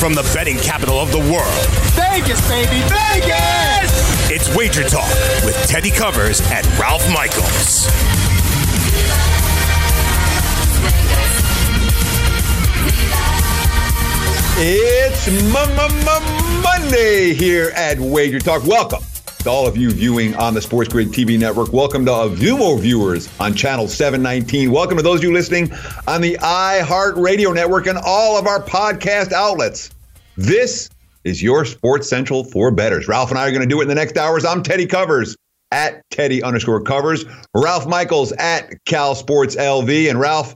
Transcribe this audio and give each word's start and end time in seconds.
from 0.00 0.14
the 0.14 0.22
betting 0.32 0.56
capital 0.56 0.98
of 0.98 1.12
the 1.12 1.18
world. 1.18 1.66
Vegas, 1.92 2.40
baby, 2.48 2.80
Vegas! 2.88 4.30
It's 4.30 4.48
Wager 4.56 4.82
Talk 4.82 5.10
with 5.44 5.54
Teddy 5.68 5.90
Covers 5.90 6.40
and 6.50 6.66
Ralph 6.78 7.06
Michaels. 7.12 7.86
It's 14.56 15.28
Monday 16.62 17.34
here 17.34 17.70
at 17.76 18.00
Wager 18.00 18.38
Talk. 18.38 18.64
Welcome 18.64 19.02
to 19.42 19.50
all 19.50 19.66
of 19.66 19.76
you 19.76 19.90
viewing 19.90 20.34
on 20.36 20.54
the 20.54 20.60
Sports 20.60 20.88
Grid 20.88 21.08
TV 21.08 21.38
network. 21.38 21.72
Welcome 21.72 22.04
to 22.04 22.10
Vumo 22.10 22.78
viewers 22.78 23.28
on 23.40 23.54
channel 23.54 23.88
719. 23.88 24.70
Welcome 24.70 24.96
to 24.98 25.02
those 25.02 25.20
of 25.20 25.24
you 25.24 25.32
listening 25.32 25.72
on 26.06 26.20
the 26.20 26.36
iHeart 26.40 27.16
Radio 27.16 27.52
Network 27.52 27.86
and 27.86 27.98
all 27.98 28.38
of 28.38 28.46
our 28.46 28.62
podcast 28.62 29.32
outlets. 29.32 29.90
This 30.36 30.90
is 31.24 31.42
your 31.42 31.64
Sports 31.64 32.08
Central 32.08 32.44
for 32.44 32.70
betters. 32.70 33.08
Ralph 33.08 33.30
and 33.30 33.38
I 33.38 33.48
are 33.48 33.50
going 33.50 33.62
to 33.62 33.66
do 33.66 33.80
it 33.80 33.84
in 33.84 33.88
the 33.88 33.94
next 33.94 34.16
hours. 34.16 34.44
I'm 34.44 34.62
Teddy 34.62 34.86
Covers 34.86 35.36
at 35.72 36.02
Teddy 36.10 36.42
underscore 36.42 36.82
covers. 36.82 37.24
Ralph 37.54 37.86
Michaels 37.86 38.32
at 38.32 38.84
Cal 38.84 39.14
Sports 39.14 39.56
LV. 39.56 40.10
And 40.10 40.20
Ralph, 40.20 40.54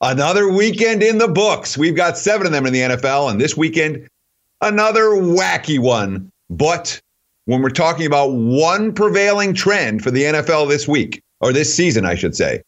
Another 0.00 0.48
weekend 0.52 1.02
in 1.02 1.18
the 1.18 1.26
books. 1.26 1.76
We've 1.76 1.96
got 1.96 2.16
seven 2.16 2.46
of 2.46 2.52
them 2.52 2.66
in 2.66 2.72
the 2.72 2.80
NFL, 2.80 3.32
and 3.32 3.40
this 3.40 3.56
weekend, 3.56 4.06
another 4.60 5.06
wacky 5.10 5.80
one. 5.80 6.30
But 6.50 7.00
when 7.48 7.62
we're 7.62 7.70
talking 7.70 8.04
about 8.04 8.26
one 8.26 8.92
prevailing 8.92 9.54
trend 9.54 10.02
for 10.02 10.10
the 10.10 10.24
NFL 10.24 10.68
this 10.68 10.86
week, 10.86 11.22
or 11.40 11.50
this 11.50 11.74
season, 11.74 12.04
I 12.04 12.14
should 12.14 12.36
say, 12.36 12.60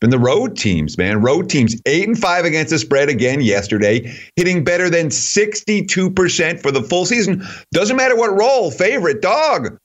been 0.00 0.10
the 0.10 0.20
road 0.20 0.56
teams, 0.56 0.96
man. 0.96 1.20
Road 1.20 1.50
teams, 1.50 1.74
eight 1.84 2.06
and 2.06 2.16
five 2.16 2.44
against 2.44 2.70
the 2.70 2.78
spread 2.78 3.08
again 3.08 3.40
yesterday, 3.40 4.16
hitting 4.36 4.62
better 4.62 4.88
than 4.88 5.08
62% 5.08 6.62
for 6.62 6.70
the 6.70 6.82
full 6.84 7.06
season. 7.06 7.44
Doesn't 7.72 7.96
matter 7.96 8.14
what 8.14 8.38
role, 8.38 8.70
favorite, 8.70 9.20
dog. 9.20 9.78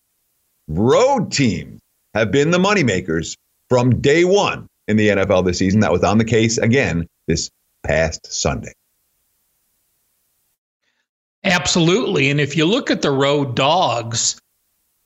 Road 0.68 1.31
teams 1.31 1.81
have 2.14 2.30
been 2.30 2.52
the 2.52 2.59
moneymakers 2.59 3.36
from 3.68 4.00
day 4.00 4.25
one 4.25 4.68
in 4.88 4.96
the 4.96 5.08
NFL 5.08 5.44
this 5.44 5.58
season. 5.58 5.80
That 5.80 5.92
was 5.92 6.03
on 6.03 6.20
the 6.20 6.25
case 6.25 6.59
again 6.59 7.08
this 7.28 7.50
past 7.84 8.31
Sunday. 8.31 8.73
Absolutely. 11.44 12.30
And 12.30 12.40
if 12.40 12.58
you 12.58 12.66
look 12.66 12.92
at 12.92 13.02
the 13.02 13.12
road 13.12 13.56
dogs, 13.56 14.40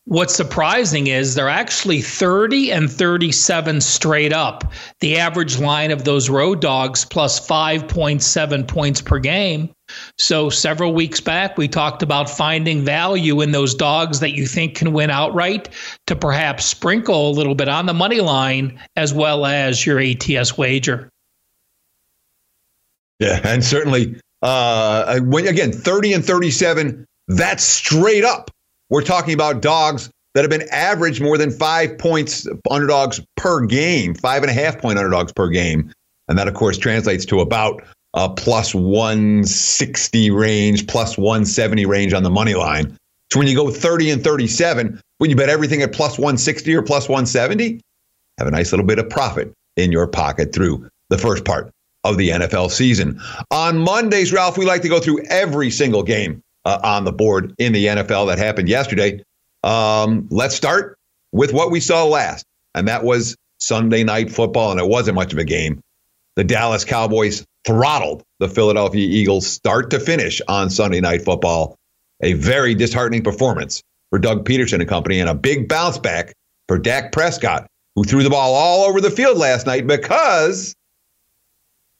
what's 0.06 0.36
surprising 0.36 1.08
is 1.08 1.36
they're 1.36 1.48
actually 1.48 2.02
30 2.02 2.72
and 2.72 2.92
37 2.92 3.82
straight 3.82 4.34
up. 4.34 4.74
The 5.00 5.18
average 5.18 5.60
line 5.60 5.92
of 5.92 6.04
those 6.04 6.30
road 6.30 6.60
dogs 6.60 7.06
plus 7.06 7.46
5.7 7.48 8.68
points 8.68 9.02
per 9.02 9.20
game. 9.20 9.70
So 10.18 10.50
several 10.50 10.94
weeks 10.94 11.22
back, 11.22 11.58
we 11.58 11.68
talked 11.68 12.02
about 12.02 12.30
finding 12.30 12.84
value 12.84 13.42
in 13.42 13.52
those 13.52 13.76
dogs 13.76 14.20
that 14.22 14.32
you 14.32 14.48
think 14.48 14.76
can 14.76 14.92
win 14.92 15.12
outright 15.12 15.70
to 16.08 16.16
perhaps 16.16 16.66
sprinkle 16.66 17.30
a 17.30 17.34
little 17.34 17.56
bit 17.56 17.70
on 17.70 17.86
the 17.86 17.94
money 17.94 18.22
line 18.22 18.80
as 18.96 19.14
well 19.14 19.46
as 19.46 19.86
your 19.86 20.00
ATS 20.00 20.58
wager. 20.58 21.10
Yeah, 23.20 23.40
and 23.44 23.64
certainly 23.64 24.20
uh, 24.44 25.22
when 25.22 25.48
again 25.48 25.72
30 25.72 26.14
and 26.14 26.24
37, 26.26 27.06
that's 27.30 27.64
straight 27.64 28.26
up. 28.26 28.52
We're 28.90 29.02
talking 29.02 29.34
about 29.34 29.62
dogs 29.62 30.10
that 30.34 30.42
have 30.42 30.50
been 30.50 30.68
averaged 30.70 31.22
more 31.22 31.38
than 31.38 31.50
five 31.50 31.98
points 31.98 32.48
underdogs 32.70 33.22
per 33.38 33.66
game, 33.66 34.14
five 34.14 34.44
and 34.44 34.50
a 34.50 34.54
half 34.54 34.80
point 34.80 35.00
underdogs 35.00 35.32
per 35.32 35.48
game, 35.48 35.92
and 36.28 36.38
that 36.38 36.48
of 36.48 36.54
course 36.54 36.78
translates 36.78 37.26
to 37.26 37.40
about 37.40 37.84
a 38.16 38.30
plus 38.30 38.76
160 38.76 40.30
range, 40.30 40.88
plus 40.88 41.18
170 41.18 41.86
range 41.86 42.14
on 42.14 42.24
the 42.24 42.30
money 42.30 42.54
line. 42.54 42.98
So 43.32 43.40
when 43.40 43.48
you 43.48 43.56
go 43.56 43.72
30 43.72 44.12
and 44.12 44.24
37, 44.24 45.02
when 45.18 45.30
you 45.30 45.36
bet 45.36 45.50
everything 45.50 45.82
at 45.82 45.94
plus 45.94 46.20
160 46.20 46.76
or 46.76 46.84
plus 46.84 47.10
170, 47.10 47.80
have 48.38 48.48
a 48.48 48.52
nice 48.52 48.72
little 48.72 48.86
bit 48.86 49.00
of 49.00 49.10
profit 49.10 49.52
in 49.78 49.92
your 49.92 50.06
pocket 50.06 50.54
through 50.54 50.88
the 51.10 51.18
first 51.18 51.46
part 51.46 51.72
of 52.04 52.18
the 52.18 52.30
NFL 52.30 52.72
season. 52.72 53.20
On 53.52 53.78
Mondays, 53.78 54.34
Ralph, 54.34 54.58
we 54.58 54.66
like 54.66 54.82
to 54.82 54.90
go 54.90 55.00
through 55.00 55.24
every 55.30 55.72
single 55.72 56.04
game 56.04 56.42
uh, 56.66 56.80
on 56.84 57.06
the 57.06 57.12
board 57.12 57.54
in 57.58 57.74
the 57.74 57.86
NFL 57.86 58.28
that 58.28 58.38
happened 58.38 58.70
yesterday. 58.70 59.24
Um, 59.64 60.28
let's 60.30 60.56
start 60.56 60.98
with 61.32 61.54
what 61.54 61.72
we 61.72 61.80
saw 61.80 62.06
last, 62.06 62.46
and 62.76 62.88
that 62.88 63.04
was 63.04 63.36
Sunday 63.60 64.04
night 64.04 64.32
football, 64.32 64.72
and 64.72 64.80
it 64.80 64.88
wasn't 64.88 65.16
much 65.16 65.34
of 65.34 65.40
a 65.40 65.46
game. 65.46 65.82
The 66.36 66.44
Dallas 66.44 66.84
Cowboys 66.84 67.46
throttled 67.66 68.24
the 68.40 68.50
Philadelphia 68.50 69.08
Eagles 69.08 69.48
start 69.48 69.90
to 69.92 70.00
finish 70.00 70.42
on 70.48 70.70
Sunday 70.70 71.00
Night 71.00 71.24
Football. 71.24 71.78
A 72.22 72.34
very 72.34 72.76
disheartening 72.76 73.24
performance 73.24 73.82
for 74.10 74.20
Doug 74.20 74.46
Pederson 74.46 74.80
and 74.80 74.90
company, 74.90 75.20
and 75.20 75.30
a 75.30 75.36
big 75.36 75.70
bounce 75.70 75.98
back 75.98 76.34
for 76.68 76.78
Dak 76.78 77.12
Prescott, 77.12 77.68
who 77.96 78.04
threw 78.04 78.24
the 78.24 78.30
ball 78.30 78.54
all 78.56 78.84
over 78.84 79.00
the 79.00 79.12
field 79.12 79.38
last 79.38 79.66
night 79.66 79.88
because 79.88 80.76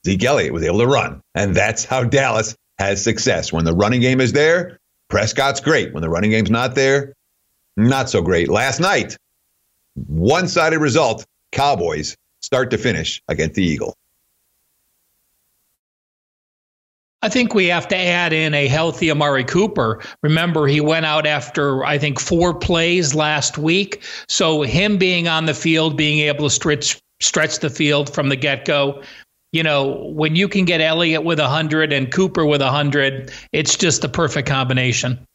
Zeke 0.06 0.24
Elliott 0.24 0.54
was 0.54 0.64
able 0.64 0.80
to 0.80 0.88
run. 0.88 1.22
And 1.36 1.56
that's 1.56 1.86
how 1.86 2.04
Dallas 2.04 2.56
has 2.78 3.04
success. 3.04 3.54
When 3.54 3.66
the 3.66 3.74
running 3.74 4.02
game 4.02 4.20
is 4.20 4.34
there, 4.34 4.80
Prescott's 5.10 5.62
great. 5.62 5.94
When 5.94 6.02
the 6.02 6.10
running 6.10 6.32
game's 6.32 6.52
not 6.52 6.76
there, 6.76 7.14
not 7.78 8.10
so 8.10 8.22
great. 8.22 8.50
Last 8.50 8.80
night, 8.80 9.18
one 10.08 10.48
sided 10.48 10.80
result 10.80 11.26
Cowboys 11.52 12.18
start 12.42 12.72
to 12.72 12.78
finish 12.78 13.22
against 13.28 13.56
the 13.56 13.64
Eagle. 13.64 13.96
I 17.22 17.30
think 17.30 17.54
we 17.54 17.68
have 17.68 17.88
to 17.88 17.98
add 17.98 18.34
in 18.34 18.54
a 18.54 18.68
healthy 18.68 19.10
Amari 19.10 19.46
Cooper. 19.46 20.02
Remember, 20.24 20.68
he 20.68 20.82
went 20.82 21.06
out 21.06 21.26
after, 21.26 21.86
I 21.86 21.98
think, 21.98 22.20
four 22.20 22.54
plays 22.54 23.16
last 23.16 23.58
week. 23.58 24.04
So, 24.28 24.64
him 24.64 24.98
being 24.98 25.30
on 25.30 25.46
the 25.46 25.54
field, 25.54 25.96
being 25.96 26.20
able 26.20 26.50
to 26.50 26.50
stretch, 26.50 27.02
stretch 27.22 27.60
the 27.60 27.70
field 27.70 28.14
from 28.14 28.28
the 28.28 28.36
get 28.36 28.66
go, 28.66 29.02
you 29.54 29.62
know, 29.62 30.10
when 30.10 30.36
you 30.36 30.50
can 30.50 30.66
get 30.66 30.82
Elliott 30.82 31.24
with 31.24 31.40
100 31.40 31.94
and 31.94 32.12
Cooper 32.12 32.46
with 32.46 32.62
100, 32.62 33.32
it's 33.54 33.78
just 33.78 34.02
the 34.02 34.10
perfect 34.10 34.48
combination. 34.50 35.26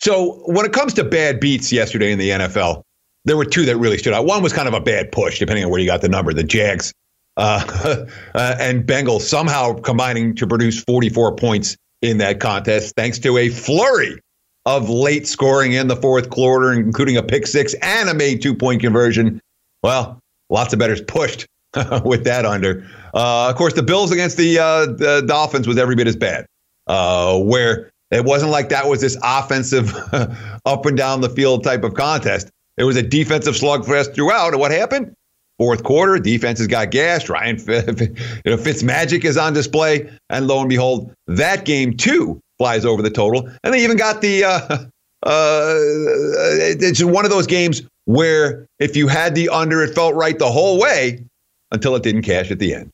So, 0.00 0.42
when 0.46 0.64
it 0.64 0.72
comes 0.72 0.94
to 0.94 1.04
bad 1.04 1.40
beats 1.40 1.72
yesterday 1.72 2.12
in 2.12 2.18
the 2.18 2.30
NFL, 2.30 2.82
there 3.24 3.36
were 3.36 3.44
two 3.44 3.64
that 3.64 3.76
really 3.76 3.98
stood 3.98 4.12
out. 4.12 4.26
One 4.26 4.42
was 4.42 4.52
kind 4.52 4.68
of 4.68 4.74
a 4.74 4.80
bad 4.80 5.10
push, 5.10 5.38
depending 5.38 5.64
on 5.64 5.70
where 5.70 5.80
you 5.80 5.86
got 5.86 6.02
the 6.02 6.08
number. 6.08 6.32
The 6.32 6.44
Jags 6.44 6.92
uh, 7.36 7.64
uh, 8.34 8.56
and 8.58 8.84
Bengals 8.84 9.22
somehow 9.22 9.74
combining 9.74 10.34
to 10.36 10.46
produce 10.46 10.82
44 10.84 11.36
points 11.36 11.76
in 12.02 12.18
that 12.18 12.40
contest, 12.40 12.94
thanks 12.94 13.18
to 13.20 13.36
a 13.36 13.48
flurry 13.48 14.20
of 14.66 14.88
late 14.88 15.26
scoring 15.26 15.72
in 15.72 15.88
the 15.88 15.96
fourth 15.96 16.28
quarter, 16.28 16.72
including 16.72 17.16
a 17.16 17.22
pick 17.22 17.46
six 17.46 17.74
and 17.82 18.08
a 18.08 18.14
made 18.14 18.42
two 18.42 18.54
point 18.54 18.82
conversion. 18.82 19.40
Well, 19.82 20.18
lots 20.50 20.72
of 20.74 20.78
bettors 20.78 21.00
pushed 21.02 21.46
with 22.04 22.24
that 22.24 22.44
under. 22.44 22.86
Uh, 23.14 23.48
of 23.48 23.56
course, 23.56 23.74
the 23.74 23.82
Bills 23.82 24.10
against 24.10 24.36
the, 24.36 24.58
uh, 24.58 24.86
the 24.86 25.24
Dolphins 25.26 25.68
was 25.68 25.78
every 25.78 25.94
bit 25.94 26.06
as 26.06 26.16
bad, 26.16 26.46
uh, 26.86 27.38
where 27.38 27.90
it 28.10 28.24
wasn't 28.24 28.50
like 28.50 28.70
that 28.70 28.88
was 28.88 29.00
this 29.00 29.16
offensive 29.22 29.94
up 30.64 30.86
and 30.86 30.96
down 30.96 31.20
the 31.20 31.28
field 31.28 31.62
type 31.62 31.84
of 31.84 31.94
contest. 31.94 32.50
It 32.76 32.84
was 32.84 32.96
a 32.96 33.02
defensive 33.02 33.54
slugfest 33.54 34.14
throughout. 34.14 34.52
And 34.52 34.60
what 34.60 34.72
happened? 34.72 35.14
Fourth 35.58 35.84
quarter, 35.84 36.18
defenses 36.18 36.66
got 36.66 36.90
gassed. 36.90 37.28
Ryan 37.28 37.56
you 37.58 37.66
know, 37.66 38.56
Fitzmagic 38.56 39.24
is 39.24 39.36
on 39.36 39.52
display, 39.52 40.10
and 40.30 40.46
lo 40.46 40.60
and 40.60 40.68
behold, 40.68 41.12
that 41.26 41.64
game 41.64 41.96
too 41.96 42.40
flies 42.58 42.84
over 42.84 43.02
the 43.02 43.10
total. 43.10 43.48
And 43.62 43.74
they 43.74 43.84
even 43.84 43.96
got 43.96 44.22
the. 44.22 44.44
Uh, 44.44 44.78
uh, 45.22 45.76
it's 46.80 47.04
one 47.04 47.26
of 47.26 47.30
those 47.30 47.46
games 47.46 47.82
where 48.06 48.66
if 48.78 48.96
you 48.96 49.06
had 49.06 49.34
the 49.34 49.50
under, 49.50 49.82
it 49.82 49.94
felt 49.94 50.14
right 50.14 50.38
the 50.38 50.50
whole 50.50 50.80
way 50.80 51.22
until 51.72 51.94
it 51.94 52.02
didn't 52.02 52.22
cash 52.22 52.50
at 52.50 52.58
the 52.58 52.74
end. 52.74 52.90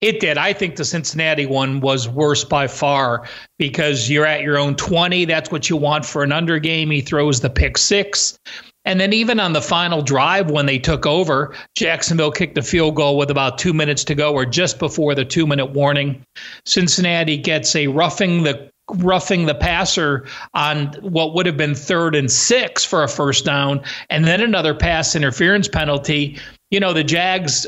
It 0.00 0.18
did. 0.18 0.38
I 0.38 0.54
think 0.54 0.76
the 0.76 0.84
Cincinnati 0.84 1.44
one 1.44 1.80
was 1.80 2.08
worse 2.08 2.42
by 2.42 2.68
far 2.68 3.28
because 3.58 4.08
you're 4.08 4.24
at 4.24 4.40
your 4.40 4.56
own 4.56 4.74
20. 4.76 5.26
That's 5.26 5.50
what 5.50 5.68
you 5.68 5.76
want 5.76 6.06
for 6.06 6.22
an 6.22 6.32
under 6.32 6.58
game. 6.58 6.90
He 6.90 7.02
throws 7.02 7.40
the 7.40 7.50
pick 7.50 7.76
six. 7.76 8.38
And 8.86 8.98
then 8.98 9.12
even 9.12 9.38
on 9.38 9.52
the 9.52 9.60
final 9.60 10.00
drive 10.00 10.50
when 10.50 10.64
they 10.64 10.78
took 10.78 11.04
over, 11.04 11.54
Jacksonville 11.76 12.30
kicked 12.30 12.54
the 12.54 12.62
field 12.62 12.94
goal 12.94 13.18
with 13.18 13.30
about 13.30 13.58
two 13.58 13.74
minutes 13.74 14.02
to 14.04 14.14
go, 14.14 14.32
or 14.32 14.46
just 14.46 14.78
before 14.78 15.14
the 15.14 15.24
two 15.24 15.46
minute 15.46 15.72
warning. 15.72 16.22
Cincinnati 16.64 17.36
gets 17.36 17.76
a 17.76 17.88
roughing 17.88 18.42
the 18.42 18.70
roughing 18.96 19.46
the 19.46 19.54
passer 19.54 20.26
on 20.54 20.86
what 21.00 21.34
would 21.34 21.46
have 21.46 21.56
been 21.56 21.74
third 21.74 22.14
and 22.14 22.30
six 22.30 22.84
for 22.84 23.02
a 23.02 23.08
first 23.08 23.44
down, 23.44 23.82
and 24.08 24.24
then 24.24 24.40
another 24.40 24.74
pass 24.74 25.14
interference 25.14 25.68
penalty. 25.68 26.38
You 26.70 26.80
know, 26.80 26.92
the 26.92 27.04
Jags 27.04 27.66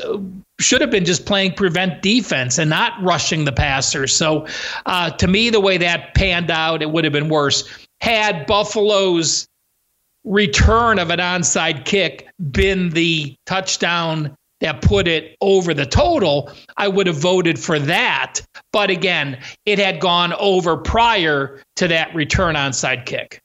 should 0.59 0.81
have 0.81 0.91
been 0.91 1.05
just 1.05 1.25
playing 1.25 1.53
prevent 1.53 2.01
defense 2.01 2.57
and 2.57 2.69
not 2.69 2.93
rushing 3.01 3.45
the 3.45 3.51
passer. 3.51 4.07
So, 4.07 4.47
uh, 4.85 5.09
to 5.11 5.27
me, 5.27 5.49
the 5.49 5.59
way 5.59 5.77
that 5.77 6.15
panned 6.15 6.51
out, 6.51 6.81
it 6.81 6.91
would 6.91 7.03
have 7.03 7.13
been 7.13 7.29
worse. 7.29 7.67
Had 8.01 8.45
Buffalo's 8.45 9.47
return 10.23 10.99
of 10.99 11.09
an 11.09 11.19
onside 11.19 11.85
kick 11.85 12.29
been 12.51 12.91
the 12.91 13.35
touchdown 13.45 14.35
that 14.63 14.81
put 14.81 15.07
it 15.09 15.35
over 15.41 15.73
the 15.73 15.85
total, 15.85 16.49
I 16.77 16.87
would 16.87 17.05
have 17.07 17.17
voted 17.17 17.59
for 17.59 17.77
that. 17.79 18.41
But 18.71 18.89
again, 18.89 19.39
it 19.65 19.77
had 19.77 19.99
gone 19.99 20.33
over 20.39 20.77
prior 20.77 21.61
to 21.75 21.89
that 21.89 22.15
return 22.15 22.55
onside 22.55 23.05
kick. 23.05 23.41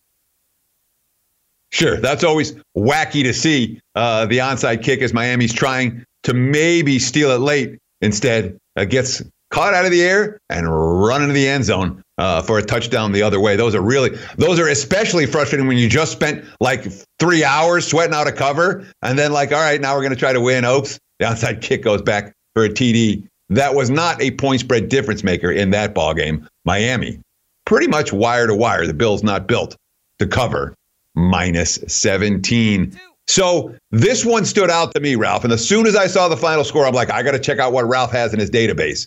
Sure, 1.70 1.96
that's 1.96 2.24
always 2.24 2.54
wacky 2.76 3.24
to 3.24 3.34
see. 3.34 3.80
Uh, 3.94 4.26
the 4.26 4.38
onside 4.38 4.82
kick 4.82 5.02
as 5.02 5.12
Miami's 5.12 5.52
trying 5.52 6.04
to 6.22 6.32
maybe 6.32 6.98
steal 6.98 7.30
it 7.32 7.40
late. 7.40 7.78
Instead, 8.00 8.56
uh, 8.76 8.84
gets 8.84 9.20
caught 9.50 9.74
out 9.74 9.84
of 9.84 9.90
the 9.90 10.02
air 10.02 10.38
and 10.48 10.70
run 10.70 11.20
into 11.20 11.34
the 11.34 11.48
end 11.48 11.64
zone 11.64 12.00
uh, 12.16 12.42
for 12.42 12.58
a 12.58 12.62
touchdown 12.62 13.10
the 13.10 13.22
other 13.22 13.40
way. 13.40 13.56
Those 13.56 13.74
are 13.74 13.82
really, 13.82 14.16
those 14.36 14.60
are 14.60 14.68
especially 14.68 15.26
frustrating 15.26 15.66
when 15.66 15.78
you 15.78 15.88
just 15.88 16.12
spent 16.12 16.44
like 16.60 16.86
three 17.18 17.42
hours 17.42 17.88
sweating 17.88 18.14
out 18.14 18.28
a 18.28 18.32
cover 18.32 18.86
and 19.02 19.18
then 19.18 19.32
like, 19.32 19.50
all 19.50 19.58
right, 19.60 19.80
now 19.80 19.96
we're 19.96 20.02
going 20.02 20.14
to 20.14 20.18
try 20.18 20.32
to 20.32 20.40
win. 20.40 20.64
Oops, 20.64 20.98
the 21.18 21.26
outside 21.26 21.60
kick 21.60 21.82
goes 21.82 22.02
back 22.02 22.32
for 22.54 22.64
a 22.64 22.68
TD. 22.68 23.26
That 23.50 23.74
was 23.74 23.90
not 23.90 24.20
a 24.20 24.32
point 24.32 24.60
spread 24.60 24.88
difference 24.88 25.24
maker 25.24 25.50
in 25.50 25.70
that 25.70 25.94
ball 25.94 26.14
game. 26.14 26.46
Miami, 26.64 27.20
pretty 27.64 27.86
much 27.86 28.12
wire 28.12 28.46
to 28.46 28.54
wire. 28.54 28.86
The 28.86 28.94
Bills 28.94 29.22
not 29.22 29.46
built 29.46 29.76
to 30.18 30.26
cover 30.26 30.74
minus 31.14 31.78
17. 31.86 32.98
So 33.26 33.74
this 33.90 34.24
one 34.24 34.44
stood 34.44 34.70
out 34.70 34.94
to 34.94 35.00
me, 35.00 35.14
Ralph. 35.14 35.44
And 35.44 35.52
as 35.52 35.66
soon 35.66 35.86
as 35.86 35.96
I 35.96 36.06
saw 36.06 36.28
the 36.28 36.36
final 36.36 36.64
score, 36.64 36.86
I'm 36.86 36.94
like, 36.94 37.10
I 37.10 37.22
got 37.22 37.32
to 37.32 37.38
check 37.38 37.58
out 37.58 37.72
what 37.72 37.86
Ralph 37.86 38.12
has 38.12 38.32
in 38.32 38.40
his 38.40 38.50
database 38.50 39.06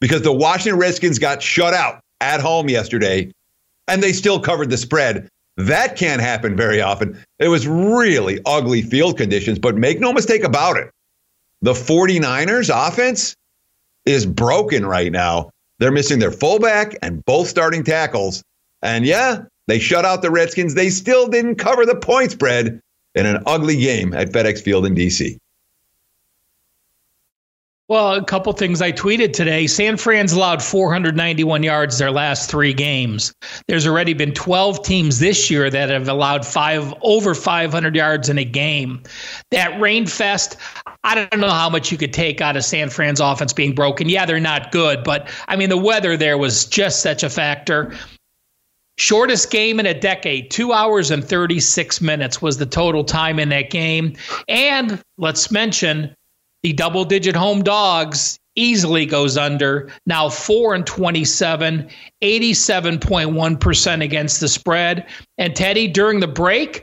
because 0.00 0.22
the 0.22 0.32
Washington 0.32 0.78
Redskins 0.78 1.18
got 1.18 1.42
shut 1.42 1.74
out 1.74 2.00
at 2.20 2.40
home 2.40 2.68
yesterday 2.68 3.30
and 3.88 4.02
they 4.02 4.12
still 4.12 4.40
covered 4.40 4.70
the 4.70 4.76
spread. 4.76 5.28
That 5.56 5.96
can't 5.96 6.20
happen 6.20 6.56
very 6.56 6.80
often. 6.80 7.18
It 7.38 7.48
was 7.48 7.66
really 7.66 8.40
ugly 8.44 8.82
field 8.82 9.16
conditions, 9.16 9.58
but 9.58 9.76
make 9.76 10.00
no 10.00 10.12
mistake 10.12 10.44
about 10.44 10.76
it. 10.76 10.90
The 11.66 11.72
49ers 11.72 12.70
offense 12.72 13.34
is 14.04 14.24
broken 14.24 14.86
right 14.86 15.10
now. 15.10 15.50
They're 15.80 15.90
missing 15.90 16.20
their 16.20 16.30
fullback 16.30 16.94
and 17.02 17.24
both 17.24 17.48
starting 17.48 17.82
tackles. 17.82 18.44
And 18.82 19.04
yeah, 19.04 19.42
they 19.66 19.80
shut 19.80 20.04
out 20.04 20.22
the 20.22 20.30
Redskins. 20.30 20.74
They 20.74 20.90
still 20.90 21.26
didn't 21.26 21.56
cover 21.56 21.84
the 21.84 21.96
point 21.96 22.30
spread 22.30 22.78
in 23.16 23.26
an 23.26 23.42
ugly 23.46 23.78
game 23.78 24.14
at 24.14 24.30
FedEx 24.30 24.62
Field 24.62 24.86
in 24.86 24.94
D.C. 24.94 25.38
Well, 27.88 28.14
a 28.14 28.24
couple 28.24 28.52
things 28.52 28.82
I 28.82 28.90
tweeted 28.90 29.32
today. 29.32 29.68
San 29.68 29.96
Fran's 29.96 30.32
allowed 30.32 30.60
491 30.60 31.62
yards 31.62 31.98
their 31.98 32.10
last 32.10 32.50
three 32.50 32.74
games. 32.74 33.32
There's 33.68 33.86
already 33.86 34.12
been 34.12 34.32
12 34.32 34.82
teams 34.82 35.20
this 35.20 35.48
year 35.52 35.70
that 35.70 35.88
have 35.90 36.08
allowed 36.08 36.44
five 36.44 36.92
over 37.02 37.32
500 37.32 37.94
yards 37.94 38.28
in 38.28 38.38
a 38.38 38.44
game. 38.44 39.04
That 39.52 39.80
rain 39.80 40.06
fest, 40.06 40.56
I 41.04 41.14
don't 41.14 41.38
know 41.38 41.48
how 41.48 41.70
much 41.70 41.92
you 41.92 41.98
could 41.98 42.12
take 42.12 42.40
out 42.40 42.56
of 42.56 42.64
San 42.64 42.90
Fran's 42.90 43.20
offense 43.20 43.52
being 43.52 43.72
broken. 43.72 44.08
Yeah, 44.08 44.26
they're 44.26 44.40
not 44.40 44.72
good, 44.72 45.04
but 45.04 45.28
I 45.46 45.54
mean 45.54 45.68
the 45.68 45.76
weather 45.76 46.16
there 46.16 46.38
was 46.38 46.64
just 46.64 47.02
such 47.02 47.22
a 47.22 47.30
factor. 47.30 47.94
Shortest 48.98 49.52
game 49.52 49.78
in 49.78 49.86
a 49.86 49.94
decade, 49.94 50.50
two 50.50 50.72
hours 50.72 51.12
and 51.12 51.22
36 51.22 52.00
minutes 52.00 52.42
was 52.42 52.56
the 52.56 52.66
total 52.66 53.04
time 53.04 53.38
in 53.38 53.50
that 53.50 53.70
game. 53.70 54.14
And 54.48 55.00
let's 55.18 55.52
mention 55.52 56.16
the 56.66 56.72
double 56.72 57.04
digit 57.04 57.36
home 57.36 57.62
dogs 57.62 58.40
easily 58.56 59.06
goes 59.06 59.36
under. 59.36 59.88
Now 60.04 60.28
4 60.28 60.74
and 60.74 60.84
27, 60.84 61.88
87.1% 62.20 64.02
against 64.02 64.40
the 64.40 64.48
spread. 64.48 65.06
And 65.38 65.54
Teddy, 65.54 65.86
during 65.86 66.18
the 66.18 66.26
break, 66.26 66.82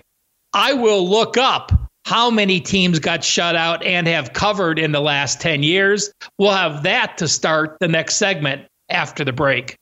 I 0.54 0.72
will 0.72 1.06
look 1.06 1.36
up 1.36 1.74
how 2.06 2.30
many 2.30 2.62
teams 2.62 2.98
got 3.00 3.26
shut 3.26 3.58
out 3.58 3.84
and 3.84 4.08
have 4.08 4.32
covered 4.32 4.80
in 4.80 4.94
the 4.94 5.02
last 5.02 5.42
10 5.42 5.64
years. 5.64 6.14
We'll 6.38 6.54
have 6.54 6.84
that 6.84 7.18
to 7.18 7.28
start 7.28 7.76
the 7.82 7.90
next 7.90 8.16
segment 8.16 8.66
after 8.88 9.26
the 9.26 9.34
break. 9.34 9.76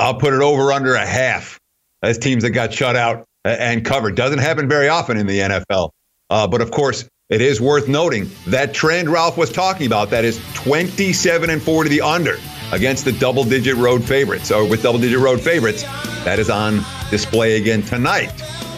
I'll 0.00 0.18
put 0.18 0.34
it 0.34 0.42
over 0.42 0.72
under 0.72 0.96
a 0.96 1.06
half 1.06 1.60
as 2.02 2.18
teams 2.18 2.42
that 2.42 2.50
got 2.50 2.72
shut 2.72 2.96
out 2.96 3.26
and 3.44 3.84
covered. 3.84 4.16
Doesn't 4.16 4.40
happen 4.40 4.68
very 4.68 4.88
often 4.88 5.18
in 5.18 5.28
the 5.28 5.38
NFL. 5.38 5.90
Uh, 6.30 6.48
but 6.48 6.60
of 6.60 6.72
course, 6.72 7.08
it 7.30 7.40
is 7.40 7.58
worth 7.58 7.88
noting 7.88 8.30
that 8.48 8.74
trend 8.74 9.08
Ralph 9.08 9.38
was 9.38 9.50
talking 9.50 9.86
about, 9.86 10.10
that 10.10 10.26
is 10.26 10.38
27 10.52 11.48
and 11.48 11.62
4 11.62 11.84
to 11.84 11.88
the 11.88 12.02
under 12.02 12.36
against 12.70 13.06
the 13.06 13.12
double 13.12 13.44
digit 13.44 13.76
road 13.76 14.04
favorites, 14.04 14.50
or 14.50 14.68
with 14.68 14.82
double 14.82 14.98
digit 14.98 15.18
road 15.18 15.40
favorites, 15.40 15.84
that 16.24 16.38
is 16.38 16.50
on 16.50 16.84
display 17.10 17.56
again 17.56 17.80
tonight 17.82 18.30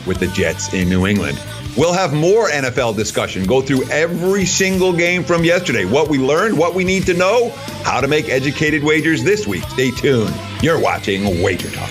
with 0.06 0.20
the 0.20 0.28
Jets 0.28 0.72
in 0.72 0.88
New 0.88 1.06
England. 1.06 1.42
We'll 1.76 1.92
have 1.92 2.14
more 2.14 2.48
NFL 2.48 2.94
discussion, 2.94 3.44
go 3.46 3.60
through 3.60 3.82
every 3.90 4.46
single 4.46 4.92
game 4.92 5.24
from 5.24 5.42
yesterday, 5.42 5.84
what 5.84 6.08
we 6.08 6.18
learned, 6.18 6.56
what 6.56 6.72
we 6.72 6.84
need 6.84 7.04
to 7.06 7.14
know, 7.14 7.50
how 7.82 8.00
to 8.00 8.06
make 8.06 8.28
educated 8.28 8.84
wagers 8.84 9.24
this 9.24 9.48
week. 9.48 9.64
Stay 9.70 9.90
tuned. 9.90 10.34
You're 10.62 10.80
watching 10.80 11.42
Wager 11.42 11.70
Talk. 11.70 11.90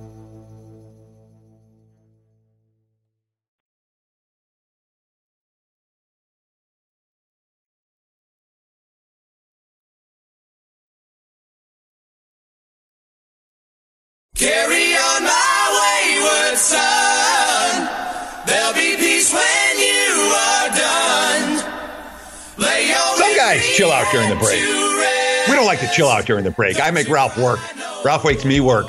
Chill 25.91 26.07
out 26.07 26.25
during 26.25 26.43
the 26.43 26.51
break. 26.51 26.79
I 26.79 26.91
make 26.91 27.07
Ralph 27.09 27.37
work. 27.37 27.59
Ralph 28.03 28.25
makes 28.25 28.45
me 28.45 28.59
work. 28.59 28.87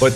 But 0.00 0.12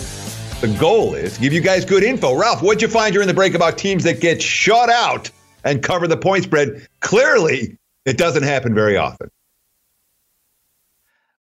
the 0.59 0.75
goal 0.79 1.13
is 1.13 1.37
give 1.37 1.53
you 1.53 1.61
guys 1.61 1.85
good 1.85 2.03
info. 2.03 2.35
Ralph, 2.35 2.61
what'd 2.61 2.81
you 2.81 2.87
find 2.87 3.13
during 3.13 3.27
the 3.27 3.33
break 3.33 3.53
about 3.53 3.77
teams 3.77 4.03
that 4.03 4.19
get 4.19 4.41
shut 4.41 4.89
out 4.89 5.29
and 5.63 5.81
cover 5.83 6.07
the 6.07 6.17
point 6.17 6.43
spread? 6.43 6.87
Clearly, 6.99 7.77
it 8.05 8.17
doesn't 8.17 8.43
happen 8.43 8.73
very 8.73 8.97
often. 8.97 9.29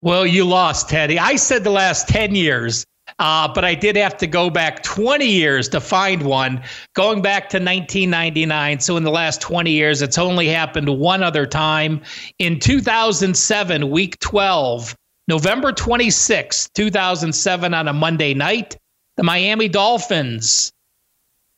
Well, 0.02 0.26
you 0.26 0.44
lost, 0.44 0.88
Teddy. 0.88 1.18
I 1.18 1.36
said 1.36 1.64
the 1.64 1.70
last 1.70 2.08
10 2.08 2.34
years, 2.34 2.86
uh, 3.18 3.48
but 3.52 3.64
I 3.64 3.74
did 3.74 3.96
have 3.96 4.16
to 4.18 4.26
go 4.26 4.50
back 4.50 4.82
20 4.82 5.26
years 5.26 5.68
to 5.70 5.80
find 5.80 6.22
one, 6.22 6.62
going 6.94 7.22
back 7.22 7.48
to 7.50 7.56
1999. 7.56 8.80
So 8.80 8.96
in 8.96 9.04
the 9.04 9.10
last 9.10 9.40
20 9.40 9.70
years, 9.70 10.02
it's 10.02 10.18
only 10.18 10.48
happened 10.48 10.88
one 10.88 11.22
other 11.22 11.46
time. 11.46 12.02
In 12.38 12.58
2007, 12.58 13.90
week 13.90 14.18
12, 14.20 14.94
November 15.28 15.72
26, 15.72 16.68
2007, 16.74 17.74
on 17.74 17.88
a 17.88 17.92
Monday 17.92 18.34
night, 18.34 18.76
the 19.16 19.22
Miami 19.22 19.68
Dolphins 19.68 20.72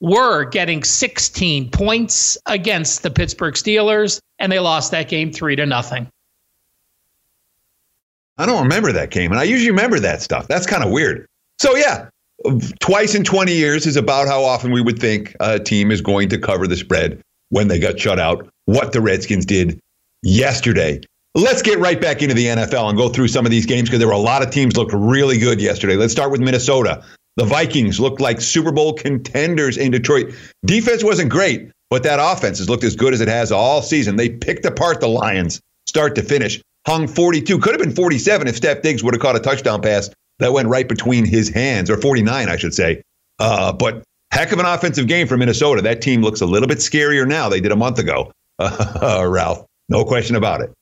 were 0.00 0.44
getting 0.44 0.84
16 0.84 1.70
points 1.70 2.38
against 2.46 3.02
the 3.02 3.10
Pittsburgh 3.10 3.54
Steelers, 3.54 4.20
and 4.38 4.52
they 4.52 4.60
lost 4.60 4.92
that 4.92 5.08
game 5.08 5.32
three 5.32 5.56
to 5.56 5.66
nothing. 5.66 6.08
I 8.38 8.46
don't 8.46 8.62
remember 8.62 8.92
that 8.92 9.10
game, 9.10 9.32
and 9.32 9.40
I 9.40 9.44
usually 9.44 9.70
remember 9.70 9.98
that 9.98 10.22
stuff. 10.22 10.46
That's 10.46 10.66
kind 10.66 10.84
of 10.84 10.90
weird. 10.90 11.27
So 11.58 11.74
yeah, 11.76 12.08
twice 12.80 13.14
in 13.14 13.24
20 13.24 13.52
years 13.52 13.86
is 13.86 13.96
about 13.96 14.28
how 14.28 14.44
often 14.44 14.70
we 14.70 14.80
would 14.80 14.98
think 14.98 15.34
a 15.40 15.58
team 15.58 15.90
is 15.90 16.00
going 16.00 16.28
to 16.28 16.38
cover 16.38 16.66
the 16.66 16.76
spread 16.76 17.20
when 17.50 17.68
they 17.68 17.78
got 17.78 17.98
shut 17.98 18.18
out. 18.18 18.48
What 18.66 18.92
the 18.92 19.00
Redskins 19.00 19.46
did 19.46 19.80
yesterday. 20.22 21.00
Let's 21.34 21.62
get 21.62 21.78
right 21.78 22.00
back 22.00 22.22
into 22.22 22.34
the 22.34 22.46
NFL 22.46 22.88
and 22.88 22.98
go 22.98 23.08
through 23.08 23.28
some 23.28 23.44
of 23.44 23.50
these 23.50 23.66
games 23.66 23.88
because 23.88 23.98
there 23.98 24.08
were 24.08 24.14
a 24.14 24.18
lot 24.18 24.42
of 24.42 24.50
teams 24.50 24.76
looked 24.76 24.92
really 24.92 25.38
good 25.38 25.60
yesterday. 25.60 25.96
Let's 25.96 26.12
start 26.12 26.30
with 26.30 26.40
Minnesota. 26.40 27.04
The 27.36 27.44
Vikings 27.44 28.00
looked 28.00 28.20
like 28.20 28.40
Super 28.40 28.72
Bowl 28.72 28.92
contenders 28.94 29.76
in 29.76 29.92
Detroit. 29.92 30.34
Defense 30.64 31.04
wasn't 31.04 31.30
great, 31.30 31.70
but 31.90 32.02
that 32.02 32.18
offense 32.20 32.58
has 32.58 32.68
looked 32.68 32.82
as 32.84 32.96
good 32.96 33.14
as 33.14 33.20
it 33.20 33.28
has 33.28 33.52
all 33.52 33.82
season. 33.82 34.16
They 34.16 34.30
picked 34.30 34.64
apart 34.64 35.00
the 35.00 35.08
Lions 35.08 35.60
start 35.86 36.14
to 36.16 36.22
finish. 36.22 36.60
Hung 36.86 37.06
42. 37.06 37.58
Could 37.58 37.72
have 37.72 37.80
been 37.80 37.94
47 37.94 38.48
if 38.48 38.56
Steph 38.56 38.82
Diggs 38.82 39.04
would 39.04 39.14
have 39.14 39.20
caught 39.20 39.36
a 39.36 39.40
touchdown 39.40 39.82
pass 39.82 40.10
that 40.38 40.52
went 40.52 40.68
right 40.68 40.88
between 40.88 41.24
his 41.24 41.48
hands, 41.48 41.90
or 41.90 41.96
49, 41.96 42.48
I 42.48 42.56
should 42.56 42.74
say. 42.74 43.02
Uh, 43.38 43.72
but 43.72 44.02
heck 44.32 44.52
of 44.52 44.58
an 44.58 44.66
offensive 44.66 45.06
game 45.06 45.26
for 45.26 45.36
Minnesota. 45.36 45.82
That 45.82 46.00
team 46.00 46.22
looks 46.22 46.40
a 46.40 46.46
little 46.46 46.68
bit 46.68 46.78
scarier 46.78 47.26
now. 47.26 47.48
They 47.48 47.60
did 47.60 47.72
a 47.72 47.76
month 47.76 47.98
ago, 47.98 48.32
uh, 48.58 49.26
Ralph. 49.28 49.64
No 49.88 50.04
question 50.04 50.36
about 50.36 50.60
it. 50.60 50.72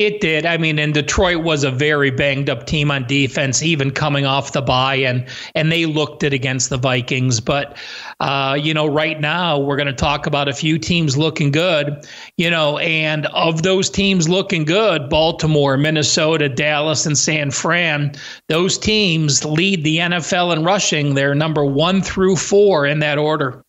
It 0.00 0.22
did. 0.22 0.46
I 0.46 0.56
mean, 0.56 0.78
and 0.78 0.94
Detroit 0.94 1.44
was 1.44 1.62
a 1.62 1.70
very 1.70 2.10
banged 2.10 2.48
up 2.48 2.64
team 2.64 2.90
on 2.90 3.06
defense, 3.06 3.62
even 3.62 3.90
coming 3.90 4.24
off 4.24 4.52
the 4.52 4.62
bye, 4.62 4.94
and 4.94 5.26
and 5.54 5.70
they 5.70 5.84
looked 5.84 6.22
it 6.22 6.32
against 6.32 6.70
the 6.70 6.78
Vikings. 6.78 7.38
But 7.38 7.76
uh, 8.18 8.56
you 8.58 8.72
know, 8.72 8.86
right 8.86 9.20
now 9.20 9.58
we're 9.58 9.76
going 9.76 9.88
to 9.88 9.92
talk 9.92 10.26
about 10.26 10.48
a 10.48 10.54
few 10.54 10.78
teams 10.78 11.18
looking 11.18 11.50
good. 11.50 12.02
You 12.38 12.48
know, 12.48 12.78
and 12.78 13.26
of 13.26 13.60
those 13.62 13.90
teams 13.90 14.26
looking 14.26 14.64
good, 14.64 15.10
Baltimore, 15.10 15.76
Minnesota, 15.76 16.48
Dallas, 16.48 17.04
and 17.04 17.18
San 17.18 17.50
Fran, 17.50 18.12
those 18.48 18.78
teams 18.78 19.44
lead 19.44 19.84
the 19.84 19.98
NFL 19.98 20.56
in 20.56 20.64
rushing. 20.64 21.14
They're 21.14 21.34
number 21.34 21.62
one 21.62 22.00
through 22.00 22.36
four 22.36 22.86
in 22.86 23.00
that 23.00 23.18
order. 23.18 23.62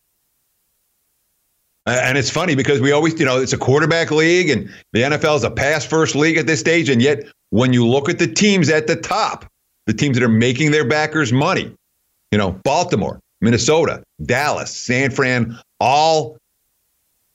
And 1.84 2.16
it's 2.16 2.30
funny 2.30 2.54
because 2.54 2.80
we 2.80 2.92
always, 2.92 3.18
you 3.18 3.26
know, 3.26 3.40
it's 3.40 3.52
a 3.52 3.58
quarterback 3.58 4.10
league 4.10 4.50
and 4.50 4.70
the 4.92 5.00
NFL 5.00 5.36
is 5.36 5.44
a 5.44 5.50
pass 5.50 5.84
first 5.84 6.14
league 6.14 6.36
at 6.36 6.46
this 6.46 6.60
stage. 6.60 6.88
And 6.88 7.02
yet, 7.02 7.24
when 7.50 7.72
you 7.72 7.86
look 7.86 8.08
at 8.08 8.18
the 8.18 8.28
teams 8.28 8.70
at 8.70 8.86
the 8.86 8.96
top, 8.96 9.46
the 9.86 9.92
teams 9.92 10.16
that 10.16 10.24
are 10.24 10.28
making 10.28 10.70
their 10.70 10.86
backers 10.86 11.32
money, 11.32 11.74
you 12.30 12.38
know, 12.38 12.52
Baltimore, 12.62 13.18
Minnesota, 13.40 14.02
Dallas, 14.24 14.72
San 14.72 15.10
Fran, 15.10 15.58
all, 15.80 16.38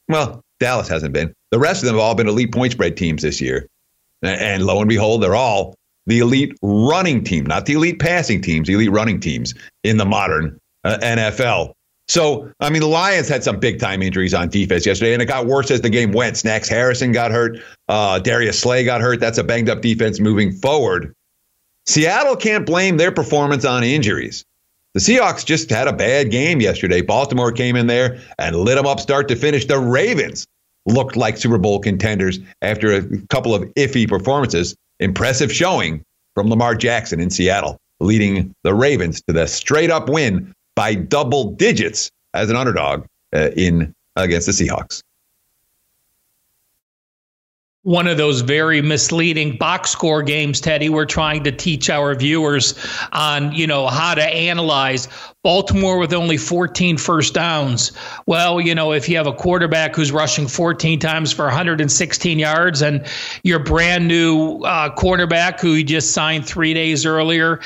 well, 0.08 0.42
Dallas 0.60 0.88
hasn't 0.88 1.14
been. 1.14 1.34
The 1.52 1.60
rest 1.60 1.84
of 1.84 1.88
them 1.88 1.96
have 1.96 2.04
all 2.04 2.16
been 2.16 2.30
elite 2.30 2.54
point 2.54 2.72
spread 2.72 2.96
teams 2.96 3.22
this 3.22 3.42
year. 3.42 3.68
And 4.24 4.66
lo 4.66 4.80
and 4.80 4.90
behold, 4.90 5.22
they're 5.22 5.36
all 5.36 5.76
the 6.08 6.20
elite 6.20 6.58
running 6.62 7.24
team, 7.24 7.46
not 7.46 7.66
the 7.66 7.74
elite 7.74 8.00
passing 8.00 8.42
teams, 8.42 8.68
the 8.68 8.74
elite 8.74 8.92
running 8.92 9.20
teams 9.20 9.54
in 9.84 9.98
the 9.98 10.06
modern 10.06 10.58
uh, 10.86 10.98
NFL. 11.02 11.74
So, 12.08 12.50
I 12.62 12.70
mean, 12.70 12.82
the 12.82 12.88
Lions 12.88 13.28
had 13.28 13.44
some 13.44 13.60
big 13.60 13.80
time 13.80 14.02
injuries 14.02 14.34
on 14.34 14.50
defense 14.50 14.86
yesterday, 14.86 15.14
and 15.14 15.22
it 15.22 15.26
got 15.26 15.46
worse 15.46 15.70
as 15.72 15.82
the 15.82 15.90
game 15.90 16.14
went. 16.14 16.38
Snacks 16.38 16.70
Harrison 16.70 17.12
got 17.12 17.32
hurt. 17.32 17.60
Uh, 17.90 18.20
Darius 18.20 18.60
Slay 18.60 18.86
got 18.86 19.02
hurt. 19.02 19.20
That's 19.20 19.38
a 19.38 19.44
banged 19.44 19.70
up 19.70 19.82
defense 19.82 20.20
moving 20.20 20.54
forward. 20.54 21.14
Seattle 21.86 22.36
can't 22.36 22.66
blame 22.66 22.98
their 22.98 23.12
performance 23.12 23.66
on 23.66 23.84
injuries. 23.84 24.46
The 24.94 25.00
Seahawks 25.00 25.46
just 25.46 25.70
had 25.70 25.88
a 25.88 25.94
bad 25.94 26.32
game 26.32 26.62
yesterday. 26.62 27.02
Baltimore 27.02 27.52
came 27.52 27.76
in 27.76 27.88
there 27.88 28.20
and 28.40 28.56
lit 28.56 28.78
them 28.78 28.88
up 28.88 29.00
start 29.00 29.28
to 29.28 29.36
finish. 29.36 29.66
The 29.66 29.80
Ravens 29.80 30.48
looked 30.86 31.16
like 31.16 31.38
Super 31.38 31.58
Bowl 31.58 31.80
contenders 31.80 32.40
after 32.62 32.94
a 32.94 33.04
couple 33.28 33.54
of 33.54 33.64
iffy 33.76 34.08
performances. 34.08 34.76
Impressive 35.00 35.52
showing 35.52 36.04
from 36.34 36.50
Lamar 36.50 36.74
Jackson 36.74 37.20
in 37.20 37.30
Seattle, 37.30 37.78
leading 38.00 38.56
the 38.64 38.74
Ravens 38.74 39.22
to 39.28 39.34
the 39.34 39.46
straight 39.48 39.92
up 39.92 40.10
win 40.10 40.54
by 40.78 40.94
double 40.94 41.52
digits 41.56 42.12
as 42.36 42.52
an 42.52 42.56
underdog 42.56 43.04
uh, 43.34 43.50
in 43.58 43.94
against 44.16 44.46
the 44.46 44.54
Seahawks 44.54 45.02
one 47.88 48.06
of 48.06 48.18
those 48.18 48.42
very 48.42 48.82
misleading 48.82 49.56
box 49.56 49.92
score 49.92 50.22
games, 50.22 50.60
Teddy. 50.60 50.90
We're 50.90 51.06
trying 51.06 51.46
to 51.46 51.54
teach 51.54 51.90
our 51.90 52.14
viewers 52.16 52.74
on, 53.14 53.54
you 53.54 53.66
know, 53.66 53.88
how 53.88 54.14
to 54.14 54.22
analyze 54.22 55.08
Baltimore 55.48 55.98
with 55.98 56.14
only 56.14 56.36
14 56.36 56.98
first 56.98 57.34
downs. 57.34 57.94
Well, 58.26 58.60
you 58.60 58.76
know, 58.76 58.92
if 58.92 59.08
you 59.08 59.16
have 59.16 59.28
a 59.28 59.32
quarterback 59.32 59.96
who's 59.96 60.12
rushing 60.12 60.46
14 60.46 61.00
times 61.00 61.32
for 61.32 61.46
116 61.46 62.38
yards 62.38 62.82
and 62.82 63.06
your 63.44 63.60
brand 63.60 64.10
new 64.10 64.60
uh, 64.64 64.90
quarterback 64.90 65.62
who 65.62 65.70
you 65.70 65.86
just 65.86 66.12
signed 66.12 66.46
three 66.46 66.74
days 66.74 67.06
earlier 67.06 67.62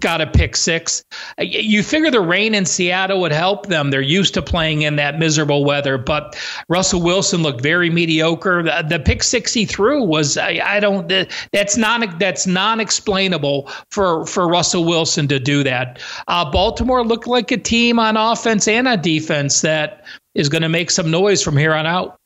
got 0.00 0.20
a 0.20 0.26
pick 0.26 0.54
six, 0.54 1.02
you 1.38 1.82
figure 1.82 2.10
the 2.10 2.20
rain 2.20 2.54
in 2.54 2.66
Seattle 2.66 3.22
would 3.22 3.32
help 3.32 3.68
them. 3.68 3.88
They're 3.88 4.02
used 4.02 4.34
to 4.34 4.42
playing 4.42 4.82
in 4.82 4.96
that 4.96 5.18
miserable 5.18 5.64
weather, 5.64 5.96
but 5.96 6.38
Russell 6.68 7.00
Wilson 7.00 7.42
looked 7.42 7.62
very 7.62 7.88
mediocre. 7.88 8.62
The, 8.62 8.84
the 8.86 8.98
pick 8.98 9.22
six 9.22 9.54
he 9.54 9.64
threw 9.64 10.02
was 10.02 10.36
I, 10.36 10.60
I 10.62 10.78
don't 10.78 11.10
that's 11.52 11.78
non 11.78 12.18
that's 12.18 12.46
non 12.46 12.80
explainable 12.80 13.70
for 13.90 14.26
for 14.26 14.46
Russell 14.46 14.84
Wilson 14.84 15.26
to 15.28 15.40
do 15.40 15.62
that. 15.62 16.02
Uh, 16.28 16.50
Baltimore 16.50 17.02
looked 17.14 17.28
like 17.28 17.52
a 17.52 17.56
team 17.56 18.00
on 18.00 18.16
offense 18.16 18.66
and 18.66 18.88
on 18.88 19.00
defense 19.00 19.60
that 19.60 20.04
is 20.34 20.48
going 20.48 20.62
to 20.62 20.68
make 20.68 20.90
some 20.90 21.12
noise 21.12 21.40
from 21.44 21.56
here 21.56 21.72
on 21.72 21.86
out. 21.86 22.18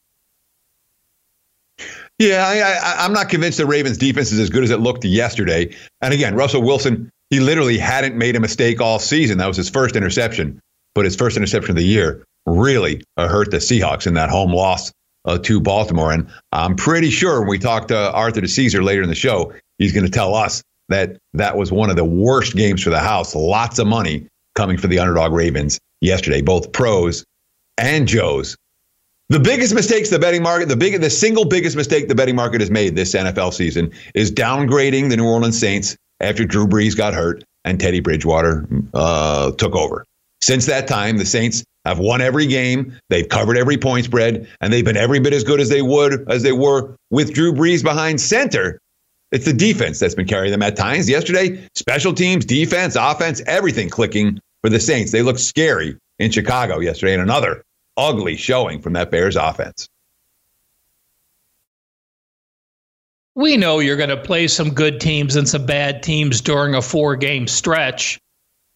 Yeah, 2.19 2.43
I, 2.97 3.05
am 3.05 3.13
not 3.13 3.29
convinced 3.29 3.59
the 3.59 3.67
Ravens' 3.67 3.99
defense 3.99 4.33
is 4.33 4.41
as 4.41 4.49
good 4.49 4.65
as 4.65 4.71
it 4.71 4.81
looked 4.81 5.05
yesterday. 5.05 5.77
And 6.01 6.15
again, 6.15 6.35
Russell 6.35 6.63
Wilson, 6.63 7.11
he 7.29 7.39
literally 7.39 7.77
hadn't 7.77 8.17
made 8.17 8.35
a 8.35 8.41
mistake 8.41 8.81
all 8.81 8.99
season. 8.99 9.37
That 9.39 9.47
was 9.47 9.59
his 9.59 9.69
first 9.69 9.95
interception, 9.95 10.59
but 10.95 11.05
his 11.05 11.15
first 11.15 11.37
interception 11.37 11.73
of 11.73 11.77
the 11.77 11.85
year 11.85 12.25
really 12.47 13.05
uh, 13.19 13.29
hurt 13.29 13.51
the 13.51 13.59
Seahawks 13.59 14.07
in 14.07 14.15
that 14.15 14.31
home 14.31 14.53
loss 14.53 14.91
uh, 15.27 15.37
to 15.39 15.61
Baltimore. 15.61 16.13
And 16.13 16.29
I'm 16.51 16.77
pretty 16.77 17.11
sure 17.11 17.41
when 17.41 17.51
we 17.51 17.59
talk 17.59 17.89
to 17.89 18.11
Arthur 18.13 18.41
DeCesar 18.41 18.83
later 18.83 19.03
in 19.03 19.11
the 19.11 19.15
show, 19.15 19.53
he's 19.77 19.93
going 19.93 20.07
to 20.07 20.11
tell 20.11 20.35
us 20.35 20.63
that 20.89 21.19
that 21.35 21.59
was 21.59 21.71
one 21.71 21.91
of 21.91 21.97
the 21.97 22.07
worst 22.07 22.57
games 22.57 22.83
for 22.83 22.91
the 22.91 22.99
house. 22.99 23.35
Lots 23.35 23.79
of 23.79 23.87
money 23.87 24.27
coming 24.59 24.77
for 24.77 24.89
the 24.89 24.99
underdog 24.99 25.33
Ravens 25.33 25.79
yesterday, 26.01 26.43
both 26.43 26.73
pros 26.73 27.25
and 27.79 28.09
Joes. 28.09 28.57
The 29.29 29.39
biggest 29.39 29.73
mistakes 29.73 30.11
the 30.11 30.19
betting 30.19 30.43
market, 30.43 30.69
the 30.69 30.77
big, 30.77 31.01
the 31.01 31.11
single 31.11 31.45
biggest 31.45 31.77
mistake 31.77 32.09
the 32.09 32.17
betting 32.17 32.35
market 32.35 32.61
has 32.61 32.69
made 32.69 32.97
this 32.97 33.15
NFL 33.15 33.55
season 33.55 33.93
is 34.17 34.33
downgrading 34.33 35.11
the 35.11 35.17
New 35.17 35.27
Orleans 35.27 35.57
Saints 35.57 35.97
after 36.19 36.45
Drew 36.45 36.67
Brees 36.67 36.97
got 36.97 37.15
hurt 37.15 37.45
and 37.65 37.79
Teddy 37.79 38.01
Bridgewater 38.01 38.67
uh, 38.95 39.53
took 39.53 39.77
over. 39.77 40.05
Since 40.41 40.67
that 40.67 40.89
time, 40.89 41.19
the 41.19 41.27
Saints 41.27 41.63
have 41.85 42.01
won 42.01 42.21
every 42.21 42.47
game. 42.47 42.99
They've 43.11 43.29
covered 43.29 43.57
every 43.57 43.79
point 43.79 44.07
spread, 44.07 44.49
and 44.61 44.73
they've 44.73 44.85
been 44.85 44.97
every 44.97 45.21
bit 45.21 45.35
as 45.35 45.45
good 45.45 45.61
as 45.61 45.69
they 45.69 45.83
would 45.83 46.29
as 46.29 46.43
they 46.43 46.53
were 46.53 46.97
with 47.11 47.33
Drew 47.33 47.53
Brees 47.53 47.85
behind 47.85 48.21
center. 48.21 48.81
It's 49.31 49.45
the 49.45 49.53
defense 49.53 50.01
that's 50.01 50.15
been 50.15 50.27
carrying 50.27 50.53
them 50.53 50.63
at 50.63 50.75
times. 50.75 51.09
Yesterday, 51.09 51.63
special 51.75 52.15
teams, 52.15 52.45
defense, 52.45 52.97
offense, 52.97 53.43
everything 53.47 53.91
clicking 53.91 54.41
for 54.69 54.73
the 54.73 54.81
Saints. 54.81 55.13
They 55.13 55.23
looked 55.23 55.41
scary 55.41 55.97
in 56.19 56.31
Chicago 56.31 56.79
yesterday, 56.79 57.15
and 57.15 57.23
another 57.23 57.65
ugly 57.97 58.37
showing 58.37 58.83
from 58.83 58.93
that 58.93 59.11
Bears 59.11 59.35
offense. 59.35 59.89
We 63.35 63.57
know 63.57 63.79
you're 63.79 63.97
going 63.97 64.11
to 64.11 64.17
play 64.17 64.47
some 64.49 64.75
good 64.75 65.01
teams 65.01 65.37
and 65.37 65.49
some 65.49 65.65
bad 65.65 66.03
teams 66.03 66.41
during 66.41 66.75
a 66.75 66.83
four 66.83 67.17
game 67.17 67.47
stretch, 67.47 68.21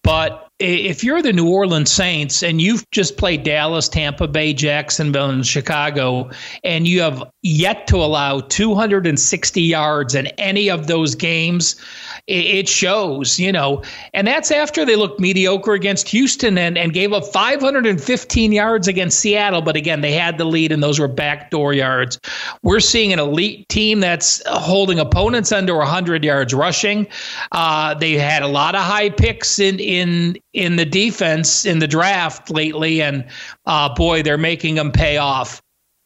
but 0.02 0.49
if 0.58 1.02
you're 1.02 1.22
the 1.22 1.32
New 1.32 1.49
Orleans 1.50 1.90
Saints 1.90 2.42
and 2.42 2.61
you've 2.61 2.88
just 2.90 3.16
played 3.16 3.42
Dallas, 3.42 3.88
Tampa 3.88 4.28
Bay, 4.28 4.54
Jacksonville, 4.54 5.30
and 5.30 5.46
Chicago, 5.46 6.30
and 6.62 6.87
you 6.87 7.00
have 7.00 7.25
yet 7.42 7.87
to 7.88 7.96
allow 7.96 8.40
260 8.40 9.61
yards 9.61 10.14
in 10.14 10.28
any 10.38 10.70
of 10.70 10.87
those 10.87 11.16
games, 11.16 11.76
it 12.28 12.68
shows, 12.68 13.38
you 13.40 13.50
know. 13.50 13.82
And 14.14 14.26
that's 14.26 14.52
after 14.52 14.84
they 14.84 14.94
looked 14.94 15.18
mediocre 15.18 15.72
against 15.72 16.08
Houston 16.08 16.56
and, 16.56 16.78
and 16.78 16.92
gave 16.92 17.12
up 17.12 17.24
515 17.24 18.52
yards 18.52 18.86
against 18.86 19.18
Seattle. 19.18 19.60
But 19.60 19.74
again, 19.74 20.02
they 20.02 20.12
had 20.12 20.38
the 20.38 20.44
lead, 20.44 20.70
and 20.70 20.82
those 20.82 21.00
were 21.00 21.08
backdoor 21.08 21.72
yards. 21.72 22.20
We're 22.62 22.80
seeing 22.80 23.12
an 23.12 23.18
elite 23.18 23.68
team 23.68 24.00
that's 24.00 24.40
holding 24.46 25.00
opponents 25.00 25.50
under 25.50 25.76
100 25.76 26.22
yards 26.22 26.54
rushing. 26.54 27.08
Uh, 27.50 27.94
they 27.94 28.12
had 28.12 28.42
a 28.42 28.48
lot 28.48 28.76
of 28.76 28.82
high 28.82 29.10
picks 29.10 29.58
in 29.58 29.80
in 29.80 30.38
in 30.52 30.76
the 30.76 30.84
defense 30.84 31.64
in 31.64 31.80
the 31.80 31.88
draft 31.88 32.50
lately, 32.50 33.02
and 33.02 33.26
uh, 33.66 33.92
boy, 33.94 34.22
they're 34.22 34.38
making 34.38 34.76
them 34.76 34.92
pay 34.92 35.16
off. 35.16 35.60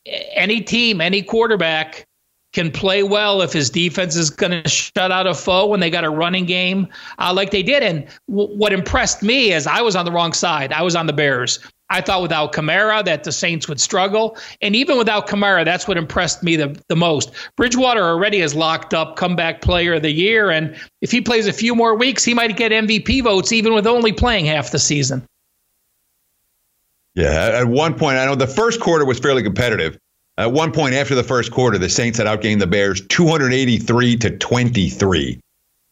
Any 0.07 0.63
team, 0.63 1.01
any 1.01 1.21
quarterback 1.21 2.06
can 2.57 2.71
play 2.71 3.03
well 3.03 3.43
if 3.43 3.53
his 3.53 3.69
defense 3.69 4.17
is 4.17 4.31
going 4.31 4.63
to 4.63 4.67
shut 4.67 5.13
out 5.13 5.27
a 5.27 5.35
foe 5.35 5.67
when 5.67 5.79
they 5.79 5.91
got 5.91 6.05
a 6.05 6.11
running 6.11 6.47
game 6.47 6.89
uh, 7.19 7.31
like 7.31 7.51
they 7.51 7.63
did. 7.63 7.83
And 7.83 8.07
w- 8.31 8.57
what 8.57 8.73
impressed 8.73 9.23
me 9.23 9.53
is 9.53 9.67
I 9.67 9.83
was 9.83 9.95
on 9.95 10.07
the 10.07 10.11
wrong 10.11 10.33
side. 10.33 10.73
I 10.73 10.81
was 10.81 10.97
on 10.97 11.07
the 11.07 11.13
Bears. 11.13 11.59
I 11.91 12.01
thought 12.01 12.23
without 12.23 12.55
Kamara 12.55 13.05
that 13.05 13.25
the 13.25 13.31
Saints 13.31 13.69
would 13.69 13.79
struggle. 13.79 14.39
And 14.63 14.75
even 14.75 14.97
without 14.97 15.29
Kamara, 15.29 15.67
that's 15.67 15.87
what 15.87 15.99
impressed 15.99 16.43
me 16.43 16.57
the, 16.57 16.81
the 16.89 16.97
most. 16.97 17.31
Bridgewater 17.59 18.03
already 18.03 18.41
is 18.41 18.55
locked 18.55 18.95
up 18.95 19.17
comeback 19.17 19.61
player 19.61 19.93
of 19.93 20.03
the 20.03 20.11
year. 20.11 20.51
And 20.51 20.75
if 21.03 21.13
he 21.13 21.21
plays 21.21 21.47
a 21.47 21.53
few 21.53 21.75
more 21.75 21.95
weeks, 21.95 22.25
he 22.25 22.33
might 22.33 22.57
get 22.57 22.73
MVP 22.73 23.23
votes 23.23 23.53
even 23.53 23.75
with 23.75 23.87
only 23.87 24.13
playing 24.13 24.47
half 24.47 24.71
the 24.71 24.79
season. 24.79 25.27
Yeah, 27.15 27.51
at 27.53 27.67
one 27.67 27.95
point, 27.95 28.17
I 28.17 28.25
know 28.25 28.35
the 28.35 28.47
first 28.47 28.81
quarter 28.81 29.05
was 29.05 29.19
fairly 29.19 29.43
competitive. 29.43 29.99
At 30.39 30.53
one 30.53 30.73
point 30.73 30.95
after 30.95 31.15
the 31.15 31.25
first 31.25 31.51
quarter, 31.51 31.79
the 31.79 31.89
Saints 31.89 32.19
had 32.19 32.27
outgained 32.27 32.61
the 32.61 32.67
Bears 32.67 33.01
283 33.09 34.17
to 34.17 34.37
23 34.37 35.41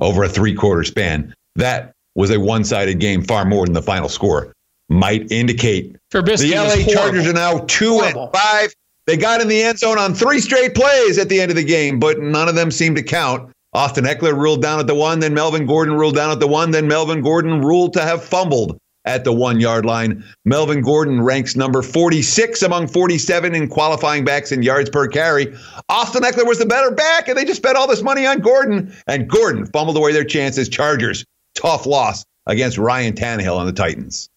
over 0.00 0.24
a 0.24 0.28
three 0.28 0.54
quarter 0.54 0.84
span. 0.84 1.34
That 1.56 1.92
was 2.14 2.30
a 2.30 2.38
one 2.38 2.64
sided 2.64 3.00
game, 3.00 3.22
far 3.22 3.44
more 3.44 3.64
than 3.64 3.72
the 3.72 3.82
final 3.82 4.08
score 4.08 4.52
might 4.88 5.30
indicate. 5.32 5.96
Trubisky 6.12 6.50
the 6.50 6.56
LA 6.56 6.92
Chargers 6.92 7.26
are 7.26 7.32
now 7.32 7.64
two 7.66 7.94
horrible. 7.94 8.24
and 8.24 8.32
five. 8.32 8.74
They 9.06 9.16
got 9.16 9.40
in 9.40 9.48
the 9.48 9.62
end 9.62 9.78
zone 9.78 9.98
on 9.98 10.14
three 10.14 10.40
straight 10.40 10.74
plays 10.74 11.18
at 11.18 11.28
the 11.28 11.40
end 11.40 11.50
of 11.50 11.56
the 11.56 11.64
game, 11.64 11.98
but 11.98 12.20
none 12.20 12.48
of 12.48 12.54
them 12.54 12.70
seemed 12.70 12.96
to 12.96 13.02
count. 13.02 13.50
Austin 13.74 14.04
Ekeler 14.04 14.36
ruled 14.36 14.62
down 14.62 14.78
at 14.78 14.86
the 14.86 14.94
one, 14.94 15.18
then 15.18 15.34
Melvin 15.34 15.66
Gordon 15.66 15.94
ruled 15.94 16.14
down 16.14 16.30
at 16.30 16.40
the 16.40 16.46
one, 16.46 16.70
then 16.70 16.86
Melvin 16.86 17.20
Gordon 17.22 17.60
ruled 17.60 17.92
to 17.94 18.02
have 18.02 18.24
fumbled 18.24 18.78
at 19.04 19.25
the 19.25 19.32
one 19.32 19.61
yard 19.61 19.84
line. 19.84 20.25
Melvin 20.44 20.80
Gordon 20.80 21.23
ranks 21.23 21.56
number 21.56 21.82
46 21.82 22.62
among 22.62 22.88
47 22.88 23.54
in 23.54 23.68
qualifying 23.68 24.25
backs 24.25 24.52
in 24.52 24.62
yards 24.62 24.90
per 24.90 25.08
carry. 25.08 25.54
Austin 25.88 26.23
Ekeler 26.23 26.46
was 26.46 26.58
the 26.58 26.66
better 26.66 26.90
back, 26.90 27.28
and 27.28 27.37
they 27.37 27.44
just 27.44 27.58
spent 27.58 27.76
all 27.76 27.87
this 27.87 28.02
money 28.02 28.26
on 28.26 28.40
Gordon. 28.40 28.94
And 29.06 29.28
Gordon 29.28 29.66
fumbled 29.66 29.96
away 29.96 30.12
their 30.12 30.25
chances. 30.25 30.68
Chargers, 30.68 31.25
tough 31.54 31.87
loss 31.87 32.25
against 32.46 32.78
Ryan 32.78 33.14
Tannehill 33.14 33.58
and 33.58 33.68
the 33.68 33.73
Titans. 33.73 34.28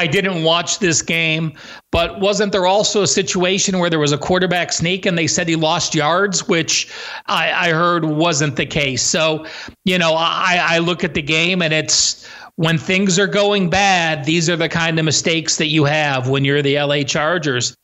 I 0.00 0.06
didn't 0.06 0.44
watch 0.44 0.78
this 0.78 1.02
game, 1.02 1.52
but 1.92 2.20
wasn't 2.20 2.52
there 2.52 2.66
also 2.66 3.02
a 3.02 3.06
situation 3.06 3.78
where 3.78 3.90
there 3.90 3.98
was 3.98 4.12
a 4.12 4.18
quarterback 4.18 4.72
sneak 4.72 5.04
and 5.04 5.18
they 5.18 5.26
said 5.26 5.46
he 5.46 5.56
lost 5.56 5.94
yards, 5.94 6.48
which 6.48 6.90
I, 7.26 7.68
I 7.68 7.72
heard 7.72 8.06
wasn't 8.06 8.56
the 8.56 8.64
case. 8.64 9.02
So, 9.02 9.44
you 9.84 9.98
know, 9.98 10.14
I, 10.14 10.58
I 10.58 10.78
look 10.78 11.04
at 11.04 11.12
the 11.12 11.20
game 11.20 11.60
and 11.60 11.74
it's 11.74 12.26
when 12.56 12.78
things 12.78 13.18
are 13.18 13.26
going 13.26 13.68
bad, 13.68 14.24
these 14.24 14.48
are 14.48 14.56
the 14.56 14.70
kind 14.70 14.98
of 14.98 15.04
mistakes 15.04 15.58
that 15.58 15.66
you 15.66 15.84
have 15.84 16.30
when 16.30 16.46
you're 16.46 16.62
the 16.62 16.80
LA 16.80 17.02
Chargers. 17.02 17.76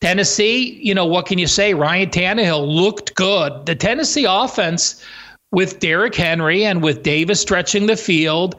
Tennessee, 0.00 0.78
you 0.80 0.94
know, 0.94 1.06
what 1.06 1.26
can 1.26 1.38
you 1.40 1.48
say? 1.48 1.74
Ryan 1.74 2.08
Tannehill 2.08 2.72
looked 2.72 3.16
good. 3.16 3.66
The 3.66 3.74
Tennessee 3.74 4.26
offense 4.28 5.04
with 5.50 5.80
Derrick 5.80 6.14
Henry 6.14 6.64
and 6.64 6.84
with 6.84 7.02
Davis 7.02 7.40
stretching 7.40 7.86
the 7.86 7.96
field 7.96 8.54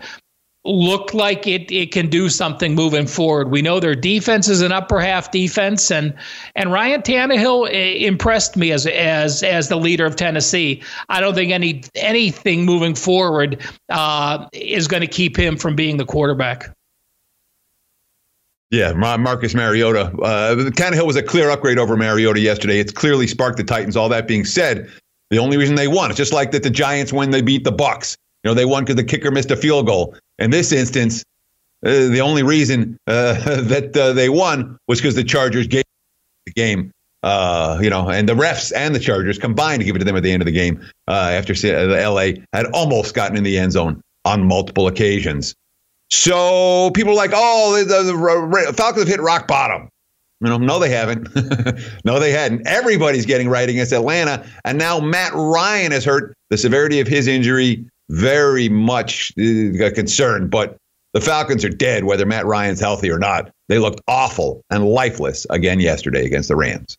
look 0.66 1.14
like 1.14 1.46
it 1.48 1.72
it 1.72 1.92
can 1.92 2.10
do 2.10 2.28
something 2.28 2.74
moving 2.76 3.06
forward. 3.08 3.52
We 3.52 3.62
know 3.62 3.80
their 3.80 3.96
defense 3.96 4.50
is 4.50 4.62
an 4.62 4.72
upper 4.72 5.00
half 5.00 5.32
defense, 5.32 5.92
and 5.92 6.14
and 6.56 6.72
Ryan 6.72 7.02
Tannehill 7.02 7.70
eh, 7.70 8.06
impressed 8.06 8.58
me 8.58 8.72
as 8.72 8.88
as 8.88 9.44
as 9.44 9.70
the 9.70 9.78
leader 9.78 10.06
of 10.06 10.16
Tennessee. 10.16 10.82
I 11.10 11.22
don't 11.22 11.36
think 11.36 11.52
any 11.52 11.84
anything 11.96 12.66
moving 12.66 12.96
forward 12.96 13.62
uh, 13.90 14.48
is 14.52 14.88
going 14.88 15.02
to 15.02 15.08
keep 15.08 15.38
him 15.38 15.58
from 15.58 15.76
being 15.76 15.98
the 15.98 16.06
quarterback. 16.06 16.76
Yeah, 18.72 18.94
Marcus 18.94 19.54
Mariota. 19.54 20.12
Uh, 20.22 20.56
Tannehill 20.72 21.06
was 21.06 21.16
a 21.16 21.24
clear 21.24 21.50
upgrade 21.50 21.78
over 21.78 21.96
Mariota 21.96 22.40
yesterday. 22.40 22.80
It's 22.80 22.92
clearly 22.92 23.28
sparked 23.28 23.58
the 23.58 23.64
Titans. 23.64 23.96
All 23.96 24.10
that 24.10 24.28
being 24.28 24.44
said, 24.44 24.90
the 25.30 25.38
only 25.38 25.56
reason 25.56 25.76
they 25.76 25.88
won, 25.88 26.10
it's 26.10 26.18
just 26.18 26.34
like 26.34 26.52
that 26.52 26.64
the 26.64 26.70
Giants 26.70 27.14
when 27.14 27.30
they 27.30 27.42
beat 27.42 27.64
the 27.64 27.72
Bucs. 27.72 28.18
You 28.44 28.50
know, 28.50 28.56
they 28.56 28.66
won 28.66 28.84
because 28.84 28.96
the 28.96 29.04
kicker 29.04 29.32
missed 29.32 29.52
a 29.52 29.56
field 29.56 29.88
goal. 29.88 30.16
In 30.40 30.52
this 30.52 30.72
instance, 30.72 31.24
uh, 31.86 32.08
the 32.10 32.22
only 32.22 32.44
reason 32.44 32.98
uh, 33.08 33.34
that 33.62 33.96
uh, 33.96 34.14
they 34.14 34.30
won 34.30 34.78
was 34.88 35.00
because 35.00 35.16
the 35.16 35.24
Chargers 35.24 35.68
gave 35.68 35.84
the 36.46 36.52
game. 36.54 36.92
Uh, 37.24 37.80
you 37.82 37.90
know, 37.90 38.08
and 38.08 38.30
the 38.30 38.36
refs 38.36 38.72
and 38.76 38.94
the 38.94 39.00
Chargers 39.00 39.40
combined 39.40 39.80
to 39.80 39.86
give 39.86 39.96
it 39.96 40.00
to 40.00 40.06
them 40.06 40.16
at 40.16 40.22
the 40.22 40.32
end 40.32 40.44
of 40.44 40.46
the 40.46 40.52
game 40.52 40.80
uh, 41.08 41.32
after 41.34 41.56
the 41.56 42.00
LA 42.08 42.40
had 42.54 42.68
almost 42.72 43.16
gotten 43.16 43.36
in 43.36 43.44
the 43.44 43.58
end 43.58 43.72
zone 43.72 44.00
on 44.26 44.48
multiple 44.48 44.86
occasions. 44.88 45.56
So 46.12 46.92
people 46.92 47.14
are 47.14 47.16
like, 47.16 47.32
"Oh, 47.34 47.84
the, 47.84 47.84
the, 47.84 48.68
the 48.68 48.74
Falcons 48.74 49.06
have 49.06 49.08
hit 49.08 49.20
rock 49.20 49.48
bottom." 49.48 49.90
You 50.42 50.50
know, 50.50 50.58
no, 50.58 50.78
they 50.78 50.90
haven't. 50.90 51.28
no, 52.06 52.20
they 52.20 52.32
hadn't. 52.32 52.68
Everybody's 52.68 53.26
getting 53.26 53.50
right 53.50 53.68
against 53.68 53.92
Atlanta, 53.92 54.46
and 54.64 54.78
now 54.78 55.00
Matt 55.00 55.32
Ryan 55.34 55.92
has 55.94 56.06
hurt. 56.06 56.36
The 56.52 56.58
severity 56.58 57.00
of 57.00 57.08
his 57.08 57.26
injury 57.26 57.86
very 58.10 58.70
much 58.70 59.32
uh, 59.40 59.92
concerned. 59.94 60.50
But 60.52 60.78
the 61.14 61.22
Falcons 61.22 61.64
are 61.64 61.70
dead, 61.70 62.04
whether 62.04 62.26
Matt 62.26 62.46
Ryan's 62.46 62.80
healthy 62.80 63.10
or 63.10 63.18
not. 63.18 63.50
They 63.70 63.80
looked 63.80 64.02
awful 64.08 64.64
and 64.70 64.86
lifeless 64.86 65.48
again 65.50 65.80
yesterday 65.80 66.26
against 66.26 66.50
the 66.50 66.56
Rams. 66.56 66.98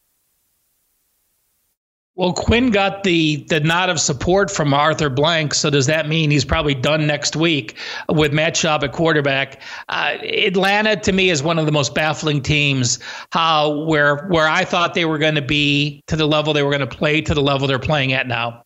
Well, 2.17 2.33
Quinn 2.33 2.71
got 2.71 3.03
the 3.03 3.45
the 3.51 3.61
nod 3.61 3.91
of 3.91 4.01
support 4.01 4.51
from 4.51 4.73
Arthur 4.73 5.11
Blank. 5.11 5.53
So 5.53 5.69
does 5.69 5.85
that 5.85 6.09
mean 6.09 6.31
he's 6.31 6.47
probably 6.47 6.75
done 6.75 7.07
next 7.07 7.37
week 7.37 7.77
with 8.09 8.33
Matt 8.33 8.55
Schaub 8.55 8.83
at 8.83 8.93
quarterback? 8.93 9.61
Uh, 9.91 10.17
Atlanta 10.23 10.97
to 10.97 11.13
me 11.13 11.29
is 11.29 11.43
one 11.43 11.59
of 11.59 11.67
the 11.67 11.73
most 11.73 11.95
baffling 11.95 12.41
teams. 12.41 12.99
How 13.33 13.85
where 13.85 14.27
where 14.29 14.49
I 14.49 14.65
thought 14.65 14.95
they 14.95 15.05
were 15.05 15.19
going 15.19 15.35
to 15.35 15.43
be 15.43 16.03
to 16.07 16.17
the 16.17 16.27
level 16.27 16.55
they 16.55 16.63
were 16.63 16.71
going 16.71 16.89
to 16.89 16.97
play 16.97 17.21
to 17.21 17.35
the 17.35 17.43
level 17.43 17.69
they're 17.69 17.79
playing 17.79 18.15
at 18.15 18.27
now. 18.27 18.63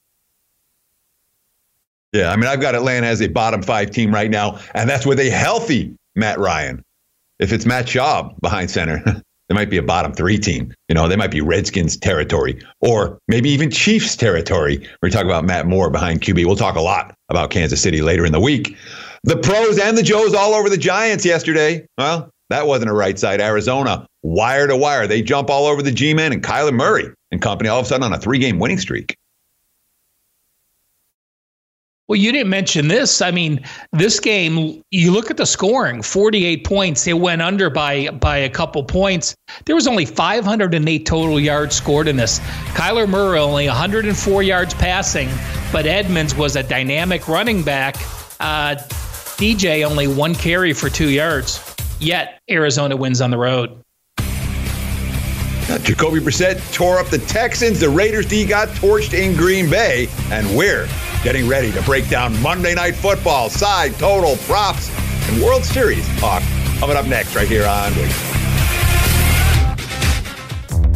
Yeah, 2.13 2.31
I 2.31 2.37
mean, 2.37 2.47
I've 2.47 2.61
got 2.61 2.75
Atlanta 2.75 3.07
as 3.07 3.23
a 3.23 3.29
bottom 3.29 3.63
five 3.63 3.91
team 3.91 4.13
right 4.13 4.31
now, 4.31 4.59
and 4.75 4.91
that's 4.91 5.07
with 5.07 5.21
a 5.21 5.31
healthy 5.31 5.95
Matt 6.17 6.39
Ryan. 6.39 6.83
If 7.39 7.53
it's 7.53 7.65
Matt 7.65 7.87
Schaub 7.87 8.39
behind 8.41 8.71
center, 8.71 9.03
they 9.49 9.55
might 9.55 9.71
be 9.71 9.77
a 9.77 9.83
bottom 9.83 10.13
three 10.13 10.39
team. 10.39 10.75
You 10.89 10.95
know, 10.95 11.09
they 11.09 11.17
might 11.17 11.31
be 11.31 11.41
Redskins 11.41 11.97
territory 11.97 12.61
or 12.81 13.19
maybe 13.29 13.49
even 13.51 13.71
Chiefs 13.71 14.17
territory. 14.17 14.87
We 15.03 15.11
talk 15.11 15.25
about 15.25 15.45
Matt 15.45 15.67
Moore 15.67 15.91
behind 15.91 16.21
QB. 16.21 16.45
We'll 16.45 16.57
talk 16.57 16.77
a 16.77 16.81
lot 16.81 17.15
about 17.29 17.51
Kansas 17.51 17.81
City 17.81 18.03
later 18.03 18.25
in 18.27 18.33
the 18.33 18.41
week. 18.41 18.77
The 19.23 19.37
pros 19.37 19.79
and 19.79 19.97
the 19.97 20.03
Joes 20.03 20.35
all 20.35 20.55
over 20.55 20.69
the 20.69 20.79
Giants 20.79 21.25
yesterday. 21.25 21.87
Well, 21.97 22.31
that 22.49 22.67
wasn't 22.67 22.91
a 22.91 22.95
right 22.95 23.19
side. 23.19 23.41
Arizona, 23.41 24.07
wire 24.23 24.67
to 24.67 24.77
wire. 24.77 25.07
They 25.07 25.23
jump 25.23 25.49
all 25.49 25.67
over 25.67 25.83
the 25.83 25.93
G 25.93 26.13
men 26.15 26.33
and 26.33 26.43
Kyler 26.43 26.75
Murray 26.75 27.09
and 27.31 27.41
company 27.41 27.69
all 27.69 27.79
of 27.79 27.87
a 27.87 27.89
sudden 27.89 28.05
on 28.05 28.13
a 28.13 28.19
three 28.19 28.39
game 28.39 28.59
winning 28.59 28.79
streak. 28.79 29.17
Well, 32.11 32.19
you 32.19 32.33
didn't 32.33 32.51
mention 32.51 32.89
this. 32.89 33.23
I 33.23 33.31
mean, 33.31 33.65
this 33.93 34.19
game, 34.19 34.83
you 34.91 35.13
look 35.13 35.31
at 35.31 35.37
the 35.37 35.47
scoring, 35.47 36.03
48 36.03 36.65
points. 36.65 37.07
It 37.07 37.13
went 37.13 37.41
under 37.41 37.71
by 37.71 38.09
by 38.09 38.39
a 38.39 38.51
couple 38.51 38.83
points. 38.83 39.37
There 39.65 39.77
was 39.77 39.87
only 39.87 40.07
508 40.07 41.07
total 41.07 41.39
yards 41.39 41.77
scored 41.77 42.09
in 42.09 42.17
this. 42.17 42.41
Kyler 42.75 43.09
Murray 43.09 43.39
only 43.39 43.69
104 43.69 44.43
yards 44.43 44.75
passing, 44.75 45.29
but 45.71 45.87
Edmonds 45.87 46.35
was 46.35 46.57
a 46.57 46.65
dynamic 46.65 47.29
running 47.29 47.63
back. 47.63 47.95
Uh, 48.41 48.75
DJ 49.39 49.89
only 49.89 50.09
one 50.09 50.35
carry 50.35 50.73
for 50.73 50.91
two 50.91 51.11
yards. 51.11 51.77
Yet 52.01 52.41
Arizona 52.51 52.97
wins 52.97 53.21
on 53.21 53.31
the 53.31 53.39
road. 53.39 53.85
Jacoby 55.79 56.19
Brissett 56.21 56.61
tore 56.73 56.99
up 56.99 57.09
the 57.09 57.19
Texans. 57.19 57.81
The 57.81 57.89
Raiders 57.89 58.27
D 58.27 58.45
got 58.45 58.69
torched 58.69 59.15
in 59.15 59.37
Green 59.37 59.71
Bay, 59.71 60.09
and 60.31 60.57
we're 60.57 60.89
getting 61.23 61.47
ready 61.47 61.71
to 61.73 61.83
break 61.83 62.09
down 62.09 62.41
Monday 62.43 62.75
Night 62.75 62.97
Football, 62.97 63.51
side, 63.51 63.95
total, 63.95 64.37
props, 64.47 64.91
and 65.29 65.43
World 65.43 65.65
Series 65.65 66.07
talk 66.19 66.43
coming 66.79 66.97
up 66.97 67.07
next 67.07 67.37
right 67.37 67.49
here 67.49 67.67
on 67.67 67.93
Bleacher. 67.95 68.40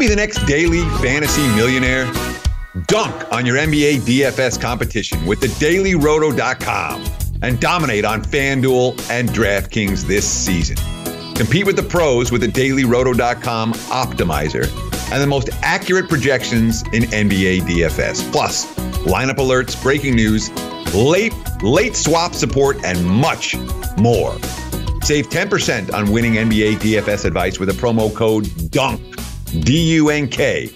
Be 0.00 0.08
the 0.08 0.16
next 0.16 0.46
daily 0.46 0.80
fantasy 1.02 1.46
millionaire? 1.54 2.10
Dunk 2.86 3.30
on 3.32 3.44
your 3.44 3.56
NBA 3.58 4.00
DFS 4.00 4.58
competition 4.58 5.26
with 5.26 5.40
the 5.40 5.48
dailyroto.com 5.48 7.04
and 7.42 7.60
dominate 7.60 8.06
on 8.06 8.22
FanDuel 8.22 9.10
and 9.10 9.28
DraftKings 9.28 10.06
this 10.06 10.26
season. 10.26 10.76
Compete 11.34 11.66
with 11.66 11.76
the 11.76 11.82
pros 11.82 12.32
with 12.32 12.40
the 12.40 12.48
dailyroto.com 12.48 13.74
optimizer 13.74 14.66
and 15.12 15.22
the 15.22 15.26
most 15.26 15.50
accurate 15.60 16.08
projections 16.08 16.82
in 16.94 17.02
NBA 17.02 17.60
DFS. 17.62 18.32
Plus, 18.32 18.74
lineup 19.04 19.36
alerts, 19.36 19.80
breaking 19.82 20.14
news, 20.14 20.50
late 20.94 21.34
late 21.62 21.94
swap 21.94 22.34
support 22.34 22.82
and 22.84 23.04
much 23.04 23.54
more. 23.98 24.32
Save 25.02 25.28
10% 25.28 25.92
on 25.92 26.10
winning 26.10 26.34
NBA 26.34 26.76
DFS 26.76 27.26
advice 27.26 27.58
with 27.58 27.68
a 27.68 27.72
promo 27.72 28.14
code 28.14 28.44
DUNK. 28.70 29.09
D-U-N-K. 29.50 30.66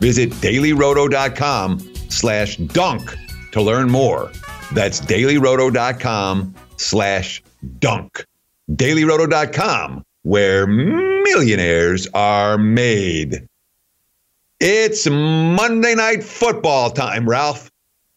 Visit 0.00 0.30
dailyroto.com 0.30 1.78
slash 2.08 2.56
dunk 2.56 3.16
to 3.52 3.62
learn 3.62 3.90
more. 3.90 4.30
That's 4.72 5.00
dailyroto.com 5.00 6.54
slash 6.76 7.42
dunk. 7.78 8.24
dailyroto.com, 8.70 10.04
where 10.22 10.66
millionaires 10.66 12.06
are 12.14 12.58
made. 12.58 13.46
It's 14.60 15.06
Monday 15.06 15.94
night 15.94 16.24
football 16.24 16.90
time, 16.90 17.28
Ralph. 17.28 17.70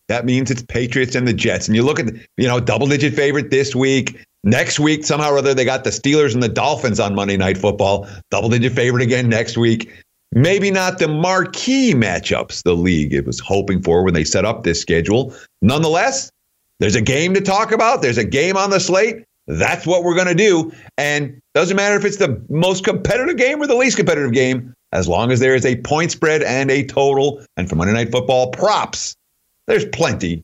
That 0.07 0.25
means 0.25 0.49
it's 0.49 0.63
Patriots 0.63 1.15
and 1.15 1.27
the 1.27 1.33
Jets. 1.33 1.67
And 1.67 1.75
you 1.75 1.83
look 1.83 1.99
at, 1.99 2.07
you 2.37 2.47
know, 2.47 2.59
double 2.59 2.87
digit 2.87 3.13
favorite 3.13 3.51
this 3.51 3.75
week. 3.75 4.25
Next 4.43 4.79
week, 4.79 5.03
somehow 5.03 5.31
or 5.31 5.37
other, 5.39 5.53
they 5.53 5.65
got 5.65 5.83
the 5.83 5.89
Steelers 5.89 6.33
and 6.33 6.41
the 6.41 6.49
Dolphins 6.49 6.99
on 6.99 7.13
Monday 7.13 7.35
Night 7.35 7.57
Football. 7.57 8.07
Double 8.31 8.49
digit 8.49 8.73
favorite 8.73 9.03
again 9.03 9.27
next 9.27 9.57
week. 9.57 9.91
Maybe 10.31 10.71
not 10.71 10.99
the 10.99 11.07
marquee 11.07 11.93
matchups 11.93 12.63
the 12.63 12.75
league 12.75 13.13
it 13.13 13.25
was 13.25 13.39
hoping 13.39 13.81
for 13.81 14.03
when 14.03 14.13
they 14.13 14.23
set 14.23 14.45
up 14.45 14.63
this 14.63 14.79
schedule. 14.79 15.33
Nonetheless, 15.61 16.31
there's 16.79 16.95
a 16.95 17.01
game 17.01 17.33
to 17.33 17.41
talk 17.41 17.71
about. 17.71 18.01
There's 18.01 18.17
a 18.17 18.23
game 18.23 18.55
on 18.55 18.69
the 18.69 18.79
slate. 18.79 19.25
That's 19.47 19.85
what 19.87 20.03
we're 20.03 20.15
going 20.15 20.27
to 20.27 20.35
do. 20.35 20.71
And 20.97 21.41
doesn't 21.55 21.75
matter 21.75 21.95
if 21.95 22.05
it's 22.05 22.17
the 22.17 22.41
most 22.49 22.85
competitive 22.85 23.35
game 23.35 23.61
or 23.61 23.67
the 23.67 23.75
least 23.75 23.97
competitive 23.97 24.31
game, 24.31 24.73
as 24.93 25.07
long 25.07 25.31
as 25.31 25.39
there 25.39 25.55
is 25.55 25.65
a 25.65 25.75
point 25.77 26.11
spread 26.11 26.43
and 26.43 26.69
a 26.69 26.85
total. 26.85 27.43
And 27.57 27.67
for 27.67 27.75
Monday 27.75 27.93
Night 27.93 28.11
Football 28.11 28.51
props, 28.51 29.15
there's 29.65 29.85
plenty 29.85 30.43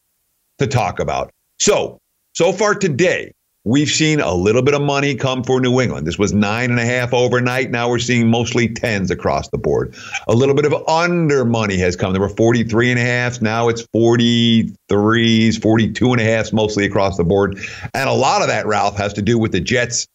to 0.58 0.66
talk 0.68 1.00
about. 1.00 1.32
So, 1.60 2.00
so 2.34 2.52
far 2.52 2.74
today, 2.74 3.32
we've 3.66 3.90
seen 3.90 4.22
a 4.22 4.34
little 4.34 4.62
bit 4.62 4.76
of 4.76 4.82
money 4.82 5.16
come 5.16 5.44
for 5.44 5.60
New 5.60 5.82
England. 5.82 6.08
This 6.08 6.18
was 6.18 6.34
nine 6.34 6.70
and 6.70 6.80
a 6.80 6.86
half 6.86 7.14
overnight. 7.14 7.72
Now 7.72 7.90
we're 7.90 8.00
seeing 8.00 8.30
mostly 8.30 8.70
tens 8.70 9.12
across 9.12 9.50
the 9.50 9.58
board. 9.58 9.96
A 10.28 10.34
little 10.34 10.56
bit 10.56 10.66
of 10.66 10.74
under 10.88 11.44
money 11.44 11.78
has 11.78 11.96
come. 11.96 12.14
There 12.14 12.22
were 12.22 12.30
43 12.30 12.92
and 12.92 13.00
a 13.00 13.04
half. 13.04 13.42
Now 13.42 13.68
it's 13.68 13.86
43s, 13.88 15.62
42 15.62 16.12
and 16.12 16.22
a 16.22 16.24
half, 16.24 16.54
mostly 16.54 16.86
across 16.86 17.18
the 17.18 17.24
board. 17.24 17.60
And 17.94 18.08
a 18.08 18.14
lot 18.14 18.42
of 18.42 18.48
that, 18.48 18.68
Ralph, 18.68 18.96
has 18.98 19.14
to 19.14 19.22
do 19.22 19.38
with 19.38 19.52
the 19.52 19.60
Jets 19.60 20.08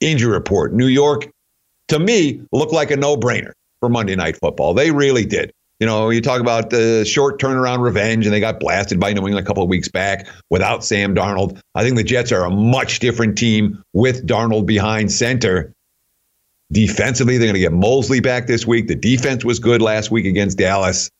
injury 0.00 0.32
report. 0.32 0.72
New 0.72 0.86
York, 0.86 1.28
to 1.88 1.98
me, 1.98 2.40
looked 2.50 2.72
like 2.72 2.90
a 2.90 2.96
no 2.96 3.16
brainer 3.16 3.52
for 3.80 3.90
Monday 3.90 4.16
Night 4.16 4.38
Football. 4.38 4.72
They 4.74 4.90
really 4.90 5.26
did. 5.26 5.52
You 5.80 5.86
know, 5.86 6.08
you 6.08 6.22
talk 6.22 6.40
about 6.40 6.70
the 6.70 7.04
short 7.04 7.38
turnaround 7.38 7.80
revenge, 7.80 8.24
and 8.24 8.34
they 8.34 8.40
got 8.40 8.60
blasted 8.60 8.98
by 8.98 9.12
New 9.12 9.20
England 9.26 9.38
a 9.38 9.46
couple 9.46 9.62
of 9.62 9.68
weeks 9.68 9.88
back 9.88 10.26
without 10.48 10.84
Sam 10.84 11.14
Darnold. 11.14 11.60
I 11.74 11.82
think 11.82 11.96
the 11.96 12.04
Jets 12.04 12.32
are 12.32 12.44
a 12.44 12.50
much 12.50 12.98
different 12.98 13.36
team 13.36 13.82
with 13.92 14.26
Darnold 14.26 14.64
behind 14.64 15.12
center. 15.12 15.72
Defensively, 16.72 17.36
they're 17.36 17.46
going 17.46 17.54
to 17.54 17.60
get 17.60 17.72
Mosley 17.72 18.20
back 18.20 18.46
this 18.46 18.66
week. 18.66 18.88
The 18.88 18.94
defense 18.94 19.44
was 19.44 19.58
good 19.58 19.82
last 19.82 20.10
week 20.10 20.24
against 20.24 20.56
Dallas. 20.56 21.10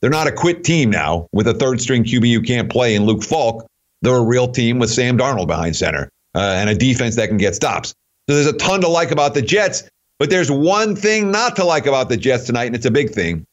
They're 0.00 0.10
not 0.10 0.28
a 0.28 0.32
quit 0.32 0.62
team 0.62 0.90
now 0.90 1.26
with 1.32 1.48
a 1.48 1.54
third 1.54 1.80
string 1.80 2.04
QB 2.04 2.26
you 2.28 2.40
can't 2.40 2.70
play 2.70 2.94
in 2.94 3.04
Luke 3.04 3.24
Falk. 3.24 3.66
They're 4.02 4.14
a 4.14 4.22
real 4.22 4.48
team 4.48 4.78
with 4.78 4.90
Sam 4.90 5.18
Darnold 5.18 5.48
behind 5.48 5.74
center 5.74 6.08
uh, 6.36 6.38
and 6.38 6.70
a 6.70 6.74
defense 6.74 7.16
that 7.16 7.28
can 7.28 7.36
get 7.36 7.56
stops. 7.56 7.94
So 8.28 8.34
there's 8.34 8.46
a 8.46 8.52
ton 8.52 8.80
to 8.82 8.88
like 8.88 9.10
about 9.10 9.34
the 9.34 9.42
Jets, 9.42 9.88
but 10.18 10.30
there's 10.30 10.50
one 10.50 10.94
thing 10.94 11.32
not 11.32 11.56
to 11.56 11.64
like 11.64 11.86
about 11.86 12.08
the 12.08 12.16
Jets 12.16 12.44
tonight, 12.44 12.66
and 12.66 12.76
it's 12.76 12.86
a 12.86 12.90
big 12.90 13.10
thing. 13.10 13.44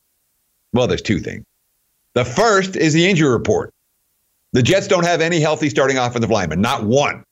Well, 0.76 0.88
there's 0.88 1.02
two 1.02 1.20
things. 1.20 1.46
The 2.16 2.26
first 2.26 2.76
is 2.76 2.94
the 2.94 3.08
injury 3.08 3.30
report. 3.30 3.72
The 4.52 4.62
Jets 4.62 4.88
don't 4.88 5.06
have 5.06 5.22
any 5.22 5.40
healthy 5.40 5.70
starting 5.70 5.98
offensive 5.98 6.30
linemen, 6.30 6.62
not 6.62 6.84
one. 6.84 7.24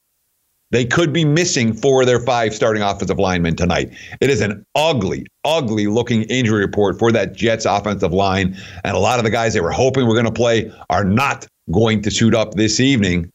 They 0.71 0.85
could 0.85 1.13
be 1.13 1.25
missing 1.25 1.73
four 1.73 2.01
of 2.01 2.07
their 2.07 2.21
five 2.21 2.53
starting 2.55 2.81
offensive 2.81 3.19
linemen 3.19 3.55
tonight. 3.55 3.91
It 4.21 4.29
is 4.29 4.41
an 4.41 4.65
ugly, 4.75 5.27
ugly 5.43 5.87
looking 5.87 6.23
injury 6.23 6.61
report 6.61 6.97
for 6.97 7.11
that 7.11 7.35
Jets 7.35 7.65
offensive 7.65 8.13
line. 8.13 8.57
And 8.83 8.95
a 8.95 8.99
lot 8.99 9.19
of 9.19 9.25
the 9.25 9.29
guys 9.29 9.53
they 9.53 9.61
were 9.61 9.71
hoping 9.71 10.07
were 10.07 10.15
going 10.15 10.25
to 10.25 10.31
play 10.31 10.71
are 10.89 11.03
not 11.03 11.45
going 11.71 12.01
to 12.03 12.11
suit 12.11 12.33
up 12.33 12.53
this 12.55 12.79
evening. 12.79 13.29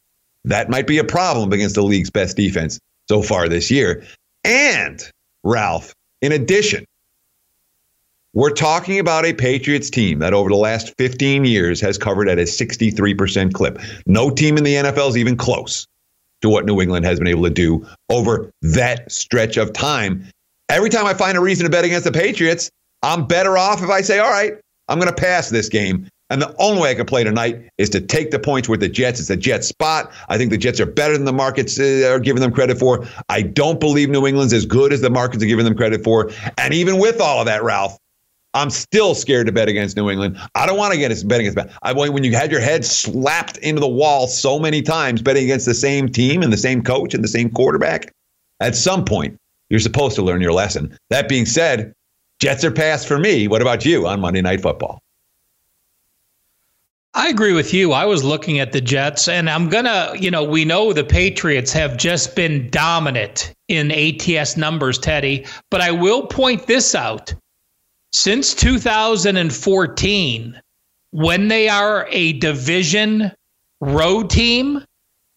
That 0.45 0.71
might 0.71 0.87
be 0.87 0.99
a 0.99 1.05
problem 1.05 1.53
against 1.53 1.75
the 1.75 1.83
league's 1.83 2.11
best 2.11 2.37
defense 2.37 2.81
so 3.09 3.23
far 3.23 3.49
this 3.49 3.71
year. 3.71 4.05
And, 4.43 5.01
Ralph, 5.45 5.95
in 6.23 6.33
addition, 6.33 6.85
we're 8.39 8.51
talking 8.51 9.01
about 9.01 9.25
a 9.25 9.33
Patriots 9.33 9.91
team 9.91 10.21
that 10.21 10.33
over 10.33 10.49
the 10.49 10.55
last 10.55 10.95
15 10.97 11.45
years 11.45 11.81
has 11.81 11.99
covered 11.99 12.29
at 12.29 12.39
a 12.39 12.43
63% 12.43 13.53
clip. 13.53 13.81
No 14.07 14.31
team 14.31 14.57
in 14.57 14.63
the 14.63 14.75
NFL 14.75 15.09
is 15.09 15.17
even 15.17 15.37
close. 15.37 15.89
to 16.43 16.49
what 16.49 16.65
New 16.65 16.81
England 16.81 17.05
has 17.05 17.19
been 17.19 17.27
able 17.27 17.43
to 17.43 17.51
do 17.51 17.85
over 18.09 18.53
that 18.63 19.11
stretch 19.11 19.57
of 19.57 19.73
time. 19.73 20.25
Every 20.69 20.89
time 20.89 21.05
I 21.05 21.15
find 21.15 21.37
a 21.37 21.41
reason 21.41 21.65
to 21.65 21.71
bet 21.71 21.85
against 21.85 22.05
the 22.05 22.13
Patriots, 22.13 22.71
I'm 23.03 23.27
better 23.27 23.59
off 23.59 23.83
if 23.83 23.91
I 23.91 24.03
say, 24.03 24.21
all 24.21 24.31
right, 24.31 24.53
I'm 24.87 25.01
going 25.01 25.13
to 25.13 25.21
pass 25.21 25.51
this 25.51 25.69
game. 25.69 26.07
And 26.31 26.41
the 26.41 26.55
only 26.61 26.83
way 26.83 26.91
I 26.93 26.95
can 26.95 27.07
play 27.07 27.25
tonight 27.25 27.69
is 27.77 27.91
to 27.91 28.01
take 28.01 28.31
the 28.31 28.39
points 28.39 28.69
with 28.69 28.79
the 28.79 28.89
Jets. 28.89 29.19
It's 29.19 29.31
a 29.31 29.37
Jet 29.37 29.65
spot. 29.65 30.13
I 30.29 30.39
think 30.39 30.53
the 30.53 30.59
Jets 30.59 30.79
are 30.79 30.87
better 30.87 31.15
than 31.15 31.25
the 31.25 31.33
markets 31.33 31.81
uh, 31.81 32.09
are 32.09 32.21
giving 32.21 32.41
them 32.41 32.53
credit 32.53 32.79
for. 32.79 33.05
I 33.29 33.43
don't 33.43 33.81
believe 33.81 34.11
New 34.11 34.29
England's 34.29 34.53
as 34.53 34.65
good 34.65 34.93
as 34.93 35.01
the 35.01 35.11
markets 35.11 35.43
are 35.43 35.49
giving 35.49 35.65
them 35.65 35.75
credit 35.75 36.05
for. 36.05 36.31
And 36.57 36.73
even 36.73 36.99
with 36.99 37.21
all 37.21 37.41
of 37.41 37.47
that, 37.47 37.65
Ralph, 37.65 37.99
I'm 38.55 38.71
still 38.71 39.15
scared 39.15 39.47
to 39.47 39.53
bet 39.53 39.69
against 39.69 39.97
New 39.97 40.11
England. 40.11 40.39
I 40.55 40.67
don't 40.67 40.79
want 40.79 40.93
to 40.93 40.99
get 40.99 41.11
bet 41.29 41.41
against. 41.41 41.59
I 41.83 41.93
when 41.93 42.25
you 42.25 42.35
had 42.35 42.51
your 42.51 42.61
head 42.61 42.85
slapped 42.85 43.59
into 43.59 43.81
the 43.81 43.89
wall 43.89 44.27
so 44.27 44.59
many 44.59 44.83
times 44.83 45.23
betting 45.23 45.45
against 45.45 45.67
the 45.67 45.75
same 45.75 46.09
team 46.09 46.43
and 46.43 46.53
the 46.53 46.57
same 46.57 46.83
coach 46.83 47.15
and 47.15 47.23
the 47.23 47.29
same 47.29 47.51
quarterback. 47.51 48.13
At 48.61 48.75
some 48.75 49.05
point, 49.05 49.39
you're 49.71 49.81
supposed 49.81 50.17
to 50.17 50.23
learn 50.23 50.41
your 50.41 50.53
lesson. 50.53 50.99
That 51.11 51.29
being 51.29 51.47
said, 51.47 51.93
Jets 52.41 52.65
are 52.65 52.71
passed 52.71 53.07
for 53.07 53.19
me. 53.19 53.49
What 53.49 53.63
about 53.63 53.85
you 53.85 54.07
on 54.07 54.21
Monday 54.21 54.41
Night 54.41 54.61
Football? 54.61 55.03
I 57.15 57.29
agree 57.29 57.53
with 57.53 57.75
you. 57.75 57.93
I 57.93 58.05
was 58.05 58.23
looking 58.23 58.61
at 58.61 58.73
the 58.73 58.81
Jets, 58.81 59.29
and 59.29 59.51
I'm 59.51 59.69
going 59.69 59.87
to, 59.87 60.15
you 60.19 60.31
know, 60.31 60.45
we 60.45 60.65
know 60.65 60.93
the 60.93 61.05
Patriots 61.05 61.73
have 61.73 61.97
just 61.97 62.37
been 62.37 62.71
dominant 62.71 63.55
in 63.67 63.91
ATS 63.91 64.57
numbers, 64.57 64.99
Teddy, 64.99 65.45
but 65.71 65.81
I 65.81 65.91
will 65.91 66.27
point 66.27 66.67
this 66.67 66.95
out. 66.95 67.35
Since 68.13 68.55
2014, 68.55 70.61
when 71.11 71.49
they 71.49 71.69
are 71.69 72.07
a 72.11 72.33
division 72.35 73.33
road 73.81 74.31
team, 74.31 74.85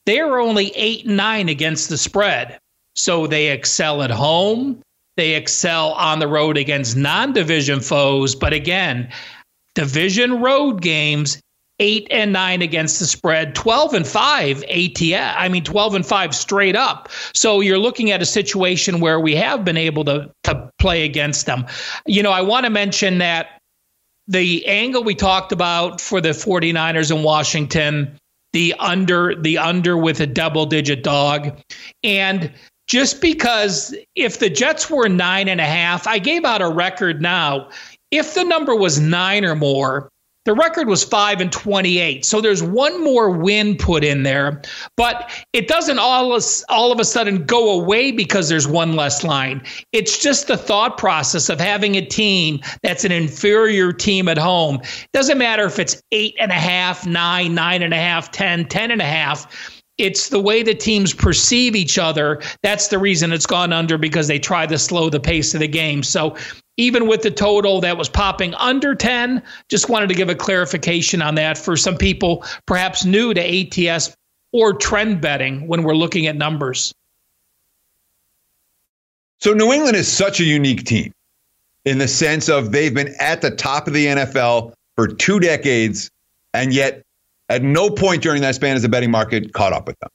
they 0.05 0.19
are 0.19 0.39
only 0.39 0.71
8 0.75 1.05
and 1.05 1.17
9 1.17 1.49
against 1.49 1.89
the 1.89 1.97
spread. 1.97 2.59
So 2.95 3.27
they 3.27 3.49
excel 3.49 4.03
at 4.03 4.11
home, 4.11 4.81
they 5.17 5.35
excel 5.35 5.93
on 5.93 6.19
the 6.19 6.27
road 6.27 6.57
against 6.57 6.97
non 6.97 7.33
division 7.33 7.79
foes. 7.79 8.35
But 8.35 8.53
again, 8.53 9.11
division 9.75 10.41
road 10.41 10.81
games, 10.81 11.39
eight 11.81 12.07
and 12.11 12.31
nine 12.31 12.61
against 12.61 12.99
the 12.99 13.05
spread, 13.05 13.55
12 13.55 13.95
and 13.95 14.07
five 14.07 14.63
ATS. 14.69 15.35
I 15.37 15.49
mean, 15.49 15.63
12 15.63 15.95
and 15.95 16.05
five 16.05 16.33
straight 16.35 16.75
up. 16.75 17.09
So 17.33 17.59
you're 17.59 17.79
looking 17.79 18.11
at 18.11 18.21
a 18.21 18.25
situation 18.25 19.01
where 19.01 19.19
we 19.19 19.35
have 19.35 19.65
been 19.65 19.77
able 19.77 20.05
to, 20.05 20.31
to 20.43 20.69
play 20.77 21.03
against 21.03 21.47
them. 21.47 21.65
You 22.05 22.21
know, 22.23 22.31
I 22.31 22.41
want 22.41 22.65
to 22.65 22.69
mention 22.69 23.17
that 23.17 23.59
the 24.27 24.65
angle 24.67 25.03
we 25.03 25.15
talked 25.15 25.51
about 25.51 25.99
for 25.99 26.21
the 26.21 26.29
49ers 26.29 27.13
in 27.13 27.23
Washington, 27.23 28.15
the 28.53 28.75
under, 28.77 29.35
the 29.35 29.57
under 29.57 29.97
with 29.97 30.19
a 30.19 30.27
double 30.27 30.67
digit 30.67 31.03
dog. 31.03 31.59
And 32.03 32.51
just 32.87 33.21
because 33.21 33.95
if 34.15 34.37
the 34.37 34.51
Jets 34.51 34.87
were 34.87 35.09
nine 35.09 35.49
and 35.49 35.59
a 35.59 35.65
half, 35.65 36.05
I 36.05 36.19
gave 36.19 36.45
out 36.45 36.61
a 36.61 36.69
record 36.69 37.21
now. 37.21 37.69
If 38.11 38.35
the 38.35 38.43
number 38.43 38.75
was 38.75 38.99
nine 38.99 39.45
or 39.45 39.55
more, 39.55 40.09
the 40.45 40.53
record 40.53 40.87
was 40.87 41.03
5 41.03 41.39
and 41.39 41.51
28. 41.51 42.25
So 42.25 42.41
there's 42.41 42.63
one 42.63 43.03
more 43.03 43.29
win 43.29 43.77
put 43.77 44.03
in 44.03 44.23
there, 44.23 44.61
but 44.97 45.31
it 45.53 45.67
doesn't 45.67 45.99
all 45.99 46.33
of, 46.33 46.43
all 46.69 46.91
of 46.91 46.99
a 46.99 47.05
sudden 47.05 47.45
go 47.45 47.79
away 47.79 48.11
because 48.11 48.49
there's 48.49 48.67
one 48.67 48.95
less 48.95 49.23
line. 49.23 49.61
It's 49.91 50.17
just 50.17 50.47
the 50.47 50.57
thought 50.57 50.97
process 50.97 51.49
of 51.49 51.59
having 51.59 51.95
a 51.95 52.05
team 52.05 52.59
that's 52.81 53.05
an 53.05 53.11
inferior 53.11 53.91
team 53.91 54.27
at 54.27 54.37
home. 54.37 54.77
It 54.77 55.09
doesn't 55.13 55.37
matter 55.37 55.65
if 55.65 55.77
it's 55.77 56.01
eight 56.11 56.35
and 56.39 56.51
a 56.51 56.55
half, 56.55 57.05
nine, 57.05 57.53
nine 57.53 57.83
and 57.83 57.93
a 57.93 57.97
half, 57.97 58.31
ten, 58.31 58.67
ten 58.67 58.89
and 58.89 59.01
a 59.01 59.05
half 59.05 59.79
it's 59.97 60.29
the 60.29 60.39
way 60.39 60.63
the 60.63 60.73
teams 60.73 61.13
perceive 61.13 61.75
each 61.75 61.99
other. 61.99 62.41
That's 62.63 62.87
the 62.87 62.97
reason 62.97 63.31
it's 63.31 63.45
gone 63.45 63.71
under 63.71 63.99
because 63.99 64.27
they 64.27 64.39
try 64.39 64.65
to 64.65 64.79
slow 64.79 65.11
the 65.11 65.19
pace 65.19 65.53
of 65.53 65.59
the 65.59 65.67
game. 65.67 66.01
So 66.01 66.35
even 66.77 67.07
with 67.07 67.21
the 67.21 67.31
total 67.31 67.81
that 67.81 67.97
was 67.97 68.09
popping 68.09 68.53
under 68.55 68.95
10, 68.95 69.43
just 69.69 69.89
wanted 69.89 70.09
to 70.09 70.15
give 70.15 70.29
a 70.29 70.35
clarification 70.35 71.21
on 71.21 71.35
that 71.35 71.57
for 71.57 71.75
some 71.75 71.97
people 71.97 72.43
perhaps 72.65 73.05
new 73.05 73.33
to 73.33 73.89
ATS 73.89 74.15
or 74.51 74.73
trend 74.73 75.21
betting 75.21 75.67
when 75.67 75.83
we're 75.83 75.95
looking 75.95 76.27
at 76.27 76.35
numbers. 76.35 76.93
So 79.39 79.53
New 79.53 79.71
England 79.71 79.95
is 79.95 80.07
such 80.07 80.39
a 80.39 80.43
unique 80.43 80.85
team 80.85 81.13
in 81.85 81.97
the 81.97 82.07
sense 82.07 82.47
of 82.47 82.71
they've 82.71 82.93
been 82.93 83.15
at 83.19 83.41
the 83.41 83.51
top 83.51 83.87
of 83.87 83.93
the 83.93 84.05
NFL 84.05 84.73
for 84.95 85.07
two 85.07 85.39
decades, 85.39 86.11
and 86.53 86.73
yet 86.73 87.01
at 87.49 87.63
no 87.63 87.89
point 87.89 88.21
during 88.21 88.41
that 88.43 88.55
span 88.55 88.73
has 88.73 88.83
the 88.83 88.89
betting 88.89 89.11
market 89.11 89.53
caught 89.53 89.73
up 89.73 89.87
with 89.87 89.99
them. 89.99 90.09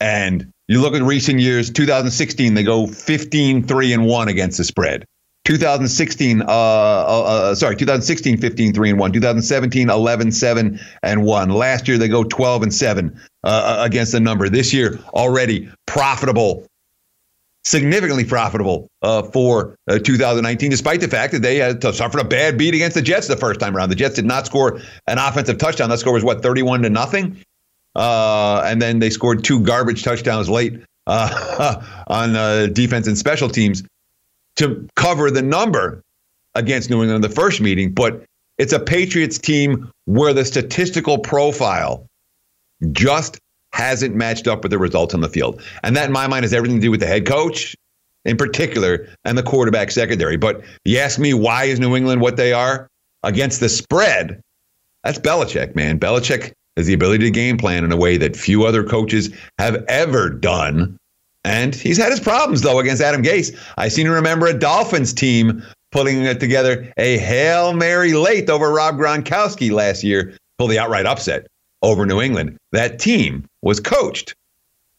And 0.00 0.52
you 0.66 0.80
look 0.80 0.94
at 0.94 1.02
recent 1.02 1.40
years, 1.40 1.70
2016, 1.70 2.54
they 2.54 2.62
go 2.62 2.86
15 2.86 3.64
3 3.64 3.92
and 3.92 4.06
1 4.06 4.28
against 4.28 4.58
the 4.58 4.64
spread. 4.64 5.04
2016, 5.48 6.42
uh, 6.42 6.44
uh, 6.44 6.48
uh, 6.50 7.54
sorry, 7.54 7.74
2016, 7.74 8.36
15 8.36 8.74
3 8.74 8.90
and 8.90 8.98
1. 8.98 9.12
2017, 9.12 9.88
11 9.88 10.30
7 10.30 10.80
and 11.02 11.24
1. 11.24 11.48
Last 11.48 11.88
year, 11.88 11.96
they 11.96 12.08
go 12.08 12.22
12 12.22 12.64
and 12.64 12.74
7 12.74 13.18
uh, 13.44 13.46
uh, 13.46 13.82
against 13.82 14.12
the 14.12 14.20
number. 14.20 14.50
This 14.50 14.74
year, 14.74 14.98
already 15.14 15.70
profitable 15.86 16.66
significantly 17.64 18.26
profitable 18.26 18.88
uh, 19.00 19.22
for 19.22 19.76
uh, 19.88 19.98
2019, 19.98 20.70
despite 20.70 21.00
the 21.00 21.08
fact 21.08 21.32
that 21.32 21.40
they 21.40 21.56
had 21.56 21.82
suffered 21.82 22.20
a 22.20 22.24
bad 22.24 22.58
beat 22.58 22.74
against 22.74 22.94
the 22.94 23.02
Jets 23.02 23.26
the 23.26 23.36
first 23.36 23.58
time 23.58 23.74
around. 23.74 23.88
The 23.88 23.94
Jets 23.94 24.16
did 24.16 24.26
not 24.26 24.44
score 24.44 24.80
an 25.06 25.16
offensive 25.16 25.56
touchdown. 25.56 25.88
That 25.88 25.98
score 25.98 26.12
was 26.12 26.24
what 26.24 26.42
31 26.42 26.82
to 26.82 26.90
nothing, 26.90 27.42
and 27.94 28.82
then 28.82 28.98
they 28.98 29.08
scored 29.08 29.44
two 29.44 29.62
garbage 29.62 30.04
touchdowns 30.04 30.50
late 30.50 30.82
on 31.06 32.72
defense 32.74 33.06
and 33.06 33.16
special 33.16 33.48
teams 33.48 33.82
to 34.58 34.86
cover 34.96 35.30
the 35.30 35.42
number 35.42 36.02
against 36.54 36.90
New 36.90 37.02
England 37.02 37.24
in 37.24 37.30
the 37.30 37.34
first 37.34 37.60
meeting. 37.60 37.92
But 37.92 38.24
it's 38.58 38.72
a 38.72 38.80
Patriots 38.80 39.38
team 39.38 39.90
where 40.04 40.32
the 40.32 40.44
statistical 40.44 41.18
profile 41.18 42.06
just 42.92 43.38
hasn't 43.72 44.14
matched 44.14 44.48
up 44.48 44.62
with 44.62 44.70
the 44.70 44.78
results 44.78 45.14
on 45.14 45.20
the 45.20 45.28
field. 45.28 45.62
And 45.82 45.96
that, 45.96 46.06
in 46.06 46.12
my 46.12 46.26
mind, 46.26 46.44
has 46.44 46.52
everything 46.52 46.78
to 46.78 46.82
do 46.82 46.90
with 46.90 47.00
the 47.00 47.06
head 47.06 47.26
coach 47.26 47.76
in 48.24 48.36
particular 48.36 49.08
and 49.24 49.38
the 49.38 49.42
quarterback 49.42 49.90
secondary. 49.90 50.36
But 50.36 50.62
you 50.84 50.98
ask 50.98 51.18
me, 51.18 51.34
why 51.34 51.64
is 51.64 51.78
New 51.78 51.96
England 51.96 52.20
what 52.20 52.36
they 52.36 52.52
are 52.52 52.88
against 53.22 53.60
the 53.60 53.68
spread? 53.68 54.40
That's 55.04 55.18
Belichick, 55.18 55.76
man. 55.76 56.00
Belichick 56.00 56.52
has 56.76 56.86
the 56.86 56.94
ability 56.94 57.24
to 57.24 57.30
game 57.30 57.56
plan 57.56 57.84
in 57.84 57.92
a 57.92 57.96
way 57.96 58.16
that 58.16 58.36
few 58.36 58.64
other 58.64 58.82
coaches 58.82 59.30
have 59.58 59.84
ever 59.88 60.30
done. 60.30 60.96
And 61.44 61.74
he's 61.74 61.96
had 61.96 62.10
his 62.10 62.20
problems, 62.20 62.62
though, 62.62 62.78
against 62.78 63.02
Adam 63.02 63.22
Gase. 63.22 63.56
I 63.78 63.88
seem 63.88 64.06
to 64.06 64.12
remember 64.12 64.46
a 64.46 64.58
Dolphins 64.58 65.12
team 65.12 65.62
putting 65.90 66.24
together 66.38 66.92
a 66.96 67.18
Hail 67.18 67.72
Mary 67.72 68.12
late 68.12 68.50
over 68.50 68.70
Rob 68.70 68.96
Gronkowski 68.96 69.70
last 69.70 70.04
year, 70.04 70.36
pull 70.58 70.66
the 70.66 70.78
outright 70.78 71.06
upset 71.06 71.46
over 71.82 72.04
New 72.04 72.20
England. 72.20 72.56
That 72.72 72.98
team 72.98 73.46
was 73.62 73.80
coached 73.80 74.34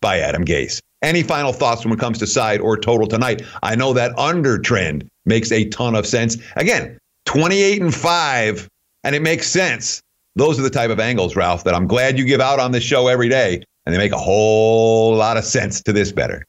by 0.01 0.19
Adam 0.19 0.45
Gase. 0.45 0.79
Any 1.01 1.23
final 1.23 1.53
thoughts 1.53 1.85
when 1.85 1.93
it 1.93 1.99
comes 1.99 2.17
to 2.19 2.27
side 2.27 2.59
or 2.59 2.77
total 2.77 3.07
tonight? 3.07 3.43
I 3.63 3.75
know 3.75 3.93
that 3.93 4.17
under 4.17 4.57
trend 4.57 5.07
makes 5.25 5.51
a 5.51 5.65
ton 5.69 5.95
of 5.95 6.05
sense. 6.05 6.37
Again, 6.55 6.97
28 7.25 7.81
and 7.81 7.93
5, 7.93 8.67
and 9.03 9.15
it 9.15 9.21
makes 9.21 9.47
sense. 9.47 10.01
Those 10.35 10.59
are 10.59 10.63
the 10.63 10.69
type 10.69 10.89
of 10.89 10.99
angles, 10.99 11.35
Ralph, 11.35 11.63
that 11.63 11.75
I'm 11.75 11.87
glad 11.87 12.17
you 12.17 12.25
give 12.25 12.41
out 12.41 12.59
on 12.59 12.71
this 12.71 12.83
show 12.83 13.07
every 13.07 13.29
day, 13.29 13.63
and 13.89 13.95
they 13.95 13.97
make 13.97 14.11
a 14.11 14.19
whole 14.19 15.15
lot 15.15 15.35
of 15.35 15.43
sense 15.43 15.81
to 15.81 15.91
this 15.91 16.11
better. 16.11 16.45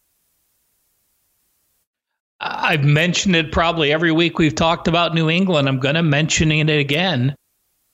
I've 2.38 2.84
mentioned 2.84 3.34
it 3.34 3.50
probably 3.50 3.94
every 3.94 4.12
week 4.12 4.38
we've 4.38 4.54
talked 4.54 4.86
about 4.86 5.14
New 5.14 5.30
England. 5.30 5.66
I'm 5.66 5.78
going 5.78 5.94
to 5.94 6.02
mention 6.02 6.52
it 6.52 6.68
again. 6.68 7.34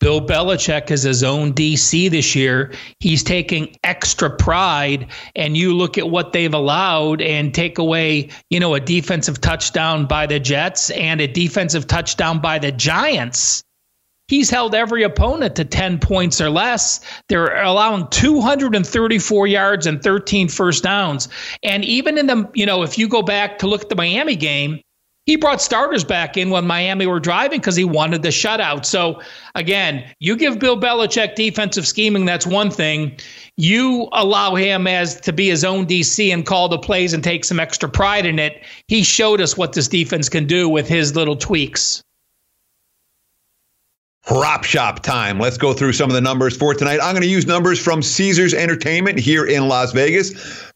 Bill 0.01 0.21
Belichick 0.21 0.91
is 0.91 1.05
his 1.05 1.23
own 1.23 1.53
DC 1.55 2.11
this 2.11 2.35
year. 2.35 2.73
He's 2.99 3.23
taking 3.23 3.77
extra 3.85 4.37
pride, 4.37 5.07
and 5.37 5.57
you 5.57 5.77
look 5.77 5.97
at 5.97 6.11
what 6.11 6.33
they've 6.33 6.53
allowed 6.53 7.23
and 7.23 7.55
take 7.55 7.79
away, 7.79 8.31
you 8.51 8.59
know, 8.59 8.75
a 8.75 8.81
defensive 8.81 9.41
touchdown 9.41 10.07
by 10.07 10.27
the 10.27 10.41
Jets 10.41 10.91
and 10.91 11.21
a 11.21 11.29
defensive 11.29 11.87
touchdown 11.87 12.41
by 12.41 12.59
the 12.59 12.73
Giants. 12.73 13.63
He's 14.29 14.51
held 14.51 14.75
every 14.75 15.05
opponent 15.05 15.57
to 15.57 15.65
10 15.65 16.01
points 16.01 16.41
or 16.41 16.51
less. 16.51 17.01
They're 17.29 17.63
allowing 17.63 18.09
234 18.09 19.47
yards 19.47 19.87
and 19.87 20.03
13 20.03 20.49
first 20.49 20.83
downs. 20.83 21.29
And 21.63 21.85
even 21.85 22.19
in 22.19 22.27
the, 22.27 22.51
you 22.55 22.67
know, 22.67 22.83
if 22.83 22.99
you 22.99 23.09
go 23.09 23.23
back 23.23 23.59
to 23.59 23.69
look 23.69 23.83
at 23.83 23.89
the 23.89 23.95
Miami 23.95 24.35
game, 24.35 24.81
he 25.27 25.35
brought 25.35 25.61
starters 25.61 26.05
back 26.05 26.37
in 26.37 26.51
when 26.51 26.67
Miami 26.67 27.07
were 27.07 27.19
driving 27.19 27.59
because 27.59 27.75
he 27.75 27.85
wanted 27.85 28.23
the 28.23 28.29
shutout. 28.29 28.85
So 28.85 29.21
again, 29.57 30.05
you 30.21 30.37
give 30.37 30.61
Bill 30.61 30.81
Belichick 30.81 31.35
defensive 31.35 31.87
scheming, 31.87 32.25
that's 32.25 32.47
one 32.47 32.71
thing. 32.71 33.19
You 33.57 34.09
allow 34.13 34.55
him 34.55 34.87
as 34.87 35.21
to 35.23 35.33
be 35.33 35.49
his 35.49 35.65
own 35.65 35.87
DC 35.87 36.33
and 36.33 36.47
call 36.47 36.69
the 36.69 36.79
plays 36.79 37.13
and 37.13 37.25
take 37.25 37.45
some 37.45 37.59
extra 37.59 37.89
pride 37.89 38.25
in 38.25 38.39
it. 38.39 38.63
He 38.87 39.03
showed 39.03 39.41
us 39.41 39.57
what 39.57 39.73
this 39.73 39.89
defense 39.89 40.29
can 40.29 40.47
do 40.47 40.69
with 40.69 40.87
his 40.87 41.17
little 41.17 41.37
tweaks. 41.37 42.05
Prop 44.27 44.65
shop 44.65 45.03
time. 45.03 45.39
Let's 45.39 45.57
go 45.57 45.73
through 45.73 45.93
some 45.93 46.11
of 46.11 46.15
the 46.15 46.21
numbers 46.21 46.57
for 46.57 46.75
tonight. 46.75 46.99
I'm 47.03 47.15
going 47.15 47.23
to 47.23 47.29
use 47.29 47.47
numbers 47.47 47.83
from 47.83 48.03
Caesars 48.03 48.53
Entertainment 48.53 49.19
here 49.19 49.47
in 49.47 49.69
Las 49.69 49.93
Vegas. 49.93 50.33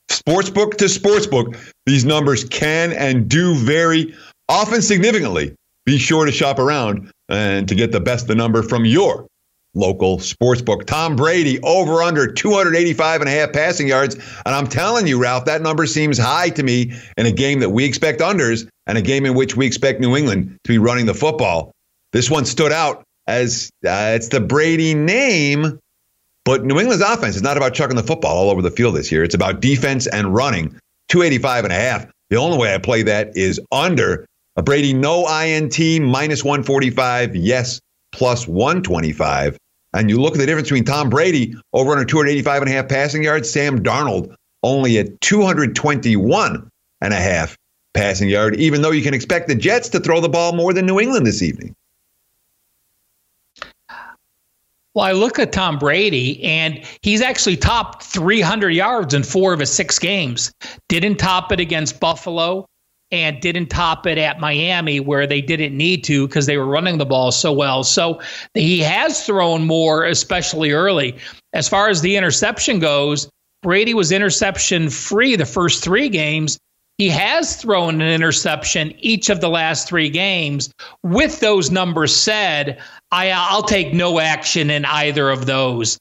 Sportsbook 0.08 0.76
to 0.78 0.84
sportsbook, 0.86 1.58
these 1.84 2.04
numbers 2.04 2.44
can 2.44 2.92
and 2.92 3.28
do 3.28 3.54
vary, 3.56 4.14
often 4.48 4.80
significantly. 4.80 5.54
Be 5.84 5.98
sure 5.98 6.26
to 6.26 6.32
shop 6.32 6.58
around 6.58 7.10
and 7.28 7.68
to 7.68 7.74
get 7.74 7.92
the 7.92 8.00
best 8.00 8.28
the 8.28 8.34
number 8.34 8.62
from 8.62 8.84
your 8.84 9.26
local 9.74 10.18
sportsbook. 10.18 10.86
Tom 10.86 11.16
Brady 11.16 11.60
over 11.62 12.02
under 12.02 12.30
285 12.30 13.20
and 13.20 13.28
a 13.28 13.32
half 13.32 13.52
passing 13.52 13.88
yards. 13.88 14.14
And 14.14 14.54
I'm 14.54 14.66
telling 14.66 15.06
you, 15.06 15.20
Ralph, 15.20 15.44
that 15.44 15.62
number 15.62 15.86
seems 15.86 16.18
high 16.18 16.50
to 16.50 16.62
me 16.62 16.92
in 17.16 17.26
a 17.26 17.32
game 17.32 17.60
that 17.60 17.70
we 17.70 17.84
expect 17.84 18.20
unders 18.20 18.68
and 18.86 18.98
a 18.98 19.02
game 19.02 19.26
in 19.26 19.34
which 19.34 19.56
we 19.56 19.66
expect 19.66 20.00
New 20.00 20.16
England 20.16 20.58
to 20.64 20.68
be 20.68 20.78
running 20.78 21.06
the 21.06 21.14
football. 21.14 21.72
This 22.12 22.28
one 22.28 22.44
stood 22.44 22.72
out 22.72 23.04
as 23.30 23.70
uh, 23.86 24.12
it's 24.14 24.28
the 24.28 24.40
Brady 24.40 24.94
name, 24.94 25.78
but 26.44 26.64
New 26.64 26.78
England's 26.80 27.04
offense 27.04 27.36
is 27.36 27.42
not 27.42 27.56
about 27.56 27.74
chucking 27.74 27.96
the 27.96 28.02
football 28.02 28.36
all 28.36 28.50
over 28.50 28.60
the 28.60 28.70
field 28.70 28.96
this 28.96 29.12
year. 29.12 29.22
It's 29.22 29.34
about 29.34 29.60
defense 29.60 30.06
and 30.08 30.34
running. 30.34 30.76
285 31.08 31.64
and 31.64 31.72
a 31.72 31.76
half. 31.76 32.06
The 32.30 32.36
only 32.36 32.58
way 32.58 32.74
I 32.74 32.78
play 32.78 33.02
that 33.02 33.36
is 33.36 33.60
under. 33.72 34.26
A 34.56 34.62
Brady 34.62 34.92
no 34.92 35.28
INT 35.28 35.78
minus 36.02 36.44
145. 36.44 37.36
Yes, 37.36 37.80
plus 38.12 38.48
125. 38.48 39.56
And 39.92 40.10
you 40.10 40.20
look 40.20 40.34
at 40.34 40.38
the 40.38 40.46
difference 40.46 40.68
between 40.68 40.84
Tom 40.84 41.08
Brady 41.08 41.54
over 41.72 41.92
under 41.92 42.04
285 42.04 42.62
and 42.62 42.70
a 42.70 42.74
half 42.74 42.88
passing 42.88 43.22
yards, 43.22 43.50
Sam 43.50 43.82
Darnold 43.82 44.34
only 44.62 44.98
at 44.98 45.20
221 45.20 46.68
and 47.00 47.14
a 47.14 47.16
half 47.16 47.56
passing 47.94 48.28
yard, 48.28 48.56
even 48.56 48.82
though 48.82 48.90
you 48.90 49.02
can 49.02 49.14
expect 49.14 49.48
the 49.48 49.54
Jets 49.54 49.88
to 49.90 50.00
throw 50.00 50.20
the 50.20 50.28
ball 50.28 50.52
more 50.52 50.72
than 50.72 50.86
New 50.86 51.00
England 51.00 51.26
this 51.26 51.42
evening. 51.42 51.74
Well, 54.94 55.04
I 55.04 55.12
look 55.12 55.38
at 55.38 55.52
Tom 55.52 55.78
Brady, 55.78 56.42
and 56.42 56.84
he's 57.02 57.20
actually 57.20 57.56
topped 57.56 58.02
300 58.02 58.70
yards 58.70 59.14
in 59.14 59.22
four 59.22 59.52
of 59.52 59.60
his 59.60 59.70
six 59.72 59.98
games. 59.98 60.52
Didn't 60.88 61.16
top 61.16 61.52
it 61.52 61.60
against 61.60 62.00
Buffalo 62.00 62.66
and 63.12 63.40
didn't 63.40 63.68
top 63.68 64.06
it 64.06 64.18
at 64.18 64.40
Miami 64.40 65.00
where 65.00 65.26
they 65.26 65.40
didn't 65.40 65.76
need 65.76 66.04
to 66.04 66.26
because 66.26 66.46
they 66.46 66.56
were 66.56 66.66
running 66.66 66.98
the 66.98 67.06
ball 67.06 67.32
so 67.32 67.52
well. 67.52 67.84
So 67.84 68.20
he 68.54 68.80
has 68.80 69.24
thrown 69.24 69.66
more, 69.66 70.04
especially 70.04 70.72
early. 70.72 71.16
As 71.52 71.68
far 71.68 71.88
as 71.88 72.00
the 72.00 72.16
interception 72.16 72.78
goes, 72.78 73.28
Brady 73.62 73.94
was 73.94 74.12
interception 74.12 74.90
free 74.90 75.36
the 75.36 75.46
first 75.46 75.84
three 75.84 76.08
games. 76.08 76.58
He 77.00 77.08
has 77.08 77.56
thrown 77.56 78.02
an 78.02 78.08
interception 78.12 78.92
each 78.98 79.30
of 79.30 79.40
the 79.40 79.48
last 79.48 79.88
three 79.88 80.10
games. 80.10 80.70
With 81.02 81.40
those 81.40 81.70
numbers 81.70 82.14
said, 82.14 82.78
I, 83.10 83.30
I'll 83.30 83.62
take 83.62 83.94
no 83.94 84.20
action 84.20 84.68
in 84.68 84.84
either 84.84 85.30
of 85.30 85.46
those. 85.46 85.98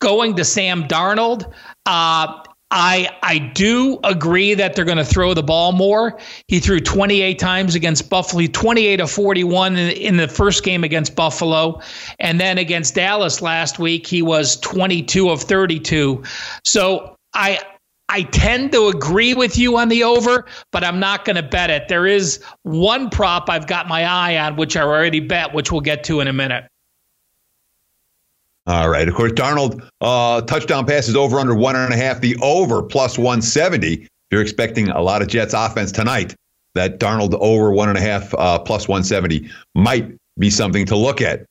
Going 0.00 0.34
to 0.34 0.44
Sam 0.44 0.88
Darnold, 0.88 1.44
uh, 1.86 2.42
I 2.72 3.08
I 3.22 3.52
do 3.54 4.00
agree 4.02 4.54
that 4.54 4.74
they're 4.74 4.84
going 4.84 4.98
to 4.98 5.04
throw 5.04 5.34
the 5.34 5.42
ball 5.44 5.70
more. 5.70 6.18
He 6.48 6.58
threw 6.58 6.80
28 6.80 7.38
times 7.38 7.76
against 7.76 8.10
Buffalo, 8.10 8.48
28 8.48 8.98
of 8.98 9.12
41 9.12 9.76
in, 9.76 9.90
in, 9.90 10.16
the 10.16 10.26
first 10.26 10.64
game 10.64 10.82
against 10.82 11.14
Buffalo, 11.14 11.80
and 12.18 12.40
then 12.40 12.58
against 12.58 12.96
Dallas 12.96 13.40
last 13.40 13.78
week 13.78 14.04
he 14.08 14.20
was 14.20 14.56
22 14.56 15.30
of 15.30 15.42
32. 15.42 16.24
So 16.64 17.14
I 17.34 17.60
I 18.08 18.22
tend 18.22 18.72
to 18.72 18.88
agree 18.88 19.34
with 19.34 19.56
you 19.58 19.76
on 19.78 19.88
the 19.88 20.04
over, 20.04 20.44
but 20.70 20.84
I'm 20.84 21.00
not 21.00 21.24
going 21.24 21.36
to 21.36 21.42
bet 21.42 21.70
it. 21.70 21.88
There 21.88 22.06
is 22.06 22.42
one 22.62 23.10
prop 23.10 23.48
I've 23.48 23.66
got 23.66 23.88
my 23.88 24.04
eye 24.04 24.36
on, 24.36 24.56
which 24.56 24.76
I 24.76 24.82
already 24.82 25.20
bet, 25.20 25.54
which 25.54 25.72
we'll 25.72 25.80
get 25.80 26.04
to 26.04 26.20
in 26.20 26.28
a 26.28 26.32
minute. 26.32 26.64
All 28.66 28.88
right. 28.88 29.06
Of 29.06 29.14
course, 29.14 29.32
Darnold 29.32 29.86
uh, 30.00 30.40
touchdown 30.42 30.86
passes 30.86 31.16
over 31.16 31.38
under 31.38 31.54
one 31.54 31.76
and 31.76 31.92
a 31.92 31.96
half. 31.96 32.20
The 32.20 32.36
over 32.42 32.82
plus 32.82 33.18
170. 33.18 34.06
You're 34.30 34.42
expecting 34.42 34.88
a 34.88 35.02
lot 35.02 35.22
of 35.22 35.28
Jets 35.28 35.54
offense 35.54 35.92
tonight. 35.92 36.34
That 36.74 36.98
Darnold 36.98 37.34
over 37.34 37.70
one 37.70 37.88
and 37.88 37.98
a 37.98 38.00
half 38.00 38.34
uh, 38.34 38.58
plus 38.58 38.88
170 38.88 39.48
might 39.74 40.10
be 40.38 40.50
something 40.50 40.86
to 40.86 40.96
look 40.96 41.20
at. 41.20 41.46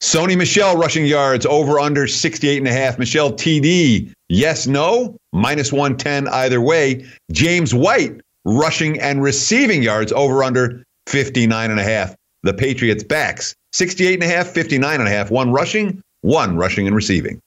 Sony 0.00 0.36
Michel 0.36 0.76
rushing 0.76 1.06
yards 1.06 1.46
over 1.46 1.78
under 1.78 2.08
68 2.08 2.58
and 2.58 2.66
a 2.66 2.72
half. 2.72 2.98
Michel 2.98 3.32
TD, 3.32 4.12
yes, 4.32 4.66
no, 4.66 5.16
minus 5.32 5.72
110 5.72 6.28
either 6.28 6.60
way. 6.60 7.06
James 7.30 7.74
White 7.74 8.20
rushing 8.44 9.00
and 9.00 9.22
receiving 9.22 9.82
yards 9.82 10.12
over 10.12 10.42
under 10.42 10.84
59 11.06 11.70
and 11.70 11.80
a 11.80 11.84
half. 11.84 12.14
The 12.42 12.54
Patriots 12.54 13.04
backs 13.04 13.54
68 13.72 14.14
and 14.14 14.22
a 14.24 14.26
half, 14.26 14.48
59 14.48 15.00
and 15.00 15.08
a 15.08 15.10
half. 15.10 15.30
One 15.30 15.52
rushing, 15.52 16.02
one 16.22 16.56
rushing 16.56 16.86
and 16.86 16.96
receiving. 16.96 17.40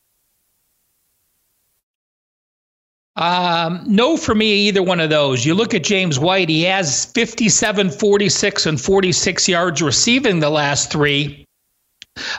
Um, 3.18 3.82
no 3.88 4.18
for 4.18 4.36
me, 4.36 4.68
either 4.68 4.84
one 4.84 5.00
of 5.00 5.10
those. 5.10 5.46
You 5.46 5.54
look 5.54 5.74
at 5.74 5.84
James 5.84 6.20
White, 6.20 6.50
he 6.50 6.64
has 6.64 7.06
57, 7.06 7.90
46, 7.90 8.66
and 8.66 8.82
46 8.82 9.48
yards 9.48 9.82
receiving 9.82 10.40
the 10.40 10.50
last 10.50 10.92
three 10.92 11.45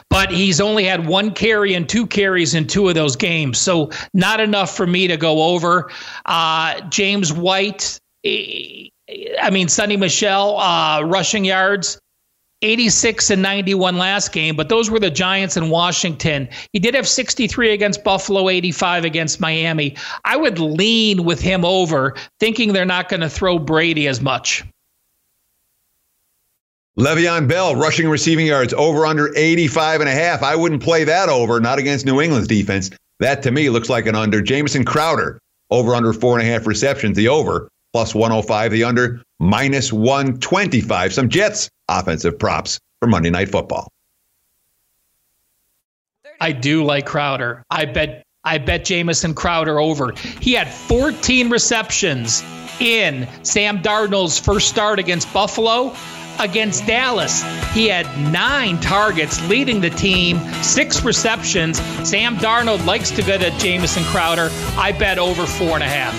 but 0.09 0.31
he's 0.31 0.59
only 0.59 0.83
had 0.83 1.07
one 1.07 1.31
carry 1.31 1.73
and 1.73 1.87
two 1.87 2.07
carries 2.07 2.53
in 2.53 2.67
two 2.67 2.87
of 2.89 2.95
those 2.95 3.15
games. 3.15 3.57
So 3.57 3.91
not 4.13 4.39
enough 4.39 4.75
for 4.75 4.87
me 4.87 5.07
to 5.07 5.17
go 5.17 5.43
over. 5.43 5.91
Uh, 6.25 6.81
James 6.89 7.31
White, 7.33 7.99
eh, 8.23 8.89
I 9.41 9.49
mean, 9.49 9.67
Sony 9.67 9.97
Michel, 9.97 10.57
uh, 10.57 11.01
rushing 11.03 11.45
yards. 11.45 11.99
86 12.63 13.29
and 13.29 13.43
91 13.43 13.99
last 13.99 14.31
game, 14.31 14.55
but 14.55 14.67
those 14.67 14.89
were 14.89 14.99
the 14.99 15.11
Giants 15.11 15.57
in 15.57 15.69
Washington. 15.69 16.49
He 16.73 16.79
did 16.79 16.95
have 16.95 17.07
63 17.07 17.71
against 17.71 18.03
Buffalo, 18.03 18.49
85 18.49 19.05
against 19.05 19.39
Miami. 19.39 19.95
I 20.25 20.37
would 20.37 20.57
lean 20.57 21.23
with 21.23 21.39
him 21.39 21.63
over, 21.63 22.15
thinking 22.39 22.73
they're 22.73 22.83
not 22.83 23.09
going 23.09 23.21
to 23.21 23.29
throw 23.29 23.59
Brady 23.59 24.07
as 24.07 24.21
much. 24.21 24.65
Le'Veon 26.97 27.47
Bell 27.47 27.75
rushing 27.75 28.09
receiving 28.09 28.47
yards 28.47 28.73
over 28.73 29.05
under 29.05 29.31
85 29.35 30.01
and 30.01 30.09
a 30.09 30.13
half. 30.13 30.41
I 30.41 30.55
wouldn't 30.55 30.81
play 30.81 31.03
that 31.03 31.29
over, 31.29 31.59
not 31.59 31.77
against 31.77 32.07
New 32.07 32.21
England's 32.21 32.47
defense. 32.47 32.89
That 33.19 33.43
to 33.43 33.51
me 33.51 33.69
looks 33.69 33.87
like 33.87 34.07
an 34.07 34.15
under. 34.15 34.41
Jamison 34.41 34.83
Crowder 34.83 35.39
over 35.69 35.93
under 35.93 36.11
four 36.11 36.39
and 36.39 36.47
a 36.47 36.51
half 36.51 36.65
receptions. 36.65 37.15
The 37.15 37.27
over 37.27 37.69
plus 37.93 38.15
105. 38.15 38.71
The 38.71 38.83
under 38.83 39.21
minus 39.39 39.93
125. 39.93 41.13
Some 41.13 41.29
Jets 41.29 41.69
offensive 41.87 42.39
props 42.39 42.79
for 42.99 43.07
Monday 43.07 43.29
Night 43.29 43.49
Football. 43.49 43.91
I 46.41 46.51
do 46.51 46.83
like 46.83 47.05
Crowder. 47.05 47.63
I 47.69 47.85
bet 47.85 48.23
I 48.43 48.57
bet 48.57 48.85
Jamison 48.85 49.35
Crowder 49.35 49.79
over. 49.79 50.13
He 50.39 50.53
had 50.53 50.71
14 50.71 51.49
receptions 51.49 52.43
in 52.79 53.27
Sam 53.43 53.81
Darnold's 53.81 54.39
first 54.39 54.69
start 54.69 54.99
against 54.99 55.31
Buffalo 55.33 55.95
against 56.39 56.85
Dallas. 56.85 57.43
He 57.73 57.87
had 57.87 58.05
nine 58.31 58.79
targets, 58.79 59.45
leading 59.47 59.81
the 59.81 59.89
team, 59.89 60.39
six 60.63 61.03
receptions. 61.03 61.79
Sam 62.07 62.37
Darnold 62.37 62.85
likes 62.85 63.11
to 63.11 63.23
bet 63.23 63.41
at 63.41 63.59
Jamison 63.59 64.03
Crowder. 64.05 64.49
I 64.77 64.91
bet 64.91 65.19
over 65.19 65.45
four 65.45 65.75
and 65.75 65.83
a 65.83 65.87
half. 65.87 66.15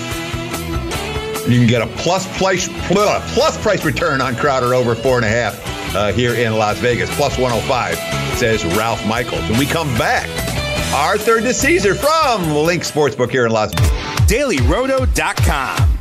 You 1.49 1.57
can 1.57 1.67
get 1.67 1.81
a 1.81 1.87
plus 1.87 2.27
price 2.37 2.67
plus 2.87 3.61
price 3.61 3.83
return 3.83 4.21
on 4.21 4.35
Crowder 4.35 4.75
over 4.75 4.93
four 4.93 5.17
and 5.17 5.25
a 5.25 5.29
half 5.29 5.95
uh, 5.95 6.11
here 6.11 6.35
in 6.35 6.53
Las 6.53 6.77
Vegas. 6.77 7.13
Plus 7.15 7.37
105 7.37 7.97
says 8.37 8.63
Ralph 8.77 9.05
Michaels. 9.07 9.49
When 9.49 9.57
we 9.57 9.65
come 9.65 9.87
back, 9.97 10.27
Arthur 10.93 11.39
DeCesar 11.39 11.95
from 11.95 12.45
LINQ 12.49 12.91
Sportsbook 12.91 13.31
here 13.31 13.45
in 13.45 13.51
Las 13.51 13.73
Vegas. 13.73 13.89
DailyRoto.com. 14.31 15.88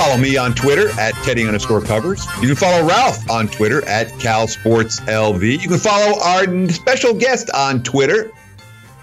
Follow 0.00 0.16
me 0.16 0.38
on 0.38 0.54
Twitter 0.54 0.88
at 0.98 1.12
Teddy 1.24 1.46
underscore 1.46 1.82
covers. 1.82 2.24
You 2.40 2.46
can 2.46 2.56
follow 2.56 2.88
Ralph 2.88 3.28
on 3.28 3.48
Twitter 3.48 3.86
at 3.86 4.08
Cal 4.18 4.48
Sports 4.48 4.98
LV. 5.00 5.60
You 5.60 5.68
can 5.68 5.78
follow 5.78 6.18
our 6.22 6.68
special 6.70 7.12
guest 7.12 7.50
on 7.50 7.82
Twitter 7.82 8.30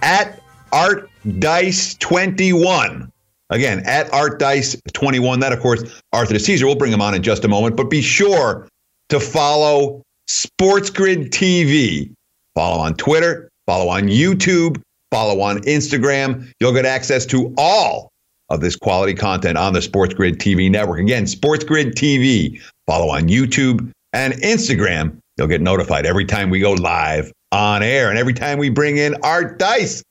at 0.02 0.42
Art 0.72 1.08
Dice 1.38 1.94
21. 1.96 3.12
Again, 3.52 3.84
at 3.86 4.12
Art 4.12 4.40
Dice 4.40 4.76
21. 4.94 5.40
That, 5.40 5.54
of 5.54 5.60
course, 5.60 5.84
Arthur 6.14 6.34
DeCesar. 6.34 6.64
We'll 6.64 6.74
bring 6.74 6.94
him 6.94 7.02
on 7.02 7.14
in 7.14 7.22
just 7.22 7.46
a 7.46 7.48
moment. 7.48 7.78
But 7.78 7.92
be 7.92 8.02
sure 8.02 8.68
to 9.10 9.20
follow 9.20 10.02
Sports 10.26 10.90
Grid 10.90 11.32
TV. 11.32 12.12
Follow 12.56 12.80
on 12.80 12.96
Twitter, 12.96 13.52
follow 13.68 13.90
on 13.90 14.08
YouTube, 14.08 14.82
follow 15.12 15.42
on 15.42 15.60
Instagram. 15.60 16.52
You'll 16.60 16.74
get 16.74 16.88
access 16.88 17.24
to 17.28 17.54
all 17.56 18.10
of 18.50 18.62
this 18.62 18.76
quality 18.76 19.14
content 19.14 19.58
on 19.58 19.74
the 19.74 19.82
Sports 19.82 20.14
Grid 20.14 20.40
TV 20.40 20.70
network. 20.72 21.00
Again, 21.00 21.28
Sports 21.28 21.64
Grid 21.64 21.96
TV. 21.96 22.62
Follow 22.86 23.10
on 23.10 23.28
YouTube 23.28 23.92
and 24.14 24.34
Instagram. 24.36 25.20
You'll 25.38 25.48
get 25.48 25.62
notified 25.62 26.06
every 26.06 26.26
time 26.26 26.50
we 26.50 26.60
go 26.60 26.72
live 26.72 27.32
on 27.52 27.84
air 27.84 28.10
and 28.10 28.18
every 28.18 28.34
time 28.34 28.58
we 28.58 28.70
bring 28.70 28.98
in 28.98 29.16
Art 29.24 29.60
Dice. 29.60 30.04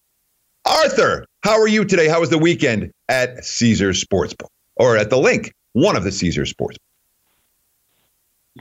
Arthur, 0.64 1.26
how 1.42 1.60
are 1.60 1.68
you 1.68 1.84
today? 1.84 2.08
How 2.08 2.20
was 2.20 2.30
the 2.30 2.38
weekend 2.38 2.90
at 3.08 3.44
Caesars 3.44 4.02
Sportsbook 4.04 4.48
or 4.76 4.96
at 4.96 5.10
the 5.10 5.16
LINQ, 5.16 5.50
one 5.72 5.96
of 5.96 6.04
the 6.04 6.12
Caesars 6.12 6.52
Sportsbook? 6.52 6.78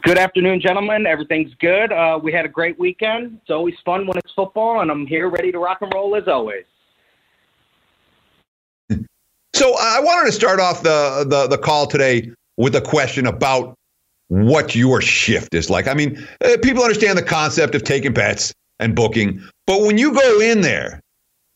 Good 0.01 0.17
afternoon, 0.17 0.59
gentlemen. 0.59 1.05
Everything's 1.07 1.53
good. 1.55 1.91
Uh, 1.91 2.19
we 2.21 2.31
had 2.31 2.45
a 2.45 2.49
great 2.49 2.77
weekend. 2.77 3.39
It's 3.41 3.49
always 3.49 3.75
fun 3.85 4.05
when 4.05 4.17
it's 4.17 4.31
football, 4.33 4.81
and 4.81 4.91
I'm 4.91 5.07
here 5.07 5.29
ready 5.29 5.51
to 5.51 5.59
rock 5.59 5.79
and 5.81 5.91
roll 5.93 6.15
as 6.15 6.27
always. 6.27 6.65
So 9.55 9.73
I 9.79 10.01
wanted 10.01 10.25
to 10.25 10.31
start 10.33 10.59
off 10.59 10.83
the, 10.83 11.25
the, 11.25 11.47
the 11.47 11.57
call 11.57 11.87
today 11.87 12.29
with 12.57 12.75
a 12.75 12.81
question 12.81 13.25
about 13.25 13.73
what 14.27 14.75
your 14.75 15.01
shift 15.01 15.53
is 15.53 15.69
like. 15.69 15.87
I 15.87 15.93
mean, 15.93 16.27
uh, 16.43 16.57
people 16.61 16.83
understand 16.83 17.17
the 17.17 17.23
concept 17.23 17.73
of 17.73 17.85
taking 17.85 18.11
bets 18.11 18.53
and 18.81 18.93
booking, 18.93 19.41
but 19.65 19.83
when 19.83 19.97
you 19.97 20.13
go 20.13 20.41
in 20.41 20.59
there 20.59 20.99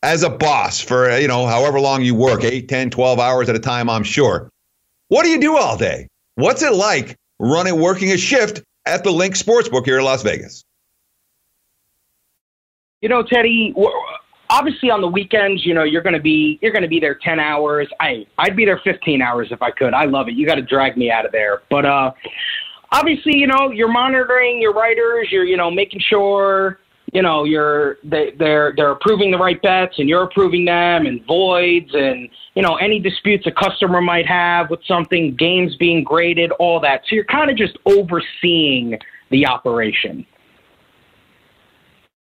as 0.02 0.22
a 0.22 0.30
boss 0.30 0.80
for, 0.80 1.14
you 1.18 1.28
know, 1.28 1.44
however 1.44 1.78
long 1.78 2.02
you 2.02 2.14
work, 2.14 2.42
8, 2.42 2.70
10, 2.70 2.88
12 2.88 3.20
hours 3.20 3.50
at 3.50 3.54
a 3.54 3.58
time, 3.58 3.90
I'm 3.90 4.04
sure. 4.04 4.48
What 5.08 5.24
do 5.24 5.28
you 5.28 5.38
do 5.38 5.58
all 5.58 5.76
day? 5.76 6.08
What's 6.36 6.62
it 6.62 6.72
like 6.72 7.16
running 7.38 7.78
working 7.78 8.12
a 8.12 8.16
shift 8.16 8.62
at 8.86 9.04
the 9.04 9.10
LINQ 9.10 9.32
Sportsbook 9.32 9.84
here 9.84 9.98
in 9.98 10.06
Las 10.06 10.22
Vegas? 10.22 10.64
You 13.02 13.10
know, 13.10 13.22
Teddy, 13.22 13.74
obviously 14.50 14.90
on 14.90 15.00
the 15.00 15.08
weekends, 15.08 15.64
you 15.64 15.72
know, 15.72 15.84
you're 15.84 16.02
going 16.02 16.14
to 16.14 16.20
be 16.20 16.58
you're 16.60 16.72
going 16.72 16.82
to 16.82 16.88
be 16.88 17.00
there 17.00 17.14
10 17.14 17.40
hours. 17.40 17.88
I 18.00 18.26
I'd 18.38 18.56
be 18.56 18.64
there 18.64 18.80
15 18.84 19.22
hours 19.22 19.48
if 19.50 19.62
I 19.62 19.70
could. 19.70 19.94
I 19.94 20.04
love 20.04 20.28
it. 20.28 20.34
You 20.34 20.46
got 20.46 20.56
to 20.56 20.62
drag 20.62 20.96
me 20.96 21.10
out 21.10 21.24
of 21.24 21.32
there. 21.32 21.62
But 21.70 21.86
uh 21.86 22.12
obviously, 22.92 23.36
you 23.36 23.46
know, 23.46 23.70
you're 23.70 23.90
monitoring 23.90 24.60
your 24.60 24.74
writers, 24.74 25.28
you're 25.30 25.44
you 25.44 25.56
know, 25.56 25.70
making 25.70 26.00
sure 26.00 26.80
you 27.12 27.22
know 27.22 27.44
you're 27.44 27.96
they, 28.04 28.32
they're 28.38 28.72
they're 28.76 28.92
approving 28.92 29.30
the 29.30 29.38
right 29.38 29.60
bets 29.62 29.94
and 29.98 30.08
you're 30.08 30.22
approving 30.22 30.64
them 30.64 31.06
and 31.06 31.24
voids 31.26 31.90
and 31.92 32.28
you 32.54 32.62
know 32.62 32.76
any 32.76 33.00
disputes 33.00 33.46
a 33.46 33.50
customer 33.50 34.00
might 34.00 34.26
have 34.26 34.70
with 34.70 34.80
something 34.86 35.34
games 35.36 35.74
being 35.76 36.04
graded 36.04 36.52
all 36.52 36.78
that 36.80 37.02
so 37.08 37.14
you're 37.14 37.24
kind 37.24 37.50
of 37.50 37.56
just 37.56 37.76
overseeing 37.86 38.96
the 39.30 39.46
operation 39.46 40.24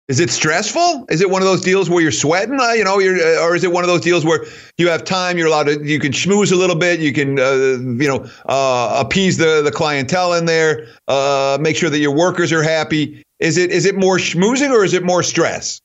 is 0.09 0.19
it 0.19 0.31
stressful? 0.31 1.05
Is 1.09 1.21
it 1.21 1.29
one 1.29 1.43
of 1.43 1.47
those 1.47 1.61
deals 1.61 1.87
where 1.87 2.01
you're 2.01 2.11
sweating? 2.11 2.59
Uh, 2.59 2.71
you 2.71 2.83
know, 2.83 2.99
uh, 2.99 3.43
or 3.43 3.55
is 3.55 3.63
it 3.63 3.71
one 3.71 3.83
of 3.83 3.87
those 3.87 4.01
deals 4.01 4.25
where 4.25 4.43
you 4.79 4.89
have 4.89 5.03
time? 5.03 5.37
You're 5.37 5.47
allowed 5.47 5.67
to. 5.67 5.83
You 5.85 5.99
can 5.99 6.11
schmooze 6.11 6.51
a 6.51 6.55
little 6.55 6.75
bit. 6.75 6.99
You 6.99 7.13
can, 7.13 7.39
uh, 7.39 7.77
you 8.01 8.07
know, 8.07 8.27
uh, 8.47 9.03
appease 9.05 9.37
the 9.37 9.61
the 9.61 9.71
clientele 9.71 10.33
in 10.33 10.45
there. 10.45 10.87
Uh, 11.07 11.59
make 11.61 11.75
sure 11.75 11.91
that 11.91 11.99
your 11.99 12.15
workers 12.15 12.51
are 12.51 12.63
happy. 12.63 13.23
Is 13.37 13.57
it 13.57 13.69
is 13.69 13.85
it 13.85 13.95
more 13.95 14.17
schmoozing 14.17 14.71
or 14.71 14.83
is 14.83 14.95
it 14.95 15.03
more 15.03 15.21
stress? 15.21 15.79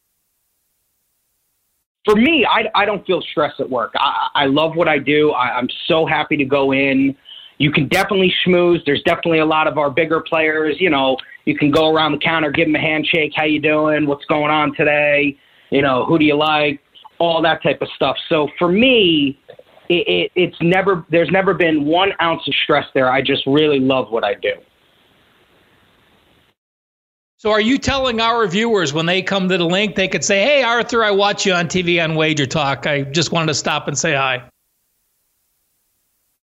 For 2.07 2.17
me, 2.17 2.47
I, 2.47 2.71
I 2.75 2.87
don't 2.87 3.07
feel 3.07 3.21
stress 3.21 3.53
at 3.59 3.69
work. 3.69 3.93
I, 3.97 4.29
I 4.35 4.47
love 4.47 4.75
what 4.75 4.89
I 4.89 4.99
do. 4.99 5.33
I, 5.33 5.57
I'm 5.57 5.69
so 5.87 6.07
happy 6.07 6.37
to 6.39 6.45
go 6.45 6.73
in. 6.73 7.15
You 7.59 7.71
can 7.71 7.89
definitely 7.89 8.33
schmooze. 8.45 8.85
There's 8.85 9.03
definitely 9.03 9.39
a 9.39 9.47
lot 9.47 9.69
of 9.69 9.79
our 9.79 9.91
bigger 9.91 10.21
players, 10.21 10.81
you 10.81 10.89
know 10.89 11.19
you 11.45 11.57
can 11.57 11.71
go 11.71 11.95
around 11.95 12.13
the 12.13 12.19
counter, 12.19 12.51
give 12.51 12.67
them 12.67 12.77
a 12.77 12.81
handshake. 12.81 13.33
How 13.37 13.45
you 13.45 13.61
doing? 13.61 14.07
What's 14.07 14.25
going 14.27 14.51
on 14.51 14.75
today? 14.75 15.37
You 15.71 15.83
know, 15.83 16.05
who 16.07 16.19
do 16.19 16.25
you 16.25 16.37
like? 16.37 16.81
All 17.19 17.43
that 17.43 17.63
type 17.63 17.81
of 17.83 17.89
stuff. 17.95 18.17
So 18.29 18.49
for 18.59 18.69
me, 18.69 19.39
it, 19.89 20.09
it, 20.09 20.33
it's 20.35 20.57
never 20.61 21.05
there's 21.11 21.31
never 21.31 21.55
been 21.55 21.85
one 21.85 22.13
ounce 22.21 22.47
of 22.49 22.55
stress 22.65 22.87
there. 22.95 23.11
I 23.11 23.21
just 23.21 23.47
really 23.47 23.79
love 23.79 24.11
what 24.11 24.25
I 24.25 24.35
do. 24.35 24.55
So 27.37 27.51
are 27.51 27.61
you 27.61 27.77
telling 27.77 28.21
our 28.21 28.47
viewers 28.47 28.95
when 28.95 29.05
they 29.05 29.21
come 29.21 29.51
to 29.51 29.59
the 29.59 29.65
LINQ, 29.65 29.95
they 29.95 30.09
could 30.09 30.25
say, 30.25 30.43
"Hey, 30.43 30.63
Arthur, 30.63 31.05
I 31.05 31.11
watch 31.11 31.45
you 31.45 31.53
on 31.53 31.69
TV 31.69 32.03
on 32.03 32.15
Wager 32.15 32.47
Talk. 32.47 32.87
I 32.87 33.03
just 33.03 33.33
wanted 33.33 33.49
to 33.49 33.55
stop 33.55 33.87
and 33.87 33.97
say 33.97 34.15
hi." 34.15 34.43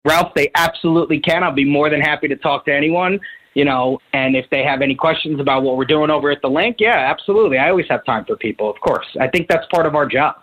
Ralph, 0.04 0.34
they 0.34 0.50
absolutely 0.56 1.20
can. 1.20 1.44
I'll 1.44 1.52
be 1.52 1.66
more 1.66 1.90
than 1.90 2.02
happy 2.02 2.28
to 2.30 2.36
talk 2.36 2.66
to 2.66 2.74
anyone 2.74 3.20
you 3.54 3.66
know, 3.66 4.00
and 4.14 4.36
if 4.36 4.50
they 4.50 4.64
have 4.64 4.82
any 4.82 4.96
questions 4.96 5.40
about 5.40 5.64
what 5.64 5.78
we're 5.78 5.86
doing 5.86 6.10
over 6.10 6.32
at 6.32 6.42
the 6.42 6.50
LINQ, 6.50 6.76
yeah, 6.80 7.10
absolutely. 7.10 7.58
I 7.58 7.70
always 7.70 7.88
have 7.90 8.06
time 8.06 8.26
for 8.26 8.36
people, 8.36 8.70
of 8.70 8.80
course. 8.82 9.08
I 9.20 9.28
think 9.28 9.48
that's 9.48 9.66
part 9.68 9.86
of 9.86 9.96
our 9.96 10.06
job. 10.06 10.36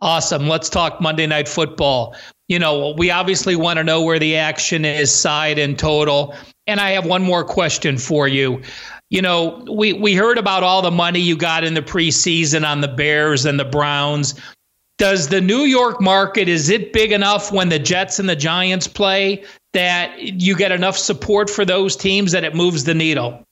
Awesome. 0.00 0.48
Let's 0.48 0.68
talk 0.68 1.00
Monday 1.00 1.26
Night 1.26 1.48
Football. 1.48 2.14
You 2.48 2.58
know, 2.58 2.94
we 2.98 3.10
obviously 3.10 3.56
want 3.56 3.78
to 3.78 3.84
know 3.84 4.02
where 4.02 4.18
the 4.18 4.36
action 4.36 4.84
is, 4.84 5.10
side 5.14 5.58
and 5.58 5.78
total. 5.78 6.34
And 6.66 6.78
I 6.78 6.90
have 6.90 7.06
one 7.06 7.22
more 7.22 7.44
question 7.44 7.96
for 7.96 8.28
you. 8.28 8.60
you 9.10 9.22
know, 9.22 9.64
we 9.70 9.92
we 9.92 10.14
heard 10.14 10.38
about 10.38 10.62
all 10.62 10.82
the 10.82 10.90
money 10.90 11.20
you 11.20 11.36
got 11.36 11.62
in 11.62 11.74
the 11.74 11.82
preseason 11.82 12.66
on 12.68 12.80
the 12.80 12.88
Bears 12.88 13.46
and 13.46 13.60
the 13.60 13.64
Browns. 13.64 14.34
Does 14.96 15.28
the 15.28 15.40
New 15.40 15.62
York 15.62 16.00
market 16.00 16.48
is 16.48 16.70
it 16.70 16.92
big 16.92 17.10
enough 17.10 17.50
when 17.50 17.68
the 17.68 17.78
Jets 17.78 18.18
and 18.20 18.28
the 18.28 18.36
Giants 18.36 18.86
play 18.86 19.44
that 19.72 20.20
you 20.20 20.56
get 20.56 20.70
enough 20.70 20.96
support 20.96 21.50
for 21.50 21.64
those 21.64 21.96
teams 21.96 22.30
that 22.32 22.44
it 22.44 22.54
moves 22.54 22.84
the 22.84 22.94
needle? 22.94 23.44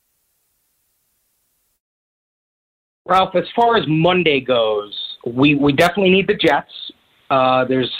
Ralph, 3.06 3.34
as 3.34 3.44
far 3.56 3.76
as 3.76 3.84
Monday 3.88 4.40
goes, 4.40 5.18
we, 5.26 5.56
we 5.56 5.72
definitely 5.72 6.10
need 6.10 6.28
the 6.28 6.34
Jets. 6.34 6.92
Uh, 7.28 7.64
there's 7.64 7.90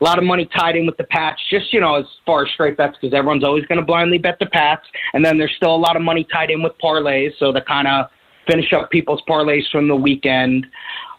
a 0.00 0.04
lot 0.04 0.16
of 0.16 0.24
money 0.24 0.46
tied 0.46 0.76
in 0.76 0.86
with 0.86 0.96
the 0.96 1.04
Pats, 1.04 1.42
just, 1.50 1.72
you 1.72 1.80
know, 1.80 1.96
as 1.96 2.06
far 2.24 2.44
as 2.44 2.50
straight 2.52 2.78
bets, 2.78 2.96
because 3.00 3.14
everyone's 3.14 3.44
always 3.44 3.66
going 3.66 3.78
to 3.78 3.84
blindly 3.84 4.16
bet 4.16 4.38
the 4.38 4.46
Pats. 4.46 4.86
And 5.12 5.22
then 5.22 5.36
there's 5.36 5.54
still 5.56 5.74
a 5.74 5.76
lot 5.76 5.96
of 5.96 6.02
money 6.02 6.26
tied 6.32 6.50
in 6.50 6.62
with 6.62 6.72
parlays, 6.82 7.32
so 7.38 7.52
to 7.52 7.60
kind 7.60 7.86
of 7.86 8.06
finish 8.46 8.72
up 8.72 8.90
people's 8.90 9.22
parlays 9.28 9.70
from 9.70 9.88
the 9.88 9.96
weekend. 9.96 10.66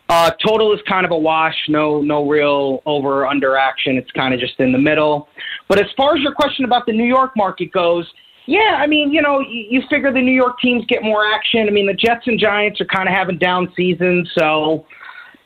Uh, 0.08 0.32
total 0.46 0.72
is 0.74 0.80
kind 0.88 1.06
of 1.06 1.12
a 1.12 1.18
wash. 1.18 1.56
No, 1.68 2.02
no 2.02 2.28
real 2.28 2.82
over 2.86 3.26
under 3.26 3.58
action. 3.58 3.98
It's 3.98 4.12
kind 4.12 4.34
of 4.34 4.40
just 4.40 4.60
in 4.60 4.72
the 4.72 4.78
middle. 4.78 5.28
But 5.68 5.80
as 5.80 5.88
far 5.98 6.16
as 6.16 6.22
your 6.22 6.34
question 6.34 6.64
about 6.64 6.86
the 6.86 6.94
New 6.94 7.06
York 7.08 7.32
market 7.36 7.72
goes, 7.72 8.08
yeah, 8.46 8.78
I 8.78 8.86
mean, 8.86 9.12
you 9.12 9.24
know, 9.24 9.40
you, 9.40 9.66
you 9.70 9.82
figure 9.90 10.14
the 10.14 10.22
New 10.22 10.34
York 10.34 10.60
teams 10.60 10.86
get 10.88 11.02
more 11.02 11.26
action. 11.26 11.66
I 11.68 11.72
mean, 11.72 11.88
the 11.88 11.94
Jets 11.94 12.28
and 12.28 12.40
Giants 12.40 12.80
are 12.80 12.86
kind 12.86 13.10
of 13.10 13.16
having 13.16 13.40
down 13.40 13.74
seasons, 13.76 14.30
so 14.38 14.86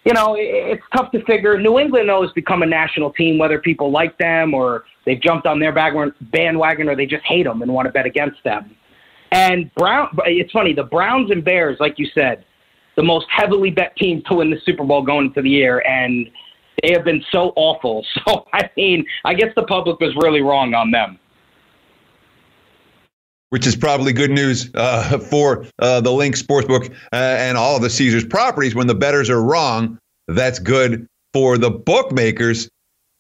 you 0.06 0.14
know, 0.14 0.36
it, 0.36 0.42
it's 0.42 0.84
tough 0.96 1.12
to 1.12 1.24
figure. 1.26 1.60
New 1.60 1.80
England 1.80 2.10
though 2.10 2.22
has 2.22 2.32
become 2.34 2.62
a 2.62 2.66
national 2.66 3.12
team, 3.14 3.38
whether 3.38 3.60
people 3.60 3.92
like 3.92 4.18
them 4.18 4.54
or 4.54 4.84
they've 5.06 5.22
jumped 5.22 5.48
on 5.48 5.60
their 5.60 5.74
bandwagon 5.74 6.90
or 6.90 6.96
they 6.96 7.06
just 7.06 7.24
hate 7.26 7.44
them 7.44 7.62
and 7.62 7.74
want 7.74 7.86
to 7.86 7.92
bet 7.92 8.06
against 8.06 8.44
them. 8.44 8.76
And 9.32 9.74
Brown, 9.76 10.10
it's 10.26 10.52
funny, 10.52 10.74
the 10.74 10.84
Browns 10.84 11.30
and 11.32 11.44
Bears, 11.44 11.78
like 11.80 11.96
you 11.98 12.08
said, 12.14 12.46
the 13.00 13.04
most 13.04 13.28
heavily 13.30 13.72
bet 13.72 13.96
team 13.96 14.22
to 14.28 14.36
win 14.36 14.50
the 14.50 14.60
Super 14.66 14.84
Bowl 14.84 15.02
going 15.02 15.28
into 15.28 15.42
the 15.42 15.50
year, 15.50 15.82
and 15.88 16.30
they 16.84 16.92
have 16.92 17.06
been 17.06 17.24
so 17.32 17.54
awful. 17.56 18.06
So 18.28 18.46
I 18.52 18.70
mean, 18.76 19.06
I 19.24 19.36
guess 19.36 19.54
the 19.56 19.64
public 19.64 20.02
was 20.02 20.14
really 20.18 20.42
wrong 20.42 20.74
on 20.74 20.92
them 20.92 21.18
which 23.52 23.66
is 23.66 23.76
probably 23.76 24.14
good 24.14 24.30
news 24.30 24.70
uh, 24.76 25.18
for 25.32 25.66
uh, 25.80 26.00
the 26.02 26.10
LINQ 26.12 26.44
Sportsbook 26.44 26.92
uh, 27.12 27.16
and 27.16 27.58
all 27.58 27.76
of 27.76 27.82
the 27.82 27.90
Caesars 27.90 28.24
properties. 28.24 28.76
When 28.76 28.86
the 28.86 28.94
betters 28.94 29.28
are 29.28 29.42
wrong, 29.42 29.98
that's 30.28 30.60
good 30.60 31.08
for 31.34 31.58
the 31.58 31.72
bookmakers. 31.72 32.70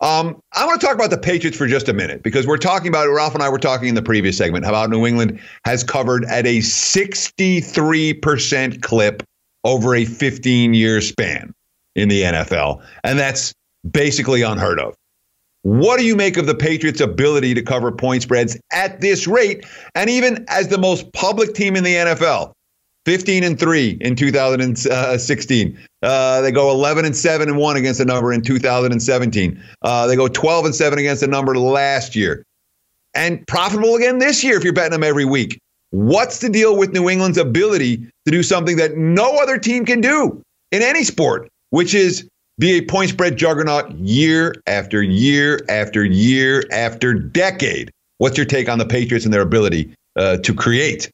Um, 0.01 0.39
I 0.53 0.67
want 0.67 0.79
to 0.79 0.85
talk 0.85 0.93
about 0.93 1.09
the 1.09 1.17
Patriots 1.17 1.57
for 1.57 1.65
just 1.65 1.89
a 1.89 1.93
minute 1.93 2.21
because 2.21 2.45
we're 2.45 2.57
talking 2.57 2.89
about 2.89 3.09
Ralph 3.09 3.33
and 3.33 3.41
I 3.41 3.49
were 3.49 3.57
talking 3.57 3.87
in 3.87 3.95
the 3.95 4.03
previous 4.03 4.37
segment 4.37 4.65
about 4.65 4.91
New 4.91 5.07
England 5.07 5.39
has 5.65 5.83
covered 5.83 6.25
at 6.25 6.45
a 6.45 6.59
63% 6.59 8.83
clip 8.83 9.23
over 9.63 9.95
a 9.95 10.05
15 10.05 10.73
year 10.73 11.01
span 11.01 11.53
in 11.95 12.09
the 12.09 12.23
NFL. 12.23 12.83
And 13.03 13.19
that's 13.19 13.53
basically 13.89 14.41
unheard 14.41 14.79
of. 14.79 14.95
What 15.63 15.99
do 15.99 16.05
you 16.05 16.15
make 16.15 16.37
of 16.37 16.45
the 16.45 16.55
Patriots' 16.55 17.01
ability 17.01 17.53
to 17.53 17.61
cover 17.61 17.91
point 17.91 18.23
spreads 18.23 18.57
at 18.71 19.01
this 19.01 19.27
rate? 19.27 19.65
And 19.93 20.09
even 20.09 20.45
as 20.47 20.69
the 20.69 20.77
most 20.77 21.11
public 21.11 21.53
team 21.53 21.75
in 21.75 21.83
the 21.83 21.95
NFL, 21.95 22.53
15 23.05 23.43
and 23.43 23.59
3 23.59 23.97
in 24.01 24.15
2016. 24.15 25.79
Uh, 26.01 26.41
they 26.41 26.51
go 26.51 26.69
11 26.69 27.05
and 27.05 27.15
7 27.15 27.49
and 27.49 27.57
1 27.57 27.77
against 27.77 27.99
a 27.99 28.05
number 28.05 28.31
in 28.31 28.41
2017. 28.41 29.63
Uh, 29.81 30.07
they 30.07 30.15
go 30.15 30.27
12 30.27 30.65
and 30.65 30.75
7 30.75 30.99
against 30.99 31.21
the 31.21 31.27
number 31.27 31.57
last 31.57 32.15
year. 32.15 32.43
And 33.15 33.45
profitable 33.47 33.95
again 33.95 34.19
this 34.19 34.43
year 34.43 34.57
if 34.57 34.63
you're 34.63 34.73
betting 34.73 34.91
them 34.91 35.03
every 35.03 35.25
week. 35.25 35.59
What's 35.91 36.39
the 36.39 36.49
deal 36.49 36.77
with 36.77 36.93
New 36.93 37.09
England's 37.09 37.37
ability 37.37 37.97
to 37.97 38.31
do 38.31 38.43
something 38.43 38.77
that 38.77 38.95
no 38.97 39.37
other 39.37 39.57
team 39.57 39.85
can 39.85 40.01
do 40.01 40.41
in 40.71 40.81
any 40.81 41.03
sport, 41.03 41.49
which 41.71 41.93
is 41.93 42.27
be 42.59 42.77
a 42.77 42.81
point 42.81 43.09
spread 43.09 43.37
juggernaut 43.37 43.91
year 43.93 44.53
after 44.67 45.01
year 45.01 45.61
after 45.69 46.03
year 46.03 46.63
after 46.71 47.13
decade. 47.13 47.89
What's 48.17 48.37
your 48.37 48.45
take 48.45 48.67
on 48.69 48.77
the 48.77 48.85
Patriots 48.85 49.25
and 49.25 49.33
their 49.33 49.41
ability 49.41 49.93
uh, 50.15 50.37
to 50.37 50.53
create 50.53 51.09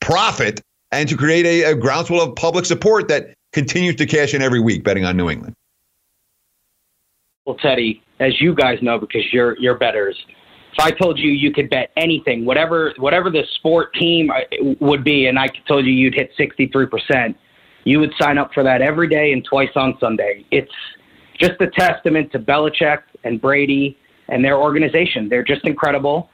profit 0.00 0.60
and 0.92 1.08
to 1.08 1.16
create 1.16 1.46
a, 1.46 1.72
a 1.72 1.74
groundswell 1.74 2.20
of 2.20 2.36
public 2.36 2.66
support 2.66 3.08
that 3.08 3.34
continues 3.52 3.96
to 3.96 4.06
cash 4.06 4.34
in 4.34 4.42
every 4.42 4.60
week 4.60 4.84
betting 4.84 5.04
on 5.04 5.16
New 5.16 5.30
England? 5.30 5.54
Well, 7.46 7.56
Teddy, 7.56 8.02
as 8.20 8.40
you 8.40 8.54
guys 8.54 8.78
know, 8.82 8.98
because 8.98 9.32
you're 9.32 9.58
you're 9.58 9.78
betters, 9.78 10.16
if 10.72 10.78
I 10.78 10.90
told 10.90 11.18
you 11.18 11.30
you 11.30 11.52
could 11.52 11.68
bet 11.70 11.90
anything, 11.96 12.44
whatever 12.44 12.94
whatever 12.98 13.30
the 13.30 13.42
sport 13.56 13.92
team 13.94 14.30
uh, 14.30 14.40
would 14.80 15.04
be, 15.04 15.26
and 15.26 15.38
I 15.38 15.48
told 15.66 15.84
you 15.86 15.92
you'd 15.92 16.14
hit 16.14 16.30
sixty 16.36 16.68
three 16.68 16.86
percent 16.86 17.36
you 17.84 18.00
would 18.00 18.12
sign 18.20 18.38
up 18.38 18.52
for 18.52 18.62
that 18.62 18.82
every 18.82 19.08
day 19.08 19.32
and 19.32 19.44
twice 19.44 19.70
on 19.74 19.96
Sunday. 20.00 20.44
It's 20.50 20.72
just 21.38 21.60
a 21.60 21.68
testament 21.68 22.30
to 22.32 22.38
Belichick 22.38 22.98
and 23.24 23.40
Brady 23.40 23.98
and 24.28 24.44
their 24.44 24.58
organization. 24.58 25.28
They're 25.28 25.44
just 25.44 25.64
incredible. 25.64 26.30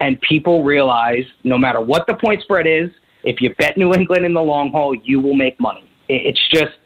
And 0.00 0.20
people 0.22 0.64
realize 0.64 1.24
no 1.44 1.58
matter 1.58 1.80
what 1.80 2.06
the 2.06 2.14
point 2.14 2.42
spread 2.42 2.66
is, 2.66 2.90
if 3.24 3.40
you 3.40 3.54
bet 3.56 3.76
New 3.76 3.94
England 3.94 4.24
in 4.24 4.34
the 4.34 4.42
long 4.42 4.70
haul, 4.70 4.94
you 4.94 5.20
will 5.20 5.34
make 5.34 5.58
money. 5.60 5.90
It's 6.08 6.40
just, 6.52 6.76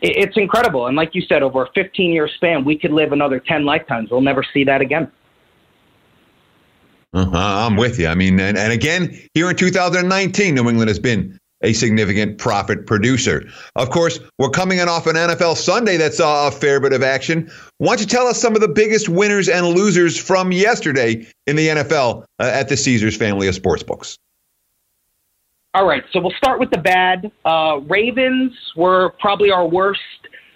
it's 0.00 0.36
incredible. 0.36 0.86
And 0.86 0.96
like 0.96 1.14
you 1.14 1.22
said, 1.22 1.42
over 1.42 1.64
a 1.64 1.68
15 1.74 2.12
year 2.12 2.28
span, 2.36 2.64
we 2.64 2.78
could 2.78 2.92
live 2.92 3.12
another 3.12 3.40
10 3.40 3.64
lifetimes. 3.64 4.10
We'll 4.10 4.20
never 4.20 4.44
see 4.54 4.64
that 4.64 4.80
again. 4.80 5.10
Uh-huh, 7.14 7.36
I'm 7.36 7.76
with 7.76 7.98
you. 7.98 8.06
I 8.06 8.14
mean, 8.14 8.38
and, 8.38 8.58
and 8.58 8.72
again, 8.72 9.18
here 9.34 9.48
in 9.48 9.56
2019, 9.56 10.54
New 10.54 10.68
England 10.68 10.88
has 10.88 10.98
been 10.98 11.38
a 11.62 11.72
significant 11.72 12.38
profit 12.38 12.86
producer. 12.86 13.48
Of 13.74 13.90
course, 13.90 14.20
we're 14.38 14.50
coming 14.50 14.78
in 14.78 14.88
off 14.88 15.06
an 15.06 15.16
NFL 15.16 15.56
Sunday 15.56 15.96
that 15.96 16.14
saw 16.14 16.48
a 16.48 16.50
fair 16.50 16.80
bit 16.80 16.92
of 16.92 17.02
action. 17.02 17.50
Why 17.78 17.96
don't 17.96 18.00
you 18.00 18.06
tell 18.06 18.26
us 18.26 18.40
some 18.40 18.54
of 18.54 18.60
the 18.60 18.68
biggest 18.68 19.08
winners 19.08 19.48
and 19.48 19.66
losers 19.66 20.16
from 20.16 20.52
yesterday 20.52 21.26
in 21.46 21.56
the 21.56 21.68
NFL 21.68 22.24
uh, 22.38 22.50
at 22.52 22.68
the 22.68 22.76
Caesars 22.76 23.16
family 23.16 23.48
of 23.48 23.54
sportsbooks? 23.54 24.18
All 25.74 25.86
right, 25.86 26.02
so 26.12 26.20
we'll 26.20 26.32
start 26.32 26.60
with 26.60 26.70
the 26.70 26.78
bad. 26.78 27.30
Uh, 27.44 27.80
Ravens 27.86 28.52
were 28.76 29.14
probably 29.18 29.50
our 29.50 29.66
worst 29.66 30.00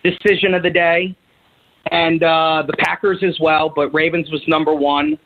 decision 0.03 0.55
of 0.55 0.63
the 0.63 0.71
day, 0.71 1.17
and 1.91 2.23
uh, 2.23 2.63
the 2.67 2.73
Packers 2.79 3.23
as 3.23 3.39
well, 3.41 3.69
but 3.75 3.93
Ravens 3.93 4.31
was 4.31 4.43
number 4.49 4.75
one. 4.75 5.19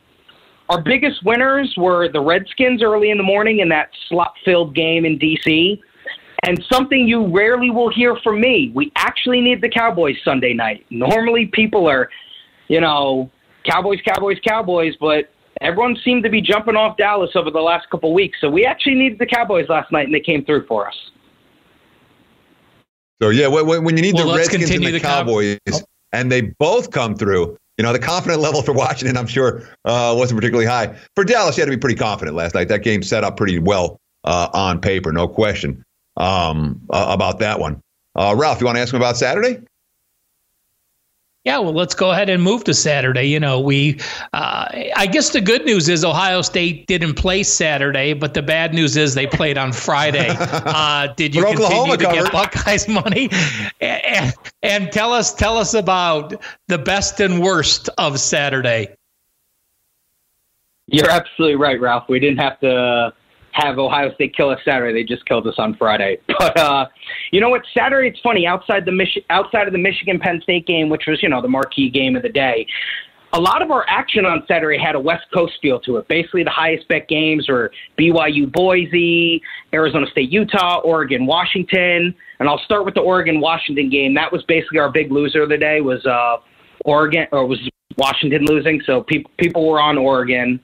Our 0.69 0.81
biggest 0.81 1.23
winners 1.23 1.73
were 1.77 2.09
the 2.11 2.19
Redskins 2.19 2.83
early 2.83 3.09
in 3.09 3.17
the 3.17 3.23
morning 3.23 3.59
in 3.59 3.69
that 3.69 3.89
slot 4.09 4.33
filled 4.43 4.75
game 4.75 5.05
in 5.05 5.17
D.C. 5.17 5.81
And 6.45 6.63
something 6.71 7.07
you 7.07 7.25
rarely 7.27 7.71
will 7.71 7.89
hear 7.89 8.17
from 8.23 8.41
me 8.41 8.71
we 8.75 8.91
actually 8.95 9.41
need 9.41 9.61
the 9.61 9.69
Cowboys 9.69 10.15
Sunday 10.23 10.53
night. 10.53 10.85
Normally, 10.89 11.47
people 11.47 11.87
are, 11.87 12.09
you 12.67 12.81
know, 12.81 13.31
Cowboys, 13.65 13.99
Cowboys, 14.05 14.37
Cowboys, 14.45 14.93
but 14.99 15.29
everyone 15.61 15.95
seemed 16.03 16.23
to 16.23 16.29
be 16.29 16.41
jumping 16.41 16.75
off 16.75 16.97
Dallas 16.97 17.31
over 17.35 17.49
the 17.49 17.59
last 17.59 17.89
couple 17.89 18.13
weeks. 18.13 18.37
So 18.41 18.49
we 18.49 18.65
actually 18.65 18.95
needed 18.95 19.19
the 19.19 19.25
Cowboys 19.25 19.67
last 19.69 19.91
night, 19.91 20.05
and 20.05 20.13
they 20.13 20.19
came 20.19 20.45
through 20.45 20.67
for 20.67 20.87
us. 20.87 20.95
So, 23.21 23.29
yeah, 23.29 23.47
when 23.47 23.95
you 23.97 24.03
need 24.03 24.13
well, 24.13 24.27
the 24.27 24.37
Redskins 24.37 24.69
and 24.69 24.85
the, 24.85 24.91
the 24.91 24.99
Cowboys, 24.99 25.57
oh. 25.71 25.79
and 26.13 26.31
they 26.31 26.41
both 26.41 26.91
come 26.91 27.15
through, 27.15 27.57
you 27.77 27.83
know, 27.83 27.93
the 27.93 27.99
confident 27.99 28.41
level 28.41 28.61
for 28.61 28.73
Washington, 28.73 29.17
I'm 29.17 29.27
sure, 29.27 29.61
uh, 29.85 30.13
wasn't 30.17 30.39
particularly 30.39 30.67
high. 30.67 30.95
For 31.15 31.23
Dallas, 31.23 31.57
you 31.57 31.61
had 31.61 31.65
to 31.65 31.75
be 31.75 31.79
pretty 31.79 31.95
confident 31.95 32.35
last 32.35 32.55
night. 32.55 32.67
That 32.69 32.83
game 32.83 33.03
set 33.03 33.23
up 33.23 33.37
pretty 33.37 33.59
well 33.59 33.99
uh, 34.23 34.49
on 34.53 34.81
paper, 34.81 35.11
no 35.11 35.27
question 35.27 35.83
um, 36.17 36.81
uh, 36.89 37.07
about 37.09 37.39
that 37.39 37.59
one. 37.59 37.81
Uh, 38.15 38.35
Ralph, 38.37 38.59
you 38.59 38.65
want 38.65 38.77
to 38.77 38.81
ask 38.81 38.93
him 38.93 38.99
about 38.99 39.15
Saturday? 39.15 39.61
Yeah, 41.47 41.59
well, 41.59 41.71
let's 41.71 41.95
go 41.95 42.11
ahead 42.11 42.29
and 42.29 42.43
move 42.43 42.65
to 42.65 42.73
Saturday. 42.73 43.23
You 43.23 43.39
know, 43.39 43.57
we, 43.57 44.01
uh, 44.33 44.67
I 44.97 45.07
guess 45.09 45.29
the 45.29 45.39
good 45.39 45.63
news 45.63 45.87
is 45.87 46.03
Ohio 46.03 46.41
State 46.41 46.87
didn't 46.87 47.13
play 47.13 47.41
Saturday, 47.41 48.11
but 48.11 48.33
the 48.33 48.41
bad 48.41 48.73
news 48.73 48.97
is 48.97 49.15
they 49.15 49.27
played 49.27 49.57
on 49.57 49.71
Friday. 49.71 50.27
Uh, 50.67 51.07
did 51.15 51.33
you 51.33 51.43
continue 51.43 51.95
to 51.95 52.03
get 52.03 52.31
Buckeyes 52.31 52.87
money? 52.87 53.29
And, 53.79 54.33
and 54.63 54.91
tell 54.91 55.13
us, 55.13 55.33
tell 55.33 55.57
us 55.57 55.73
about 55.73 56.33
the 56.67 56.77
best 56.77 57.19
and 57.21 57.41
worst 57.41 57.89
of 57.97 58.19
Saturday. 58.19 58.93
You're 60.87 61.09
absolutely 61.09 61.55
right, 61.55 61.79
Ralph. 61.79 62.09
We 62.09 62.19
didn't 62.19 62.39
have 62.39 62.59
to 62.59 63.13
have 63.57 63.79
Ohio 63.79 64.13
State 64.13 64.35
kill 64.35 64.49
us 64.49 64.59
Saturday. 64.63 64.93
They 64.93 65.07
just 65.07 65.25
killed 65.25 65.47
us 65.47 65.55
on 65.57 65.75
Friday. 65.75 66.17
But 66.39 66.57
uh, 66.57 66.85
you 67.31 67.41
know 67.41 67.49
what? 67.49 67.63
Saturday, 67.75 68.09
it's 68.09 68.19
funny. 68.21 68.45
Outside 68.45 68.85
the 68.85 68.91
Mich- 68.91 69.25
outside 69.29 69.67
of 69.67 69.73
the 69.73 69.79
Michigan 69.79 70.19
Penn 70.19 70.39
State 70.43 70.67
game, 70.67 70.87
which 70.87 71.03
was 71.07 71.21
you 71.23 71.29
know 71.29 71.41
the 71.41 71.47
marquee 71.47 71.89
game 71.89 72.15
of 72.15 72.21
the 72.21 72.29
day, 72.29 72.65
a 73.33 73.39
lot 73.39 73.61
of 73.61 73.71
our 73.71 73.85
action 73.89 74.25
on 74.25 74.43
Saturday 74.47 74.77
had 74.77 74.95
a 74.95 74.99
West 74.99 75.25
Coast 75.33 75.53
feel 75.61 75.79
to 75.81 75.97
it. 75.97 76.07
Basically, 76.07 76.43
the 76.43 76.49
highest 76.49 76.87
bet 76.87 77.07
games 77.07 77.47
were 77.49 77.71
BYU 77.99 78.51
Boise, 78.51 79.41
Arizona 79.73 80.05
State 80.11 80.31
Utah, 80.31 80.79
Oregon 80.79 81.25
Washington, 81.25 82.15
and 82.39 82.47
I'll 82.47 82.61
start 82.65 82.85
with 82.85 82.93
the 82.93 83.01
Oregon 83.01 83.39
Washington 83.41 83.89
game. 83.89 84.13
That 84.13 84.31
was 84.31 84.43
basically 84.43 84.79
our 84.79 84.91
big 84.91 85.11
loser 85.11 85.43
of 85.43 85.49
the 85.49 85.57
day. 85.57 85.81
Was 85.81 86.05
uh, 86.05 86.37
Oregon 86.85 87.27
or 87.31 87.45
was 87.45 87.59
Washington 87.97 88.45
losing? 88.45 88.81
So 88.85 89.03
people 89.03 89.31
people 89.37 89.67
were 89.67 89.81
on 89.81 89.97
Oregon. 89.97 90.59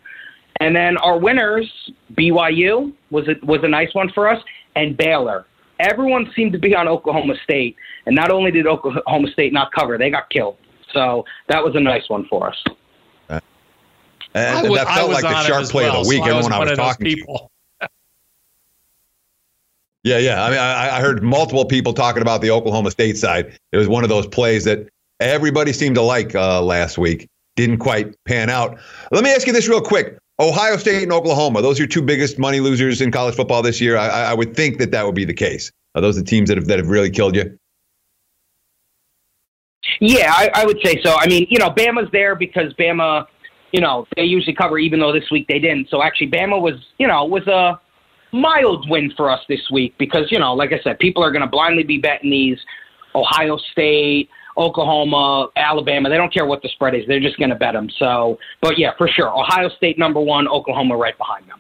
And 0.63 0.73
then 0.73 0.95
our 0.95 1.17
winners, 1.17 1.69
BYU 2.13 2.93
was 3.11 3.27
a, 3.27 3.35
was 3.45 3.59
a 3.63 3.67
nice 3.67 3.93
one 3.93 4.09
for 4.13 4.29
us, 4.29 4.41
and 4.77 4.95
Baylor. 4.95 5.45
Everyone 5.81 6.31
seemed 6.33 6.53
to 6.53 6.57
be 6.57 6.73
on 6.73 6.87
Oklahoma 6.87 7.33
State, 7.43 7.75
and 8.05 8.15
not 8.15 8.31
only 8.31 8.49
did 8.49 8.65
Oklahoma 8.65 9.29
State 9.33 9.51
not 9.51 9.73
cover, 9.73 9.97
they 9.97 10.09
got 10.09 10.29
killed. 10.29 10.55
So 10.93 11.25
that 11.49 11.61
was 11.61 11.75
a 11.75 11.81
nice 11.81 12.07
one 12.07 12.25
for 12.29 12.47
us. 12.47 12.63
Uh, 13.29 13.41
and 14.35 14.69
was, 14.69 14.79
that 14.79 14.95
felt 14.95 15.11
like 15.11 15.23
the 15.23 15.43
sharp 15.43 15.65
play 15.65 15.83
well, 15.83 15.97
of 15.97 16.05
the 16.05 16.09
week. 16.09 16.23
So 16.23 16.29
Everyone 16.29 16.53
I 16.53 16.59
was, 16.59 16.67
I 16.67 16.71
was 16.71 16.95
talking 16.95 17.17
to. 17.17 17.37
Yeah, 20.05 20.17
yeah. 20.17 20.43
I 20.43 20.49
mean, 20.49 20.59
I, 20.59 20.97
I, 20.97 20.99
heard 20.99 21.23
multiple 21.23 21.63
people 21.63 21.93
talking 21.93 22.21
about 22.21 22.41
the 22.41 22.51
Oklahoma 22.51 22.91
State 22.91 23.15
side. 23.15 23.57
It 23.71 23.77
was 23.77 23.87
one 23.87 24.03
of 24.03 24.09
those 24.09 24.27
plays 24.27 24.65
that 24.65 24.89
everybody 25.21 25.71
seemed 25.71 25.95
to 25.95 26.01
like 26.01 26.35
uh, 26.35 26.61
last 26.61 26.97
week. 26.97 27.29
Didn't 27.55 27.77
quite 27.77 28.13
pan 28.25 28.49
out. 28.49 28.77
Let 29.11 29.23
me 29.23 29.29
ask 29.29 29.47
you 29.47 29.53
this 29.53 29.69
real 29.69 29.79
quick. 29.79 30.17
Ohio 30.39 30.77
State 30.77 31.03
and 31.03 31.13
Oklahoma, 31.13 31.61
those 31.61 31.79
are 31.79 31.83
your 31.83 31.87
two 31.87 32.01
biggest 32.01 32.39
money 32.39 32.59
losers 32.59 33.01
in 33.01 33.11
college 33.11 33.35
football 33.35 33.61
this 33.61 33.79
year. 33.79 33.97
I, 33.97 34.07
I 34.07 34.33
would 34.33 34.55
think 34.55 34.79
that 34.79 34.91
that 34.91 35.05
would 35.05 35.15
be 35.15 35.25
the 35.25 35.33
case. 35.33 35.71
Are 35.95 36.01
those 36.01 36.15
the 36.15 36.23
teams 36.23 36.49
that 36.49 36.57
have, 36.57 36.67
that 36.67 36.79
have 36.79 36.89
really 36.89 37.11
killed 37.11 37.35
you? 37.35 37.57
Yeah, 39.99 40.33
I, 40.33 40.49
I 40.55 40.65
would 40.65 40.79
say 40.83 41.01
so. 41.03 41.15
I 41.17 41.27
mean, 41.27 41.45
you 41.49 41.59
know, 41.59 41.69
Bama's 41.69 42.09
there 42.11 42.35
because 42.35 42.73
Bama, 42.73 43.27
you 43.71 43.79
know, 43.79 44.07
they 44.15 44.23
usually 44.23 44.55
cover, 44.55 44.79
even 44.79 44.99
though 44.99 45.13
this 45.13 45.29
week 45.29 45.47
they 45.47 45.59
didn't. 45.59 45.89
So 45.89 46.01
actually, 46.01 46.31
Bama 46.31 46.59
was, 46.59 46.75
you 46.97 47.07
know, 47.07 47.25
was 47.25 47.45
a 47.47 47.79
mild 48.35 48.89
win 48.89 49.13
for 49.15 49.29
us 49.29 49.41
this 49.47 49.61
week 49.71 49.93
because, 49.99 50.31
you 50.31 50.39
know, 50.39 50.53
like 50.53 50.73
I 50.73 50.79
said, 50.83 50.97
people 50.97 51.23
are 51.23 51.31
going 51.31 51.43
to 51.43 51.47
blindly 51.47 51.83
be 51.83 51.99
betting 51.99 52.31
these 52.31 52.57
Ohio 53.13 53.57
State, 53.71 54.29
Oklahoma, 54.57 55.49
Alabama. 55.55 56.09
They 56.09 56.17
don't 56.17 56.33
care 56.33 56.45
what 56.45 56.61
the 56.61 56.69
spread 56.69 56.95
is. 56.95 57.03
They're 57.07 57.19
just 57.19 57.37
going 57.37 57.49
to 57.49 57.55
bet 57.55 57.73
them. 57.73 57.89
So, 57.97 58.37
but 58.61 58.77
yeah, 58.77 58.91
for 58.97 59.07
sure. 59.07 59.29
Ohio 59.29 59.69
State 59.69 59.97
number 59.97 60.19
one, 60.19 60.47
Oklahoma 60.47 60.95
right 60.95 61.17
behind 61.17 61.45
them. 61.47 61.59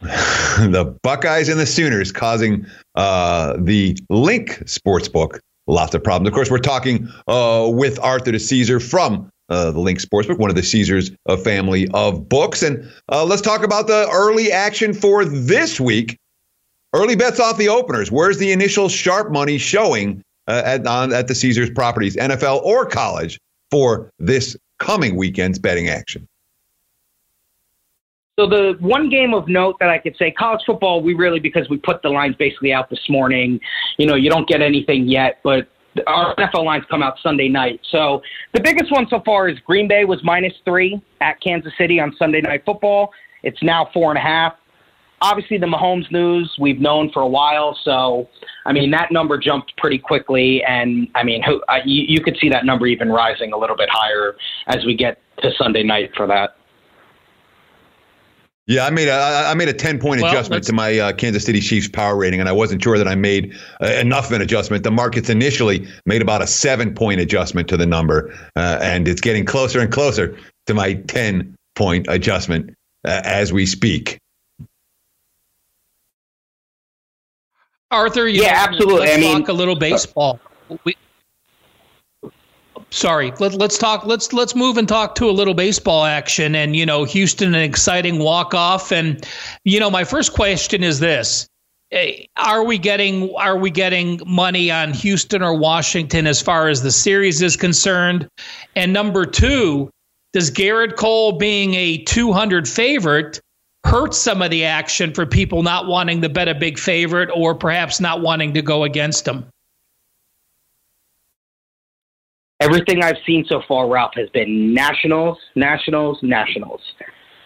the 0.70 0.96
Buckeyes 1.02 1.48
and 1.48 1.58
the 1.58 1.66
Sooners 1.66 2.12
causing 2.12 2.64
uh, 2.94 3.56
the 3.58 3.94
LINQ 4.10 4.64
Sportsbook 4.64 5.40
lots 5.66 5.94
of 5.94 6.02
problems. 6.02 6.28
Of 6.28 6.34
course, 6.34 6.50
we're 6.50 6.58
talking 6.58 7.08
uh, 7.26 7.68
with 7.72 7.98
Arthur 8.00 8.32
DeCesar 8.32 8.82
from 8.82 9.30
uh, 9.48 9.70
the 9.70 9.78
LINQ 9.78 10.06
Sportsbook, 10.06 10.38
one 10.38 10.50
of 10.50 10.56
the 10.56 10.62
Caesars 10.62 11.10
uh, 11.26 11.36
family 11.36 11.88
of 11.94 12.28
books. 12.28 12.62
And 12.62 12.90
uh, 13.10 13.24
let's 13.24 13.42
talk 13.42 13.62
about 13.62 13.86
the 13.86 14.08
early 14.12 14.52
action 14.52 14.92
for 14.92 15.24
this 15.24 15.80
week. 15.80 16.16
Early 16.94 17.16
bets 17.16 17.38
off 17.38 17.58
the 17.58 17.68
openers. 17.68 18.10
Where's 18.10 18.38
the 18.38 18.50
initial 18.50 18.88
sharp 18.88 19.30
money 19.30 19.58
showing 19.58 20.22
uh, 20.48 20.62
at, 20.64 20.86
on, 20.86 21.12
at 21.12 21.28
the 21.28 21.34
Caesars 21.34 21.70
properties, 21.70 22.16
NFL 22.16 22.62
or 22.62 22.86
college, 22.86 23.38
for 23.70 24.10
this 24.18 24.56
coming 24.78 25.16
weekend's 25.16 25.58
betting 25.58 25.88
action? 25.88 26.26
So 28.38 28.48
the 28.48 28.76
one 28.78 29.10
game 29.10 29.34
of 29.34 29.48
note 29.48 29.76
that 29.80 29.88
I 29.88 29.98
could 29.98 30.16
say, 30.16 30.30
college 30.30 30.60
football, 30.64 31.02
we 31.02 31.14
really 31.14 31.40
because 31.40 31.68
we 31.68 31.76
put 31.76 32.02
the 32.02 32.08
lines 32.08 32.36
basically 32.36 32.72
out 32.72 32.88
this 32.88 33.04
morning. 33.08 33.60
You 33.98 34.06
know, 34.06 34.14
you 34.14 34.30
don't 34.30 34.48
get 34.48 34.62
anything 34.62 35.08
yet, 35.08 35.40
but 35.42 35.66
our 36.06 36.36
NFL 36.36 36.64
lines 36.64 36.84
come 36.88 37.02
out 37.02 37.18
Sunday 37.20 37.48
night. 37.48 37.80
So 37.90 38.22
the 38.54 38.60
biggest 38.60 38.92
one 38.92 39.08
so 39.08 39.20
far 39.24 39.48
is 39.48 39.58
Green 39.66 39.88
Bay 39.88 40.04
was 40.04 40.22
minus 40.22 40.52
three 40.64 41.00
at 41.20 41.40
Kansas 41.40 41.72
City 41.76 41.98
on 41.98 42.14
Sunday 42.16 42.40
Night 42.40 42.62
Football. 42.64 43.10
It's 43.42 43.60
now 43.62 43.90
four 43.92 44.10
and 44.10 44.18
a 44.18 44.22
half. 44.22 44.54
Obviously, 45.20 45.58
the 45.58 45.66
Mahomes 45.66 46.10
news 46.12 46.54
we've 46.60 46.80
known 46.80 47.10
for 47.10 47.22
a 47.22 47.28
while. 47.28 47.76
So, 47.82 48.28
I 48.68 48.72
mean, 48.72 48.90
that 48.90 49.10
number 49.10 49.38
jumped 49.38 49.74
pretty 49.78 49.98
quickly. 49.98 50.62
And, 50.62 51.08
I 51.14 51.24
mean, 51.24 51.42
who, 51.42 51.62
uh, 51.68 51.78
you, 51.86 52.04
you 52.06 52.20
could 52.20 52.36
see 52.38 52.50
that 52.50 52.66
number 52.66 52.86
even 52.86 53.08
rising 53.08 53.54
a 53.54 53.56
little 53.56 53.76
bit 53.76 53.88
higher 53.90 54.36
as 54.66 54.84
we 54.84 54.94
get 54.94 55.22
to 55.38 55.50
Sunday 55.56 55.82
night 55.82 56.10
for 56.14 56.26
that. 56.26 56.56
Yeah, 58.66 58.84
I 58.84 58.90
made 58.90 59.08
a 59.08 59.46
I 59.46 59.54
made 59.54 59.70
a 59.70 59.72
ten 59.72 59.98
point 59.98 60.20
well, 60.20 60.30
adjustment 60.30 60.62
to 60.64 60.74
my 60.74 60.98
uh, 60.98 61.12
Kansas 61.14 61.42
City 61.42 61.60
Chiefs 61.60 61.88
power 61.88 62.14
rating, 62.14 62.38
and 62.38 62.50
I 62.50 62.52
wasn't 62.52 62.82
sure 62.84 62.98
that 62.98 63.08
I 63.08 63.14
made 63.14 63.56
uh, 63.82 63.86
enough 63.86 64.26
of 64.26 64.32
an 64.32 64.42
adjustment. 64.42 64.84
The 64.84 64.90
markets 64.90 65.30
initially 65.30 65.88
made 66.04 66.20
about 66.20 66.42
a 66.42 66.46
seven 66.46 66.94
point 66.94 67.18
adjustment 67.18 67.68
to 67.68 67.78
the 67.78 67.86
number, 67.86 68.30
uh, 68.56 68.78
and 68.82 69.08
it's 69.08 69.22
getting 69.22 69.46
closer 69.46 69.80
and 69.80 69.90
closer 69.90 70.36
to 70.66 70.74
my 70.74 70.92
ten 70.92 71.56
point 71.76 72.04
adjustment 72.10 72.74
uh, 73.06 73.22
as 73.24 73.54
we 73.54 73.64
speak. 73.64 74.18
Arthur, 77.90 78.28
yeah, 78.28 78.64
absolutely. 78.68 79.00
Let's 79.00 79.16
I 79.16 79.20
mean, 79.20 79.40
talk 79.40 79.48
a 79.48 79.52
little 79.52 79.76
baseball. 79.76 80.40
We, 80.84 80.94
sorry 82.90 83.32
let, 83.38 83.54
let's 83.54 83.76
talk 83.76 84.06
let's 84.06 84.32
let's 84.32 84.54
move 84.54 84.78
and 84.78 84.88
talk 84.88 85.14
to 85.14 85.28
a 85.28 85.32
little 85.32 85.52
baseball 85.52 86.04
action 86.04 86.54
and 86.54 86.74
you 86.74 86.86
know 86.86 87.04
houston 87.04 87.54
an 87.54 87.60
exciting 87.60 88.18
walk 88.18 88.54
off 88.54 88.90
and 88.92 89.26
you 89.64 89.78
know 89.78 89.90
my 89.90 90.04
first 90.04 90.32
question 90.32 90.82
is 90.82 90.98
this 90.98 91.46
eh, 91.92 92.24
are 92.36 92.64
we 92.64 92.78
getting 92.78 93.34
are 93.36 93.58
we 93.58 93.70
getting 93.70 94.20
money 94.26 94.70
on 94.70 94.94
houston 94.94 95.42
or 95.42 95.54
washington 95.54 96.26
as 96.26 96.40
far 96.40 96.68
as 96.68 96.82
the 96.82 96.90
series 96.90 97.42
is 97.42 97.56
concerned 97.56 98.26
and 98.74 98.90
number 98.90 99.26
two 99.26 99.90
does 100.32 100.50
Gerrit 100.50 100.96
Cole 100.96 101.32
being 101.32 101.74
a 101.74 101.98
200 102.04 102.68
favorite 102.68 103.40
hurt 103.88 104.12
some 104.12 104.42
of 104.42 104.50
the 104.50 104.64
action 104.64 105.14
for 105.14 105.24
people 105.24 105.62
not 105.62 105.86
wanting 105.86 106.20
to 106.20 106.28
bet 106.28 106.46
a 106.46 106.54
big 106.54 106.78
favorite 106.78 107.30
or 107.34 107.54
perhaps 107.54 108.00
not 108.00 108.20
wanting 108.20 108.52
to 108.52 108.60
go 108.60 108.84
against 108.84 109.24
them? 109.24 109.46
Everything 112.60 113.02
I've 113.02 113.16
seen 113.26 113.46
so 113.48 113.62
far, 113.66 113.88
Ralph, 113.88 114.12
has 114.16 114.28
been 114.30 114.74
nationals, 114.74 115.38
nationals, 115.54 116.18
nationals. 116.22 116.80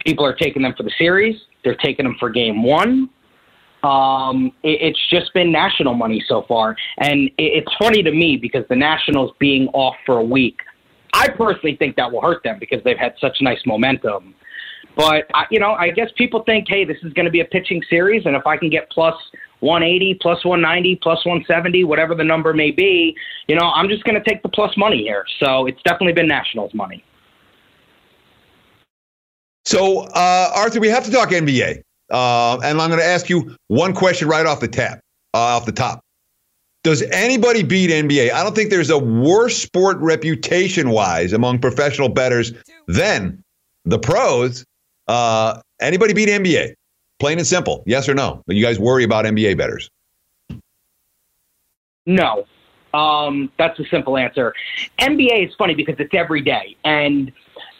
People 0.05 0.25
are 0.25 0.35
taking 0.35 0.63
them 0.63 0.75
for 0.77 0.83
the 0.83 0.93
series. 0.99 1.37
They're 1.63 1.77
taking 1.77 2.05
them 2.05 2.17
for 2.19 2.29
game 2.29 2.65
one. 2.65 3.09
Um, 3.85 4.53
it, 4.65 4.81
it's 4.81 5.11
just 5.11 5.33
been 5.35 5.53
national 5.53 5.95
money 5.95 6.25
so 6.27 6.45
far. 6.49 6.77
And 6.99 7.29
it, 7.39 7.65
it's 7.65 7.73
funny 7.79 8.03
to 8.03 8.11
me 8.11 8.37
because 8.37 8.65
the 8.69 8.77
Nationals 8.77 9.33
being 9.39 9.69
off 9.69 9.95
for 10.07 10.19
a 10.19 10.25
week, 10.25 10.59
I 11.13 11.29
personally 11.29 11.77
think 11.77 11.95
that 11.97 12.11
will 12.11 12.23
hurt 12.23 12.43
them 12.43 12.59
because 12.59 12.83
they've 12.85 12.99
had 12.99 13.15
such 13.21 13.37
nice 13.43 13.61
momentum. 13.65 14.35
But, 14.97 15.27
you 15.51 15.59
know, 15.59 15.73
I 15.73 15.91
guess 15.91 16.11
people 16.17 16.43
think, 16.45 16.69
hey, 16.69 16.85
this 16.85 16.99
is 17.03 17.13
going 17.13 17.25
to 17.25 17.31
be 17.31 17.41
a 17.41 17.45
pitching 17.45 17.83
series. 17.89 18.27
And 18.27 18.37
if 18.37 18.47
I 18.47 18.57
can 18.57 18.69
get 18.69 18.91
plus 18.91 19.15
180, 19.61 20.19
plus 20.21 20.45
190, 20.45 20.97
plus 21.03 21.25
170, 21.25 21.85
whatever 21.85 22.15
the 22.15 22.25
number 22.25 22.53
may 22.53 22.71
be, 22.71 23.17
you 23.47 23.57
know, 23.57 23.71
I'm 23.75 23.89
just 23.89 24.05
going 24.05 24.17
to 24.17 24.29
take 24.29 24.43
the 24.43 24.49
plus 24.49 24.77
money 24.77 25.03
here. 25.03 25.25
So 25.41 25.67
it's 25.67 25.81
definitely 25.85 26.13
been 26.13 26.29
Nationals 26.29 26.75
money. 26.75 27.03
So, 29.65 30.01
uh, 30.15 30.51
Arthur, 30.55 30.81
we 30.81 30.89
have 30.89 31.05
to 31.05 31.11
talk 31.11 31.31
NBA. 31.31 31.83
Uh, 32.11 32.59
and 32.63 32.81
I'm 32.81 32.91
going 32.91 33.01
to 33.01 33.07
ask 33.07 33.31
you 33.31 33.57
one 33.69 33.95
question 33.95 34.29
right 34.29 34.45
off 34.45 34.61
the 34.61 34.69
tap, 34.69 35.01
uh, 35.33 35.39
off 35.39 35.65
the 35.65 35.73
top. 35.73 36.01
Does 36.85 37.03
anybody 37.13 37.63
beat 37.63 37.91
NBA? 37.91 38.33
I 38.33 38.43
don't 38.43 38.57
think 38.57 38.71
there's 38.71 38.91
a 38.91 38.99
worse 38.99 39.57
sport 39.57 39.97
reputation 39.99 40.91
wise 40.91 41.33
among 41.33 41.61
professional 41.61 42.09
betters 42.09 42.53
than 42.89 43.43
the 43.85 43.99
pros. 43.99 44.65
Uh, 45.13 45.61
anybody 45.79 46.15
beat 46.15 46.31
NBA? 46.31 46.73
Plain 47.21 47.37
and 47.37 47.47
simple. 47.47 47.83
Yes 47.87 48.09
or 48.09 48.15
no? 48.15 48.43
You 48.49 48.65
guys 48.65 48.79
worry 48.79 49.05
about 49.05 49.27
NBA 49.27 49.59
bettors? 49.59 49.91
No. 52.07 52.47
Um, 52.95 53.53
that's 53.59 53.79
a 53.79 53.85
simple 53.91 54.17
answer. 54.17 54.55
NBA 54.99 55.49
is 55.49 55.55
funny 55.57 55.75
because 55.75 55.97
it's 55.99 56.15
every 56.15 56.41
day, 56.41 56.77
and 56.85 57.31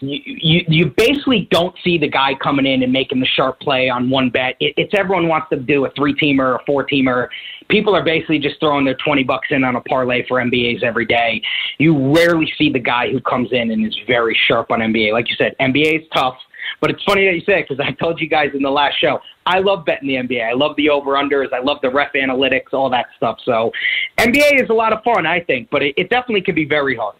you, 0.01 0.21
you, 0.25 0.65
you 0.69 0.87
basically 0.97 1.49
don't 1.51 1.75
see 1.85 1.99
the 1.99 2.09
guy 2.09 2.35
coming 2.35 2.67
in 2.67 2.83
and 2.83 2.93
making 2.93 3.21
the 3.21 3.27
sharp 3.27 3.61
play 3.61 3.89
on 3.89 4.11
one 4.11 4.31
bet. 4.31 4.57
It, 4.61 4.75
it's 4.77 4.93
everyone 4.95 5.29
wants 5.29 5.49
to 5.51 5.57
do 5.57 5.87
a 5.87 5.91
three 5.91 6.15
teamer, 6.15 6.61
a 6.61 6.65
four 6.65 6.87
teamer. 6.87 7.29
People 7.69 7.95
are 7.95 8.05
basically 8.05 8.39
just 8.39 8.59
throwing 8.61 8.85
their 8.85 8.97
20 9.05 9.23
bucks 9.25 9.49
in 9.51 9.65
on 9.65 9.77
a 9.77 9.81
parlay 9.83 10.27
for 10.27 10.43
NBAs 10.43 10.83
every 10.83 11.07
day. 11.07 11.43
You 11.79 12.15
rarely 12.15 12.53
see 12.59 12.71
the 12.71 12.79
guy 12.79 13.11
who 13.11 13.21
comes 13.21 13.53
in 13.53 13.71
and 13.71 13.87
is 13.87 13.99
very 14.07 14.39
sharp 14.47 14.71
on 14.71 14.81
NBA. 14.81 15.13
Like 15.13 15.29
you 15.29 15.37
said, 15.37 15.55
NBA 15.61 16.03
is 16.03 16.09
tough. 16.15 16.39
But 16.81 16.91
it's 16.91 17.03
funny 17.05 17.27
that 17.27 17.35
you 17.35 17.41
say 17.41 17.61
it 17.61 17.69
because 17.69 17.85
I 17.85 17.93
told 17.93 18.21
you 18.21 18.29
guys 18.29 18.51
in 18.55 18.63
the 18.63 18.71
last 18.71 18.99
show, 19.01 19.21
I 19.47 19.59
love 19.59 19.85
betting 19.85 20.09
the 20.09 20.15
NBA. 20.15 20.49
I 20.49 20.53
love 20.53 20.77
the 20.77 20.91
over 20.91 21.13
unders. 21.13 21.53
I 21.53 21.61
love 21.61 21.79
the 21.83 21.91
ref 21.91 22.13
analytics, 22.15 22.73
all 22.73 22.91
that 22.91 23.07
stuff. 23.17 23.39
So 23.45 23.73
NBA 24.19 24.63
is 24.63 24.71
a 24.71 24.75
lot 24.75 24.93
of 24.93 25.03
fun, 25.03 25.27
I 25.27 25.41
think, 25.41 25.71
but 25.71 25.83
it, 25.83 25.95
it 25.97 26.11
definitely 26.11 26.43
can 26.43 26.55
be 26.55 26.65
very 26.65 26.97
hard. 26.97 27.17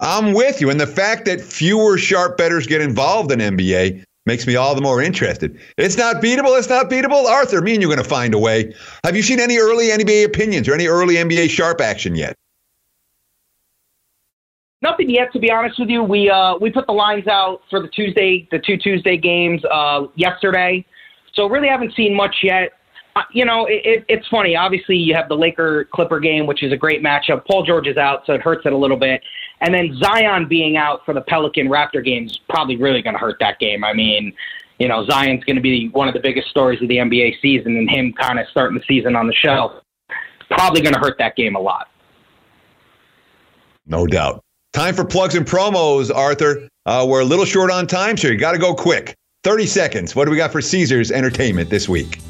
I'm 0.00 0.32
with 0.32 0.60
you. 0.60 0.70
And 0.70 0.80
the 0.80 0.86
fact 0.86 1.24
that 1.24 1.40
fewer 1.40 1.98
sharp 1.98 2.36
bettors 2.36 2.66
get 2.66 2.80
involved 2.80 3.32
in 3.32 3.40
NBA 3.40 4.04
makes 4.26 4.46
me 4.46 4.54
all 4.54 4.74
the 4.74 4.80
more 4.80 5.02
interested. 5.02 5.58
It's 5.76 5.96
not 5.96 6.16
beatable. 6.16 6.56
It's 6.56 6.68
not 6.68 6.88
beatable. 6.90 7.24
Arthur, 7.24 7.60
me 7.62 7.72
and 7.72 7.82
you're 7.82 7.92
going 7.92 8.02
to 8.02 8.08
find 8.08 8.34
a 8.34 8.38
way. 8.38 8.74
Have 9.02 9.16
you 9.16 9.22
seen 9.22 9.40
any 9.40 9.58
early 9.58 9.88
NBA 9.88 10.24
opinions 10.24 10.68
or 10.68 10.74
any 10.74 10.86
early 10.86 11.14
NBA 11.16 11.50
sharp 11.50 11.80
action 11.80 12.14
yet? 12.14 12.36
Nothing 14.80 15.10
yet, 15.10 15.32
to 15.32 15.40
be 15.40 15.50
honest 15.50 15.78
with 15.78 15.88
you. 15.88 16.02
We 16.04 16.30
uh, 16.30 16.56
we 16.60 16.70
put 16.70 16.86
the 16.86 16.92
lines 16.92 17.26
out 17.26 17.62
for 17.68 17.80
the 17.80 17.88
Tuesday, 17.88 18.48
the 18.50 18.60
two 18.60 18.76
Tuesday 18.76 19.16
games 19.16 19.62
uh, 19.64 20.06
yesterday, 20.14 20.84
so 21.34 21.48
really 21.48 21.68
haven't 21.68 21.94
seen 21.94 22.14
much 22.14 22.36
yet. 22.42 22.72
Uh, 23.16 23.22
you 23.32 23.44
know, 23.44 23.66
it, 23.66 23.82
it, 23.84 24.04
it's 24.08 24.28
funny. 24.28 24.54
Obviously, 24.54 24.96
you 24.96 25.14
have 25.14 25.28
the 25.28 25.34
Laker 25.34 25.88
Clipper 25.92 26.20
game, 26.20 26.46
which 26.46 26.62
is 26.62 26.72
a 26.72 26.76
great 26.76 27.02
matchup. 27.02 27.44
Paul 27.46 27.64
George 27.64 27.88
is 27.88 27.96
out, 27.96 28.24
so 28.24 28.34
it 28.34 28.40
hurts 28.40 28.66
it 28.66 28.72
a 28.72 28.76
little 28.76 28.96
bit. 28.96 29.20
And 29.60 29.74
then 29.74 29.98
Zion 30.00 30.46
being 30.46 30.76
out 30.76 31.04
for 31.04 31.12
the 31.12 31.22
Pelican 31.22 31.66
Raptor 31.68 32.04
game 32.04 32.26
is 32.26 32.38
probably 32.48 32.76
really 32.76 33.02
going 33.02 33.14
to 33.14 33.20
hurt 33.20 33.38
that 33.40 33.58
game. 33.58 33.82
I 33.82 33.92
mean, 33.92 34.32
you 34.78 34.86
know, 34.86 35.04
Zion's 35.06 35.42
going 35.42 35.56
to 35.56 35.62
be 35.62 35.88
one 35.88 36.06
of 36.06 36.14
the 36.14 36.20
biggest 36.20 36.50
stories 36.50 36.80
of 36.80 36.86
the 36.88 36.98
NBA 36.98 37.40
season, 37.42 37.76
and 37.76 37.90
him 37.90 38.12
kind 38.12 38.38
of 38.38 38.46
starting 38.52 38.78
the 38.78 38.84
season 38.86 39.16
on 39.16 39.26
the 39.26 39.34
shelf 39.34 39.72
probably 40.50 40.80
going 40.80 40.94
to 40.94 41.00
hurt 41.00 41.18
that 41.18 41.36
game 41.36 41.56
a 41.56 41.60
lot. 41.60 41.88
No 43.86 44.06
doubt. 44.06 44.44
Time 44.78 44.94
for 44.94 45.04
plugs 45.04 45.34
and 45.34 45.44
promos, 45.44 46.14
Arthur. 46.14 46.68
Uh, 46.86 47.04
we're 47.04 47.22
a 47.22 47.24
little 47.24 47.44
short 47.44 47.68
on 47.68 47.84
time, 47.84 48.16
so 48.16 48.28
you 48.28 48.36
got 48.36 48.52
to 48.52 48.58
go 48.58 48.76
quick. 48.76 49.12
30 49.42 49.66
seconds. 49.66 50.14
What 50.14 50.26
do 50.26 50.30
we 50.30 50.36
got 50.36 50.52
for 50.52 50.60
Caesars 50.60 51.10
Entertainment 51.10 51.68
this 51.68 51.88
week? 51.88 52.20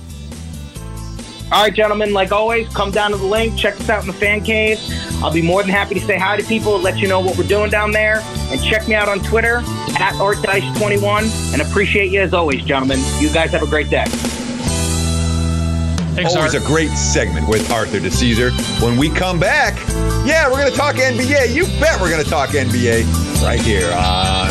All 1.52 1.62
right, 1.62 1.74
gentlemen, 1.74 2.14
like 2.14 2.32
always, 2.32 2.66
come 2.70 2.90
down 2.90 3.10
to 3.10 3.18
the 3.18 3.24
LINQ, 3.24 3.58
check 3.58 3.78
us 3.78 3.90
out 3.90 4.00
in 4.00 4.06
the 4.06 4.14
fan 4.14 4.42
cave. 4.42 4.78
I'll 5.22 5.30
be 5.30 5.42
more 5.42 5.62
than 5.62 5.70
happy 5.70 5.94
to 5.96 6.00
say 6.00 6.16
hi 6.16 6.38
to 6.38 6.42
people, 6.42 6.78
let 6.78 6.96
you 6.96 7.06
know 7.06 7.20
what 7.20 7.36
we're 7.36 7.46
doing 7.46 7.70
down 7.70 7.92
there, 7.92 8.22
and 8.24 8.64
check 8.64 8.88
me 8.88 8.94
out 8.94 9.10
on 9.10 9.18
Twitter 9.18 9.58
at 9.98 10.14
ArtDice21. 10.14 11.52
And 11.52 11.60
appreciate 11.60 12.10
you 12.10 12.22
as 12.22 12.32
always, 12.32 12.64
gentlemen. 12.64 12.98
You 13.18 13.30
guys 13.30 13.50
have 13.50 13.62
a 13.62 13.66
great 13.66 13.90
day. 13.90 14.06
Thanks, 16.18 16.34
Always 16.34 16.52
Art. 16.56 16.64
a 16.64 16.66
great 16.66 16.90
segment 16.90 17.46
with 17.46 17.70
Arthur 17.70 18.00
DeCesar. 18.00 18.50
When 18.82 18.96
we 18.96 19.08
come 19.08 19.38
back, 19.38 19.78
yeah, 20.26 20.48
we're 20.50 20.58
going 20.58 20.68
to 20.68 20.76
talk 20.76 20.96
NBA. 20.96 21.54
You 21.54 21.64
bet 21.78 22.00
we're 22.00 22.10
going 22.10 22.24
to 22.24 22.28
talk 22.28 22.50
NBA 22.50 23.06
right 23.40 23.60
here 23.60 23.92
on 23.92 24.50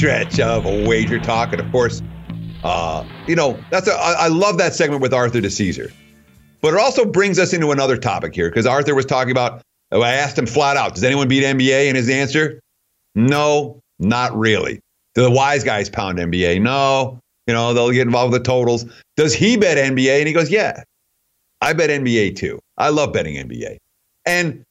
Stretch 0.00 0.40
of 0.40 0.64
a 0.64 0.88
wager 0.88 1.20
talk. 1.20 1.52
And 1.52 1.60
of 1.60 1.70
course, 1.70 2.00
uh, 2.64 3.04
you 3.26 3.36
know, 3.36 3.62
that's 3.70 3.86
a, 3.86 3.92
I, 3.92 4.12
I 4.12 4.28
love 4.28 4.56
that 4.56 4.74
segment 4.74 5.02
with 5.02 5.12
Arthur 5.12 5.42
DeCesar. 5.42 5.92
But 6.62 6.72
it 6.72 6.80
also 6.80 7.04
brings 7.04 7.38
us 7.38 7.52
into 7.52 7.70
another 7.70 7.98
topic 7.98 8.34
here 8.34 8.48
because 8.48 8.64
Arthur 8.64 8.94
was 8.94 9.04
talking 9.04 9.30
about, 9.30 9.60
I 9.92 10.14
asked 10.14 10.38
him 10.38 10.46
flat 10.46 10.78
out, 10.78 10.94
does 10.94 11.04
anyone 11.04 11.28
beat 11.28 11.44
NBA? 11.44 11.88
And 11.88 11.98
his 11.98 12.08
answer, 12.08 12.60
no, 13.14 13.78
not 13.98 14.34
really. 14.34 14.80
Do 15.14 15.22
the 15.22 15.30
wise 15.30 15.64
guys 15.64 15.90
pound 15.90 16.16
NBA? 16.16 16.62
No. 16.62 17.18
You 17.46 17.52
know, 17.52 17.74
they'll 17.74 17.90
get 17.90 18.06
involved 18.06 18.32
with 18.32 18.42
the 18.42 18.46
totals. 18.46 18.86
Does 19.18 19.34
he 19.34 19.58
bet 19.58 19.76
NBA? 19.76 20.16
And 20.20 20.26
he 20.26 20.32
goes, 20.32 20.50
yeah, 20.50 20.82
I 21.60 21.74
bet 21.74 21.90
NBA 21.90 22.36
too. 22.36 22.58
I 22.78 22.88
love 22.88 23.12
betting 23.12 23.34
NBA. 23.34 23.76
And 24.24 24.64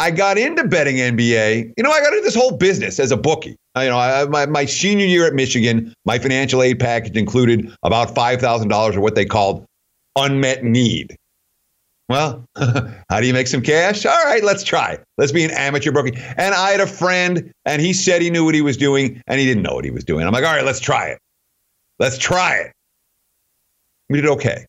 I 0.00 0.10
got 0.10 0.38
into 0.38 0.66
betting 0.66 0.96
NBA. 0.96 1.74
You 1.76 1.82
know, 1.84 1.90
I 1.90 2.00
got 2.00 2.14
into 2.14 2.24
this 2.24 2.34
whole 2.34 2.56
business 2.56 2.98
as 2.98 3.12
a 3.12 3.18
bookie. 3.18 3.56
I, 3.74 3.84
you 3.84 3.90
know, 3.90 3.98
I, 3.98 4.24
my, 4.24 4.46
my 4.46 4.64
senior 4.64 5.04
year 5.04 5.26
at 5.26 5.34
Michigan, 5.34 5.92
my 6.06 6.18
financial 6.18 6.62
aid 6.62 6.80
package 6.80 7.18
included 7.18 7.70
about 7.82 8.14
$5,000 8.14 8.96
of 8.96 9.02
what 9.02 9.14
they 9.14 9.26
called 9.26 9.66
unmet 10.16 10.64
need. 10.64 11.16
Well, 12.08 12.46
how 12.56 13.20
do 13.20 13.26
you 13.26 13.34
make 13.34 13.46
some 13.46 13.60
cash? 13.60 14.06
All 14.06 14.24
right, 14.24 14.42
let's 14.42 14.64
try. 14.64 14.98
Let's 15.18 15.32
be 15.32 15.44
an 15.44 15.50
amateur 15.50 15.92
bookie. 15.92 16.18
And 16.38 16.54
I 16.54 16.70
had 16.70 16.80
a 16.80 16.86
friend, 16.86 17.52
and 17.66 17.82
he 17.82 17.92
said 17.92 18.22
he 18.22 18.30
knew 18.30 18.46
what 18.46 18.54
he 18.54 18.62
was 18.62 18.78
doing, 18.78 19.20
and 19.26 19.38
he 19.38 19.44
didn't 19.44 19.62
know 19.62 19.74
what 19.74 19.84
he 19.84 19.90
was 19.90 20.04
doing. 20.04 20.26
I'm 20.26 20.32
like, 20.32 20.44
all 20.44 20.54
right, 20.54 20.64
let's 20.64 20.80
try 20.80 21.08
it. 21.08 21.18
Let's 21.98 22.16
try 22.16 22.56
it. 22.56 22.72
We 24.08 24.22
did 24.22 24.30
okay. 24.30 24.64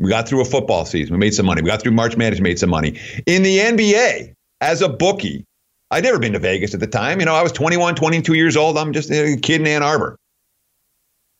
We 0.00 0.10
got 0.10 0.28
through 0.28 0.40
a 0.40 0.44
football 0.44 0.86
season. 0.86 1.14
We 1.14 1.20
made 1.20 1.34
some 1.34 1.46
money. 1.46 1.62
We 1.62 1.68
got 1.68 1.82
through 1.82 1.92
March 1.92 2.16
Madness, 2.16 2.40
made 2.40 2.58
some 2.58 2.70
money. 2.70 2.98
In 3.26 3.44
the 3.44 3.58
NBA, 3.58 4.34
as 4.60 4.82
a 4.82 4.88
bookie, 4.88 5.44
I'd 5.90 6.04
never 6.04 6.18
been 6.18 6.32
to 6.34 6.38
Vegas 6.38 6.74
at 6.74 6.80
the 6.80 6.86
time. 6.86 7.20
You 7.20 7.26
know, 7.26 7.34
I 7.34 7.42
was 7.42 7.52
21, 7.52 7.94
22 7.94 8.34
years 8.34 8.56
old. 8.56 8.78
I'm 8.78 8.92
just 8.92 9.10
a 9.10 9.36
kid 9.36 9.60
in 9.60 9.66
Ann 9.66 9.82
Arbor. 9.82 10.16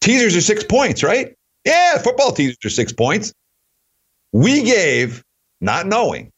Teasers 0.00 0.34
are 0.34 0.40
six 0.40 0.64
points, 0.64 1.02
right? 1.02 1.34
Yeah, 1.64 1.98
football 1.98 2.32
teasers 2.32 2.58
are 2.64 2.70
six 2.70 2.92
points. 2.92 3.32
We 4.32 4.62
gave, 4.62 5.22
not 5.60 5.86
knowing, 5.86 6.30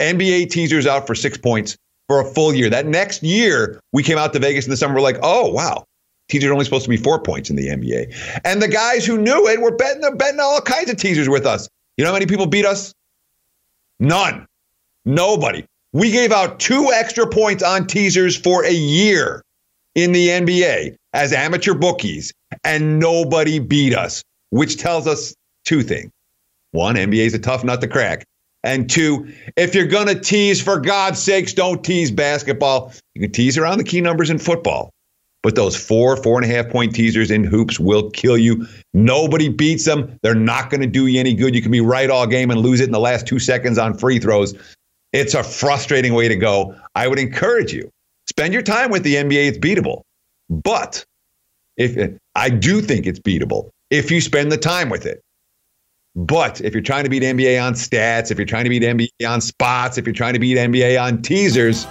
NBA 0.00 0.50
teasers 0.50 0.86
out 0.86 1.06
for 1.06 1.14
six 1.14 1.38
points 1.38 1.76
for 2.08 2.20
a 2.20 2.24
full 2.24 2.54
year. 2.54 2.68
That 2.68 2.86
next 2.86 3.22
year, 3.22 3.80
we 3.92 4.02
came 4.02 4.18
out 4.18 4.32
to 4.32 4.38
Vegas 4.38 4.64
in 4.66 4.70
the 4.70 4.76
summer. 4.76 4.94
We're 4.94 5.00
like, 5.00 5.18
oh, 5.22 5.50
wow. 5.50 5.84
Teasers 6.28 6.50
are 6.50 6.52
only 6.52 6.64
supposed 6.64 6.84
to 6.84 6.90
be 6.90 6.96
four 6.96 7.20
points 7.20 7.50
in 7.50 7.56
the 7.56 7.68
NBA. 7.68 8.40
And 8.44 8.60
the 8.60 8.68
guys 8.68 9.06
who 9.06 9.16
knew 9.16 9.46
it 9.46 9.60
were 9.60 9.74
betting, 9.74 10.02
betting 10.16 10.40
all 10.40 10.60
kinds 10.60 10.90
of 10.90 10.96
teasers 10.96 11.28
with 11.28 11.46
us. 11.46 11.68
You 11.96 12.04
know 12.04 12.10
how 12.10 12.14
many 12.14 12.26
people 12.26 12.46
beat 12.46 12.66
us? 12.66 12.92
None. 14.00 14.46
Nobody. 15.04 15.64
We 15.96 16.10
gave 16.10 16.30
out 16.30 16.60
two 16.60 16.92
extra 16.92 17.26
points 17.26 17.62
on 17.62 17.86
teasers 17.86 18.36
for 18.36 18.66
a 18.66 18.70
year 18.70 19.42
in 19.94 20.12
the 20.12 20.28
NBA 20.28 20.94
as 21.14 21.32
amateur 21.32 21.72
bookies, 21.72 22.34
and 22.64 22.98
nobody 22.98 23.60
beat 23.60 23.94
us, 23.94 24.22
which 24.50 24.76
tells 24.76 25.06
us 25.06 25.34
two 25.64 25.82
things. 25.82 26.10
One, 26.72 26.96
NBA 26.96 27.24
is 27.24 27.32
a 27.32 27.38
tough 27.38 27.64
nut 27.64 27.80
to 27.80 27.88
crack. 27.88 28.24
And 28.62 28.90
two, 28.90 29.32
if 29.56 29.74
you're 29.74 29.86
going 29.86 30.08
to 30.08 30.20
tease, 30.20 30.60
for 30.60 30.78
God's 30.78 31.18
sakes, 31.18 31.54
don't 31.54 31.82
tease 31.82 32.10
basketball. 32.10 32.92
You 33.14 33.22
can 33.22 33.32
tease 33.32 33.56
around 33.56 33.78
the 33.78 33.84
key 33.84 34.02
numbers 34.02 34.28
in 34.28 34.38
football. 34.38 34.90
But 35.42 35.54
those 35.54 35.76
four, 35.76 36.22
four 36.22 36.36
and 36.38 36.44
a 36.44 36.54
half 36.54 36.68
point 36.68 36.94
teasers 36.94 37.30
in 37.30 37.42
hoops 37.42 37.80
will 37.80 38.10
kill 38.10 38.36
you. 38.36 38.66
Nobody 38.92 39.48
beats 39.48 39.86
them. 39.86 40.18
They're 40.22 40.34
not 40.34 40.68
going 40.68 40.82
to 40.82 40.86
do 40.86 41.06
you 41.06 41.18
any 41.18 41.32
good. 41.32 41.54
You 41.54 41.62
can 41.62 41.72
be 41.72 41.80
right 41.80 42.10
all 42.10 42.26
game 42.26 42.50
and 42.50 42.60
lose 42.60 42.80
it 42.80 42.84
in 42.84 42.92
the 42.92 43.00
last 43.00 43.26
two 43.26 43.38
seconds 43.38 43.78
on 43.78 43.96
free 43.96 44.18
throws. 44.18 44.52
It's 45.12 45.34
a 45.34 45.42
frustrating 45.42 46.14
way 46.14 46.28
to 46.28 46.36
go. 46.36 46.74
I 46.94 47.08
would 47.08 47.18
encourage 47.18 47.72
you 47.72 47.90
spend 48.26 48.52
your 48.52 48.62
time 48.62 48.90
with 48.90 49.02
the 49.02 49.14
NBA. 49.14 49.48
It's 49.48 49.58
beatable. 49.58 50.02
But 50.48 51.04
if 51.76 52.18
I 52.34 52.50
do 52.50 52.80
think 52.80 53.06
it's 53.06 53.18
beatable 53.18 53.70
if 53.90 54.10
you 54.10 54.20
spend 54.20 54.50
the 54.50 54.56
time 54.56 54.88
with 54.88 55.06
it. 55.06 55.22
But 56.14 56.60
if 56.62 56.72
you're 56.72 56.82
trying 56.82 57.04
to 57.04 57.10
beat 57.10 57.22
NBA 57.22 57.62
on 57.62 57.74
stats, 57.74 58.30
if 58.30 58.38
you're 58.38 58.46
trying 58.46 58.64
to 58.64 58.70
beat 58.70 58.82
NBA 58.82 59.28
on 59.28 59.40
spots, 59.40 59.98
if 59.98 60.06
you're 60.06 60.14
trying 60.14 60.32
to 60.32 60.38
beat 60.38 60.56
NBA 60.56 61.00
on 61.00 61.20
teasers, 61.20 61.84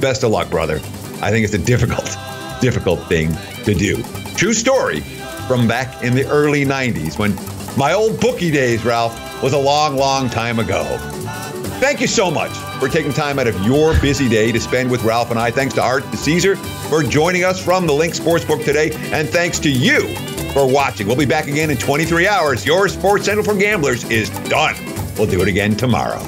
best 0.00 0.24
of 0.24 0.30
luck, 0.30 0.48
brother. 0.48 0.76
I 1.22 1.30
think 1.30 1.44
it's 1.44 1.52
a 1.52 1.58
difficult, 1.58 2.16
difficult 2.60 3.00
thing 3.06 3.34
to 3.64 3.74
do. 3.74 4.02
True 4.36 4.54
story 4.54 5.00
from 5.46 5.68
back 5.68 6.02
in 6.02 6.14
the 6.14 6.26
early 6.28 6.64
90s 6.64 7.18
when 7.18 7.34
my 7.76 7.92
old 7.92 8.18
bookie 8.18 8.50
days, 8.50 8.82
Ralph, 8.84 9.42
was 9.42 9.52
a 9.52 9.58
long, 9.58 9.96
long 9.96 10.30
time 10.30 10.58
ago. 10.58 10.82
Thank 11.80 12.02
you 12.02 12.06
so 12.06 12.30
much 12.30 12.52
for 12.78 12.90
taking 12.90 13.10
time 13.10 13.38
out 13.38 13.46
of 13.46 13.58
your 13.64 13.98
busy 14.00 14.28
day 14.28 14.52
to 14.52 14.60
spend 14.60 14.90
with 14.90 15.02
Ralph 15.02 15.30
and 15.30 15.40
I. 15.40 15.50
Thanks 15.50 15.72
to 15.76 15.82
Art 15.82 16.04
Caesar 16.14 16.56
for 16.56 17.02
joining 17.02 17.42
us 17.42 17.58
from 17.64 17.86
the 17.86 17.92
LINQ 17.94 18.20
Sportsbook 18.20 18.66
today. 18.66 18.90
And 19.12 19.26
thanks 19.26 19.58
to 19.60 19.70
you 19.70 20.14
for 20.52 20.70
watching. 20.70 21.06
We'll 21.06 21.16
be 21.16 21.24
back 21.24 21.46
again 21.46 21.70
in 21.70 21.78
23 21.78 22.28
hours. 22.28 22.66
Your 22.66 22.86
Sports 22.88 23.24
Central 23.24 23.46
for 23.46 23.58
Gamblers 23.58 24.04
is 24.10 24.28
done. 24.50 24.76
We'll 25.16 25.26
do 25.26 25.40
it 25.40 25.48
again 25.48 25.74
tomorrow. 25.74 26.20